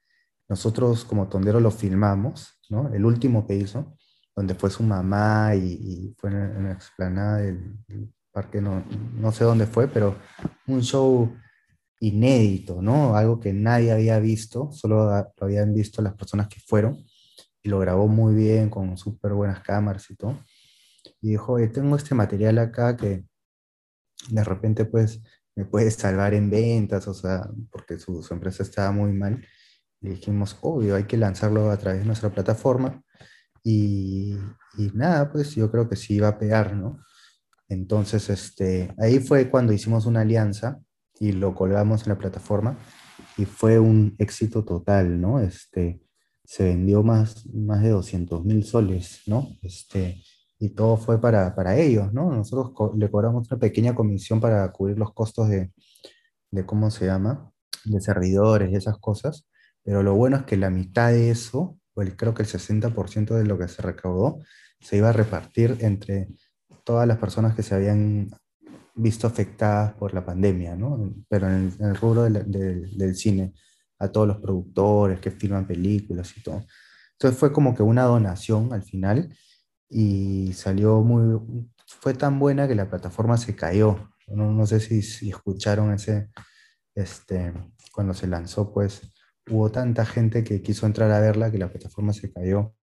nosotros 0.48 1.04
como 1.04 1.28
Tondero 1.28 1.60
lo 1.60 1.70
filmamos, 1.70 2.58
¿no? 2.68 2.92
El 2.92 3.04
último 3.04 3.46
que 3.46 3.54
hizo, 3.54 3.96
donde 4.34 4.54
fue 4.54 4.70
su 4.70 4.82
mamá 4.82 5.54
y, 5.54 6.14
fue 6.18 6.30
en, 6.30 6.64
la 6.64 6.72
explanada 6.72 7.38
del, 7.38 7.76
del 7.86 8.12
parque, 8.32 8.60
no, 8.60 8.84
no 9.14 9.32
sé 9.32 9.44
dónde 9.44 9.66
fue, 9.66 9.88
pero 9.88 10.16
un 10.66 10.82
show 10.82 11.32
inédito, 12.00 12.82
¿no? 12.82 13.16
Algo 13.16 13.40
que 13.40 13.52
nadie 13.52 13.92
había 13.92 14.18
visto, 14.18 14.70
solo 14.72 15.06
lo 15.06 15.32
habían 15.40 15.74
visto 15.74 16.02
las 16.02 16.14
personas 16.14 16.48
que 16.48 16.60
fueron, 16.60 17.04
lo 17.66 17.78
grabó 17.78 18.08
muy 18.08 18.34
bien, 18.34 18.70
con 18.70 18.96
súper 18.96 19.32
buenas 19.32 19.60
cámaras 19.60 20.10
y 20.10 20.16
todo. 20.16 20.38
Y 21.20 21.30
dijo, 21.30 21.54
oye, 21.54 21.68
tengo 21.68 21.96
este 21.96 22.14
material 22.14 22.58
acá 22.58 22.96
que 22.96 23.24
de 24.28 24.44
repente 24.44 24.84
pues 24.84 25.22
me 25.54 25.64
puede 25.64 25.90
salvar 25.90 26.34
en 26.34 26.50
ventas, 26.50 27.08
o 27.08 27.14
sea, 27.14 27.48
porque 27.70 27.98
su, 27.98 28.26
empresa 28.30 28.62
estaba 28.62 28.92
muy 28.92 29.12
mal. 29.12 29.44
Y 30.00 30.10
dijimos, 30.10 30.56
obvio, 30.60 30.96
hay 30.96 31.04
que 31.04 31.16
lanzarlo 31.16 31.70
a 31.70 31.78
través 31.78 32.00
de 32.00 32.06
nuestra 32.06 32.30
plataforma. 32.30 33.02
Y, 33.62 34.36
y 34.76 34.90
nada, 34.94 35.32
pues 35.32 35.54
yo 35.54 35.70
creo 35.70 35.88
que 35.88 35.96
sí 35.96 36.14
iba 36.14 36.28
a 36.28 36.38
pegar, 36.38 36.74
¿no? 36.74 37.00
Entonces, 37.68 38.28
este, 38.30 38.94
ahí 38.98 39.18
fue 39.18 39.50
cuando 39.50 39.72
hicimos 39.72 40.06
una 40.06 40.20
alianza 40.20 40.78
y 41.18 41.32
lo 41.32 41.54
colgamos 41.54 42.02
en 42.02 42.10
la 42.10 42.18
plataforma 42.18 42.78
y 43.36 43.44
fue 43.44 43.78
un 43.78 44.14
éxito 44.18 44.64
total, 44.64 45.20
¿no? 45.20 45.40
Este, 45.40 46.00
se 46.47 46.64
vendió 46.64 47.03
más, 47.03 47.47
más 47.53 47.82
de 47.82 47.90
200 47.90 48.44
mil 48.44 48.64
soles, 48.64 49.22
¿no? 49.26 49.49
Este, 49.62 50.22
y 50.59 50.70
todo 50.70 50.97
fue 50.97 51.20
para, 51.20 51.55
para 51.55 51.76
ellos, 51.76 52.12
¿no? 52.12 52.32
Nosotros 52.32 52.72
le 52.97 53.11
cobramos 53.11 53.51
una 53.51 53.61
pequeña 53.61 53.94
comisión 53.94 54.40
para 54.40 54.70
cubrir 54.72 54.99
los 54.99 55.12
costos 55.12 55.49
de, 55.49 55.72
de, 56.51 56.64
¿cómo 56.64 56.90
se 56.90 57.07
llama? 57.07 57.51
De 57.84 58.01
servidores 58.01 58.70
y 58.72 58.76
esas 58.76 58.99
cosas, 58.99 59.47
pero 59.82 60.03
lo 60.03 60.14
bueno 60.14 60.36
es 60.36 60.42
que 60.44 60.57
la 60.57 60.70
mitad 60.70 61.11
de 61.11 61.30
eso, 61.30 61.78
o 61.94 62.03
el, 62.03 62.16
creo 62.16 62.34
que 62.34 62.42
el 62.42 62.49
60% 62.49 63.34
de 63.34 63.44
lo 63.44 63.59
que 63.59 63.68
se 63.68 63.82
recaudó, 63.82 64.40
se 64.80 64.97
iba 64.97 65.11
a 65.11 65.12
repartir 65.12 65.76
entre 65.80 66.28
todas 66.84 67.07
las 67.07 67.18
personas 67.18 67.55
que 67.55 67.62
se 67.62 67.74
habían 67.74 68.30
visto 68.97 69.26
afectadas 69.26 69.92
por 69.94 70.14
la 70.14 70.24
pandemia, 70.24 70.74
¿no? 70.74 71.14
Pero 71.28 71.49
en 71.49 71.72
el, 71.78 71.97
rubro 71.97 72.22
del, 72.24 73.14
cine, 73.14 73.53
a 73.99 74.09
todos 74.09 74.28
los 74.28 74.38
productores 74.38 75.20
que 75.20 75.30
filman 75.30 75.66
películas 75.66 76.36
y 76.36 76.42
todo. 76.42 76.64
Entonces 77.12 77.38
fue 77.38 77.53
como 77.53 77.74
que 77.74 77.82
una 77.82 78.05
donación 78.05 78.72
al 78.72 78.82
final 78.82 79.34
y 79.88 80.53
salió 80.53 81.03
muy, 81.03 81.66
fue 81.86 82.14
tan 82.14 82.38
buena 82.38 82.68
que 82.68 82.74
la 82.74 82.90
plataforma 82.90 83.36
se 83.38 83.57
cayó. 83.57 84.11
No, 84.28 84.53
no 84.53 84.66
sé 84.66 84.80
si, 84.80 85.03
si, 85.03 85.30
escucharon 85.30 85.92
ese, 85.92 86.30
este, 86.94 87.53
cuando 87.92 88.12
se 88.12 88.26
lanzó, 88.26 88.72
pues 88.72 89.12
hubo 89.49 89.70
tanta 89.70 90.05
gente 90.05 90.42
que 90.44 90.62
quiso 90.62 90.86
entrar 90.86 91.11
a 91.12 91.20
verla 91.20 91.51
que 91.51 91.59
la 91.59 91.70
plataforma 91.70 92.12
se 92.12 92.32
cayó 92.32 92.74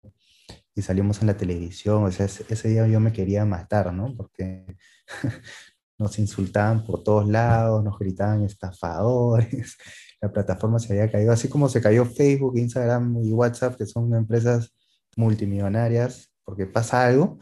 y 0.74 0.82
salimos 0.82 1.20
en 1.20 1.28
la 1.28 1.36
televisión. 1.36 2.04
O 2.04 2.12
sea, 2.12 2.26
ese, 2.26 2.68
día 2.68 2.86
yo 2.86 3.00
me 3.00 3.12
quería 3.12 3.44
matar, 3.44 3.92
¿no? 3.92 4.14
Porque 4.16 4.64
nos 5.98 6.18
insultaban 6.18 6.84
por 6.84 7.02
todos 7.02 7.28
lados, 7.28 7.82
nos 7.84 7.98
gritaban 7.98 8.44
estafadores, 8.44 9.76
la 10.22 10.32
plataforma 10.32 10.78
se 10.78 10.92
había 10.92 11.10
caído, 11.10 11.32
así 11.32 11.48
como 11.48 11.68
se 11.68 11.82
cayó 11.82 12.06
Facebook, 12.06 12.56
Instagram 12.56 13.18
y 13.22 13.32
WhatsApp, 13.32 13.76
que 13.76 13.86
son 13.86 14.14
empresas 14.14 14.72
multimillonarias, 15.16 16.30
porque 16.44 16.66
pasa 16.66 17.04
algo, 17.04 17.38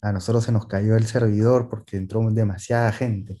a 0.00 0.10
nosotros 0.10 0.44
se 0.44 0.52
nos 0.52 0.66
cayó 0.66 0.96
el 0.96 1.06
servidor 1.06 1.68
porque 1.68 1.96
entró 1.96 2.28
demasiada 2.30 2.90
gente. 2.92 3.40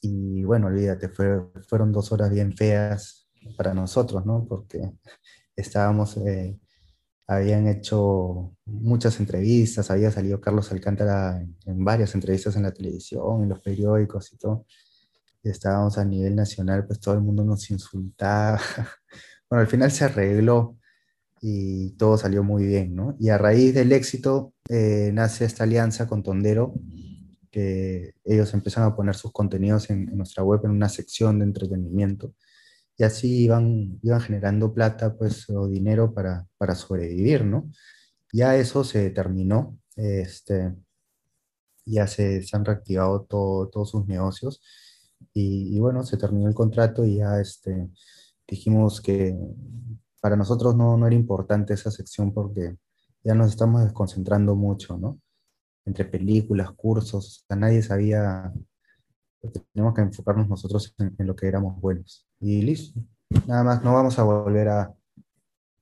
Y 0.00 0.44
bueno, 0.44 0.68
olvídate, 0.68 1.08
fueron 1.08 1.92
dos 1.92 2.12
horas 2.12 2.30
bien 2.30 2.56
feas 2.56 3.28
para 3.56 3.74
nosotros, 3.74 4.24
¿no? 4.24 4.46
Porque 4.48 4.92
estábamos 5.56 6.16
eh, 6.18 6.56
habían 7.28 7.68
hecho 7.68 8.56
muchas 8.64 9.20
entrevistas, 9.20 9.90
había 9.90 10.10
salido 10.10 10.40
Carlos 10.40 10.72
Alcántara 10.72 11.44
en, 11.66 11.84
varias 11.84 12.14
entrevistas 12.14 12.56
en 12.56 12.62
la 12.62 12.72
televisión, 12.72 13.42
en 13.42 13.50
los 13.50 13.60
periódicos 13.60 14.32
y 14.32 14.38
todo. 14.38 14.66
Estábamos 15.42 15.98
a 15.98 16.04
nivel 16.04 16.36
nacional, 16.36 16.86
pues 16.86 17.00
todo 17.00 17.14
el 17.14 17.20
mundo 17.20 17.44
nos 17.44 17.70
insultaba. 17.70 18.60
Bueno, 19.50 19.62
al 19.62 19.66
final 19.66 19.90
se 19.90 20.04
arregló, 20.04 20.78
y 21.40 21.90
todo 21.92 22.18
salió 22.18 22.42
muy 22.42 22.66
bien, 22.66 22.94
¿no? 22.94 23.16
Y 23.18 23.28
a 23.28 23.38
raíz 23.38 23.74
del 23.74 23.92
éxito 23.92 24.54
eh, 24.68 25.10
nace 25.12 25.44
esta 25.44 25.64
alianza 25.64 26.08
con 26.08 26.22
Tondero, 26.22 26.74
que 27.50 28.14
ellos 28.24 28.52
empiezan 28.54 28.84
a 28.84 28.94
poner 28.94 29.14
sus 29.14 29.32
contenidos 29.32 29.90
en, 29.90 30.06
nuestra 30.16 30.42
web 30.42 30.60
en 30.64 30.72
una 30.72 30.88
sección 30.88 31.38
de 31.38 31.46
entretenimiento 31.46 32.34
y 32.96 33.04
así 33.04 33.44
iban, 33.44 33.98
iban 34.02 34.20
generando 34.20 34.74
plata, 34.74 35.16
pues, 35.16 35.48
o 35.50 35.68
dinero 35.68 36.12
para, 36.12 36.46
para 36.58 36.74
sobrevivir, 36.74 37.44
¿no? 37.44 37.70
Ya 38.32 38.56
eso 38.56 38.82
se 38.84 39.10
terminó, 39.10 39.78
este, 39.96 40.74
ya 41.86 42.06
se, 42.08 42.42
se 42.42 42.56
han 42.56 42.64
reactivado 42.64 43.22
todos 43.22 43.90
sus 43.90 44.06
negocios 44.06 44.60
y, 45.32 45.78
bueno, 45.78 46.02
se 46.02 46.16
terminó 46.16 46.48
el 46.48 46.54
contrato 46.54 47.04
y 47.04 47.16
ya 47.16 47.40
este, 47.40 47.90
dijimos 48.46 49.00
que 49.00 49.36
para 50.20 50.36
nosotros 50.36 50.74
no, 50.74 50.96
no 50.96 51.06
era 51.06 51.14
importante 51.14 51.74
esa 51.74 51.90
sección 51.90 52.32
porque 52.32 52.76
ya 53.22 53.34
nos 53.34 53.48
estamos 53.48 53.84
desconcentrando 53.84 54.56
mucho, 54.56 54.98
¿no? 54.98 55.20
Entre 55.84 56.04
películas, 56.04 56.72
cursos, 56.72 57.44
o 57.48 57.56
nadie 57.56 57.82
sabía, 57.82 58.52
tenemos 59.72 59.94
que 59.94 60.02
enfocarnos 60.02 60.48
nosotros 60.48 60.94
en, 60.98 61.26
lo 61.26 61.36
que 61.36 61.46
éramos 61.46 61.80
buenos. 61.80 62.26
Y 62.40 62.62
listo, 62.62 63.00
nada 63.46 63.62
más, 63.62 63.84
no 63.84 63.94
vamos 63.94 64.18
a 64.18 64.24
volver 64.24 64.68
a, 64.68 64.94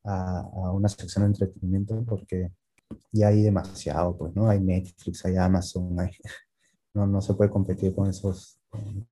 a, 0.05 0.41
a, 0.41 0.72
una 0.72 0.89
sección 0.89 1.24
de 1.24 1.28
entretenimiento 1.28 2.05
porque 2.05 2.53
ya 3.12 3.28
hay 3.28 3.43
demasiado, 3.43 4.16
pues, 4.16 4.34
¿no? 4.34 4.49
Hay 4.49 4.61
Netflix, 4.61 5.24
hay 5.24 5.37
Amazon, 5.37 5.97
no, 6.95 7.07
no 7.07 7.20
se 7.20 7.34
puede 7.34 7.51
competir 7.51 7.95
con, 7.95 8.09
esos, 8.09 8.55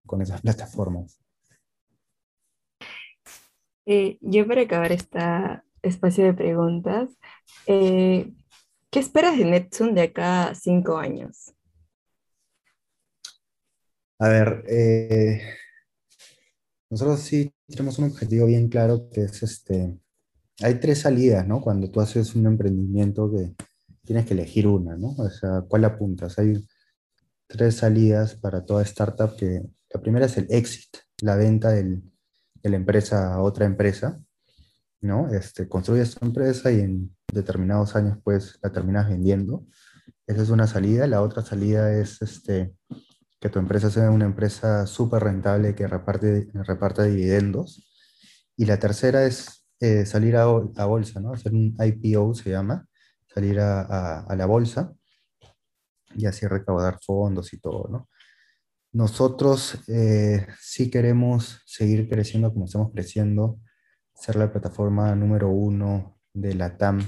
con 0.06 0.22
esas 0.22 0.40
plataformas. 0.40 1.20
Eh, 3.86 4.18
yo 4.20 4.46
para 4.46 4.62
acabar 4.62 4.92
este 4.92 5.18
espacio 5.82 6.24
de 6.24 6.34
preguntas, 6.34 7.10
eh, 7.66 8.32
¿qué 8.90 8.98
esperas 8.98 9.36
de 9.36 9.44
Netsun 9.44 9.94
de 9.94 10.02
acá 10.02 10.48
a 10.48 10.54
cinco 10.54 10.96
años? 10.96 11.54
A 14.18 14.28
ver, 14.28 14.64
eh, 14.68 15.42
nosotros 16.88 17.20
sí 17.20 17.52
tenemos 17.66 17.98
un 17.98 18.06
objetivo 18.06 18.46
bien 18.46 18.68
claro 18.68 19.10
que 19.10 19.22
es 19.22 19.42
este, 19.42 19.98
hay 20.62 20.74
tres 20.80 21.00
salidas, 21.00 21.46
¿no? 21.46 21.60
Cuando 21.60 21.90
tú 21.90 22.00
haces 22.00 22.34
un 22.34 22.46
emprendimiento 22.46 23.30
que 23.30 23.54
tienes 24.04 24.26
que 24.26 24.34
elegir 24.34 24.66
una, 24.66 24.96
¿no? 24.96 25.08
O 25.18 25.28
sea, 25.28 25.62
¿cuál 25.68 25.84
apuntas? 25.84 26.38
Hay 26.38 26.64
tres 27.46 27.76
salidas 27.76 28.34
para 28.36 28.64
toda 28.64 28.82
startup 28.82 29.36
que 29.36 29.62
la 29.92 30.00
primera 30.00 30.26
es 30.26 30.36
el 30.36 30.46
exit, 30.50 30.96
la 31.22 31.36
venta 31.36 31.70
del, 31.70 32.02
de 32.62 32.70
la 32.70 32.76
empresa 32.76 33.32
a 33.32 33.40
otra 33.40 33.64
empresa, 33.66 34.20
¿no? 35.00 35.28
Este, 35.32 35.68
construyes 35.68 36.14
tu 36.14 36.24
empresa 36.24 36.72
y 36.72 36.80
en 36.80 37.16
determinados 37.32 37.94
años 37.94 38.18
pues 38.24 38.58
la 38.62 38.72
terminas 38.72 39.08
vendiendo. 39.08 39.66
Esa 40.26 40.42
es 40.42 40.50
una 40.50 40.66
salida. 40.66 41.06
La 41.06 41.22
otra 41.22 41.42
salida 41.42 41.92
es 41.92 42.22
este, 42.22 42.74
que 43.40 43.48
tu 43.50 43.58
empresa 43.58 43.90
sea 43.90 44.10
una 44.10 44.24
empresa 44.24 44.86
súper 44.86 45.22
rentable 45.22 45.74
que 45.74 45.86
reparte, 45.86 46.48
reparta 46.54 47.04
dividendos. 47.04 47.86
Y 48.56 48.64
la 48.64 48.78
tercera 48.78 49.26
es 49.26 49.66
eh, 49.80 50.06
salir 50.06 50.36
a, 50.36 50.44
a, 50.44 50.84
bolsa, 50.86 51.20
¿no? 51.20 51.32
Hacer 51.32 51.52
un 51.52 51.76
IPO 51.78 52.34
se 52.34 52.50
llama, 52.50 52.86
salir 53.32 53.60
a, 53.60 53.82
a, 53.82 54.20
a 54.24 54.36
la 54.36 54.46
bolsa 54.46 54.94
y 56.16 56.26
así 56.26 56.46
recaudar 56.46 56.98
fondos 57.04 57.52
y 57.52 57.58
todo, 57.58 57.88
¿no? 57.88 58.08
Nosotros 58.92 59.78
eh, 59.88 60.46
sí 60.60 60.88
queremos 60.88 61.62
seguir 61.66 62.08
creciendo 62.08 62.52
como 62.52 62.66
estamos 62.66 62.92
creciendo, 62.92 63.58
ser 64.14 64.36
la 64.36 64.52
plataforma 64.52 65.14
número 65.16 65.48
uno 65.48 66.20
de 66.32 66.54
la 66.54 66.76
TAM, 66.76 67.00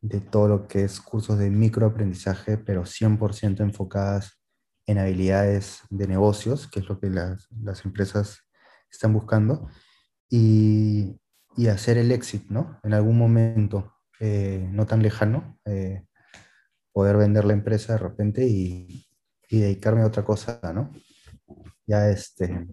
de 0.00 0.20
todo 0.20 0.48
lo 0.48 0.66
que 0.66 0.84
es 0.84 1.00
cursos 1.00 1.38
de 1.38 1.50
microaprendizaje, 1.50 2.56
pero 2.56 2.84
100% 2.84 3.60
enfocadas 3.60 4.40
en 4.86 4.98
habilidades 4.98 5.80
de 5.90 6.06
negocios, 6.06 6.68
que 6.68 6.80
es 6.80 6.88
lo 6.88 6.98
que 6.98 7.10
las, 7.10 7.48
las 7.50 7.84
empresas 7.84 8.40
están 8.90 9.12
buscando, 9.12 9.68
y, 10.30 11.20
y, 11.56 11.66
hacer 11.68 11.98
el 11.98 12.12
éxito, 12.12 12.46
¿no? 12.48 12.80
En 12.82 12.94
algún 12.94 13.18
momento 13.18 13.94
eh, 14.20 14.66
no 14.70 14.86
tan 14.86 15.02
lejano, 15.02 15.58
eh, 15.64 16.06
poder 16.94 17.16
vender 17.16 17.44
la 17.44 17.52
empresa 17.52 17.94
de 17.94 17.98
repente 17.98 18.46
y, 18.46 19.06
dedicarme 19.50 20.02
a 20.02 20.06
otra 20.06 20.24
cosa, 20.24 20.60
¿no? 20.74 20.90
Ya 21.86 22.08
este, 22.08 22.66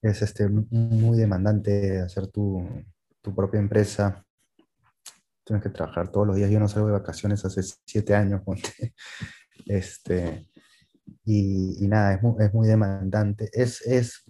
es 0.00 0.22
este, 0.22 0.48
muy 0.48 1.16
demandante 1.16 2.00
hacer 2.00 2.26
tu, 2.26 2.66
tu 3.20 3.32
propia 3.32 3.60
empresa. 3.60 4.24
Tienes 5.44 5.62
que 5.62 5.70
trabajar 5.70 6.10
todos 6.10 6.26
los 6.26 6.34
días. 6.34 6.50
Yo 6.50 6.58
no 6.58 6.66
salgo 6.66 6.88
de 6.88 6.94
vacaciones 6.94 7.44
hace 7.44 7.62
siete 7.86 8.14
años. 8.14 8.42
Este, 9.64 10.48
y, 11.24 11.84
y, 11.84 11.86
nada, 11.86 12.14
es 12.14 12.22
muy, 12.22 12.44
es 12.44 12.52
muy, 12.52 12.66
demandante. 12.66 13.48
Es, 13.52 13.80
es 13.82 14.24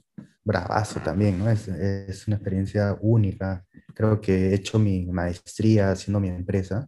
bravazo 0.45 1.01
también, 1.01 1.39
¿no? 1.39 1.51
Es, 1.51 1.67
es, 1.69 2.27
una 2.27 2.37
experiencia 2.37 2.99
única. 3.01 3.65
Creo 3.95 4.21
que 4.21 4.51
he 4.51 4.55
hecho 4.55 4.79
mi 4.79 5.07
maestría 5.07 5.93
haciendo 5.93 6.21
mi 6.21 6.29
empresa. 6.29 6.87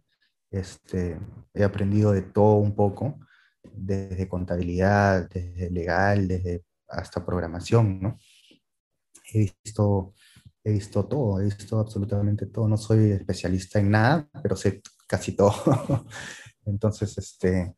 Este, 0.55 1.19
he 1.53 1.63
aprendido 1.63 2.13
de 2.13 2.21
todo 2.21 2.55
un 2.55 2.75
poco 2.75 3.19
desde 3.61 4.29
contabilidad, 4.29 5.29
desde 5.29 5.69
legal, 5.69 6.29
desde 6.29 6.63
hasta 6.87 7.25
programación, 7.25 7.99
¿no? 7.99 8.17
He 9.33 9.51
visto, 9.63 10.13
he 10.63 10.71
visto 10.71 11.05
todo, 11.07 11.41
he 11.41 11.45
visto 11.45 11.77
absolutamente 11.77 12.45
todo. 12.45 12.69
No 12.69 12.77
soy 12.77 13.11
especialista 13.11 13.79
en 13.79 13.91
nada, 13.91 14.29
pero 14.41 14.55
sé 14.55 14.81
casi 15.07 15.35
todo. 15.35 15.53
Entonces, 16.65 17.17
este, 17.17 17.75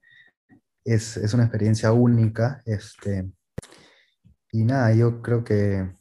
es, 0.84 1.18
es, 1.18 1.34
una 1.34 1.44
experiencia 1.44 1.92
única. 1.94 2.62
Este, 2.66 3.32
y 4.52 4.64
nada, 4.64 4.94
yo 4.94 5.22
creo 5.24 5.44
que 5.44 5.96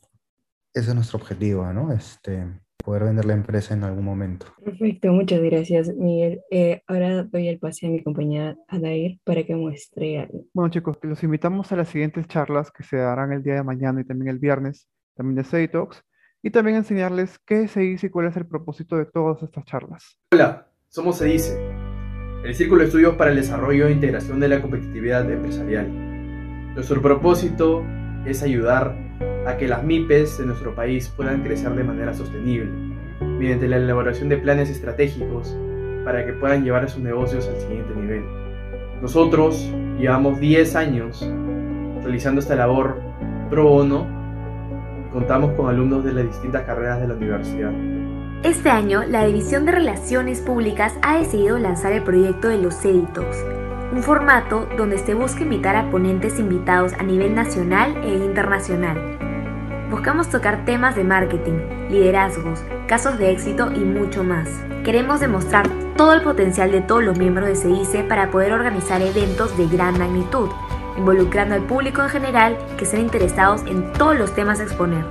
ese 0.75 0.89
es 0.91 0.95
nuestro 0.95 1.19
objetivo, 1.19 1.73
¿no? 1.73 1.91
Este, 1.93 2.61
poder 2.87 3.03
vender 3.03 3.25
la 3.25 3.35
empresa 3.35 3.75
en 3.75 3.83
algún 3.83 4.05
momento. 4.05 4.47
Perfecto, 4.65 5.13
muchas 5.13 5.43
gracias, 5.43 5.93
Miguel. 5.97 6.41
Eh, 6.53 6.83
ahora 6.87 7.25
doy 7.25 7.49
el 7.49 7.59
pase 7.59 7.89
a 7.89 7.91
mi 7.91 8.01
compañera 8.01 8.57
Adair 8.69 9.19
para 9.25 9.45
que 9.45 9.57
muestre 9.57 10.21
algo. 10.21 10.45
Bueno, 10.55 10.71
chicos, 10.71 10.97
los 11.03 11.21
invitamos 11.25 11.73
a 11.73 11.77
las 11.77 11.89
siguientes 11.89 12.29
charlas 12.29 12.71
que 12.71 12.85
se 12.85 12.97
darán 12.97 13.33
el 13.33 13.43
día 13.43 13.55
de 13.55 13.65
mañana 13.65 14.01
y 14.01 14.05
también 14.05 14.29
el 14.29 14.39
viernes, 14.39 14.89
también 15.17 15.35
de 15.35 15.43
Seitox, 15.43 16.05
y 16.45 16.51
también 16.51 16.77
enseñarles 16.77 17.41
qué 17.45 17.67
se 17.67 17.81
dice 17.81 18.07
y 18.07 18.11
cuál 18.11 18.29
es 18.29 18.37
el 18.37 18.47
propósito 18.47 18.97
de 18.97 19.07
todas 19.07 19.43
estas 19.43 19.65
charlas. 19.65 20.21
Hola, 20.33 20.69
somos 20.87 21.19
CEDICE, 21.19 21.59
el 22.45 22.55
Círculo 22.55 22.83
de 22.83 22.87
Estudios 22.87 23.17
para 23.17 23.31
el 23.31 23.37
Desarrollo 23.37 23.89
e 23.89 23.93
Integración 23.93 24.39
de 24.39 24.47
la 24.47 24.63
Competitividad 24.63 25.29
Empresarial. 25.29 25.91
Nuestro 26.75 27.03
propósito 27.03 27.85
es 28.25 28.45
ayudar 28.45 29.06
a 29.47 29.57
que 29.57 29.69
las 29.69 29.83
MIPES 29.83 30.39
de 30.39 30.47
nuestro 30.47 30.75
país 30.75 31.13
puedan 31.17 31.43
crecer 31.43 31.73
de 31.75 31.85
manera 31.85 32.15
sostenible, 32.15 32.71
mediante 33.21 33.69
la 33.69 33.77
elaboración 33.77 34.29
de 34.29 34.39
planes 34.39 34.71
estratégicos 34.71 35.57
para 36.05 36.25
que 36.25 36.33
puedan 36.33 36.65
llevar 36.65 36.85
a 36.85 36.89
sus 36.89 37.03
negocios 37.03 37.49
al 37.49 37.61
siguiente 37.61 37.95
nivel. 37.95 38.25
Nosotros 39.01 39.71
llevamos 39.99 40.41
10 40.41 40.77
años 40.77 41.29
realizando 42.03 42.41
esta 42.41 42.55
labor 42.55 43.01
pro 43.51 43.69
bono 43.69 44.17
contamos 45.13 45.53
con 45.53 45.69
alumnos 45.69 46.05
de 46.05 46.13
las 46.13 46.25
distintas 46.25 46.65
carreras 46.65 47.01
de 47.01 47.09
la 47.09 47.15
universidad. 47.15 47.73
Este 48.43 48.69
año, 48.69 49.03
la 49.05 49.25
División 49.25 49.65
de 49.65 49.73
Relaciones 49.73 50.41
Públicas 50.41 50.93
ha 51.01 51.19
decidido 51.19 51.59
lanzar 51.59 51.93
el 51.93 52.03
proyecto 52.03 52.49
de 52.49 52.59
los 52.59 52.85
éditos, 52.85 53.25
un 53.93 54.03
formato 54.03 54.69
donde 54.77 54.99
se 54.99 55.15
busca 55.15 55.43
invitar 55.43 55.77
a 55.77 55.91
ponentes 55.91 56.39
invitados 56.39 56.93
a 56.95 57.03
nivel 57.03 57.35
nacional 57.35 57.97
e 58.05 58.15
internacional 58.15 59.17
Buscamos 59.91 60.29
tocar 60.29 60.65
temas 60.65 60.97
de 60.97 61.05
marketing, 61.05 61.61
liderazgos, 61.89 62.65
casos 62.89 63.19
de 63.19 63.31
éxito 63.31 63.71
y 63.73 63.79
mucho 63.79 64.25
más. 64.25 64.49
Queremos 64.85 65.21
demostrar 65.21 65.69
todo 65.97 66.13
el 66.13 66.23
potencial 66.23 66.73
de 66.73 66.81
todos 66.81 67.05
los 67.05 67.17
miembros 67.17 67.47
de 67.47 67.55
CEDICE 67.55 68.03
para 68.03 68.33
poder 68.33 68.53
organizar 68.53 69.01
eventos 69.01 69.57
de 69.57 69.69
gran 69.69 69.97
magnitud, 69.97 70.49
involucrando 70.99 71.55
al 71.55 71.63
público 71.63 72.03
en 72.03 72.09
general 72.09 72.59
que 72.77 72.85
estén 72.85 73.03
interesados 73.03 73.63
en 73.67 73.93
todos 73.93 74.19
los 74.19 74.35
temas 74.35 74.59
a 74.59 74.65
exponer. 74.65 75.05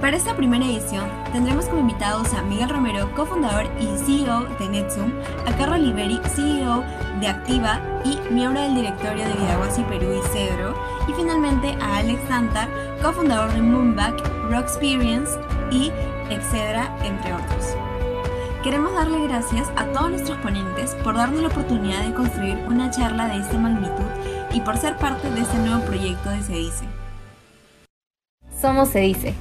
Para 0.00 0.18
esta 0.18 0.36
primera 0.36 0.64
edición 0.64 1.08
tendremos 1.32 1.66
como 1.66 1.80
invitados 1.80 2.34
a 2.34 2.42
Miguel 2.42 2.68
Romero, 2.68 3.10
cofundador 3.14 3.66
y 3.80 3.86
CEO 4.04 4.44
de 4.58 4.68
NetZoom, 4.68 5.10
a 5.46 5.56
Carlos 5.56 5.80
Liberi, 5.80 6.20
CEO 6.34 6.84
de 7.18 7.28
Activa 7.28 7.80
y 8.04 8.18
miembro 8.32 8.60
del 8.60 8.74
directorio 8.74 9.26
de 9.26 9.32
Vidaguasi 9.32 9.82
Perú 9.84 10.12
y 10.12 10.28
Cedro, 10.28 10.74
y 11.08 11.12
finalmente 11.14 11.76
a 11.80 11.96
Alex 11.96 12.20
Santa, 12.28 12.68
cofundador 13.02 13.52
de 13.54 13.62
Moonback, 13.62 14.22
Rock 14.50 14.64
Experience 14.64 15.32
y 15.70 15.90
Excedra, 16.30 16.94
entre 17.02 17.32
otros. 17.32 17.74
Queremos 18.62 18.92
darle 18.94 19.26
gracias 19.26 19.70
a 19.76 19.86
todos 19.86 20.10
nuestros 20.10 20.36
ponentes 20.38 20.94
por 20.96 21.14
darnos 21.14 21.40
la 21.40 21.48
oportunidad 21.48 22.04
de 22.04 22.12
construir 22.12 22.58
una 22.68 22.90
charla 22.90 23.28
de 23.28 23.38
esta 23.38 23.56
magnitud 23.56 24.04
y 24.52 24.60
por 24.60 24.76
ser 24.76 24.98
parte 24.98 25.30
de 25.30 25.40
este 25.40 25.58
nuevo 25.58 25.80
proyecto 25.86 26.28
de 26.28 26.42
Se 26.42 26.52
Dice. 26.52 26.84
Somos 28.60 28.90
Se 28.90 29.00
Dice 29.00 29.34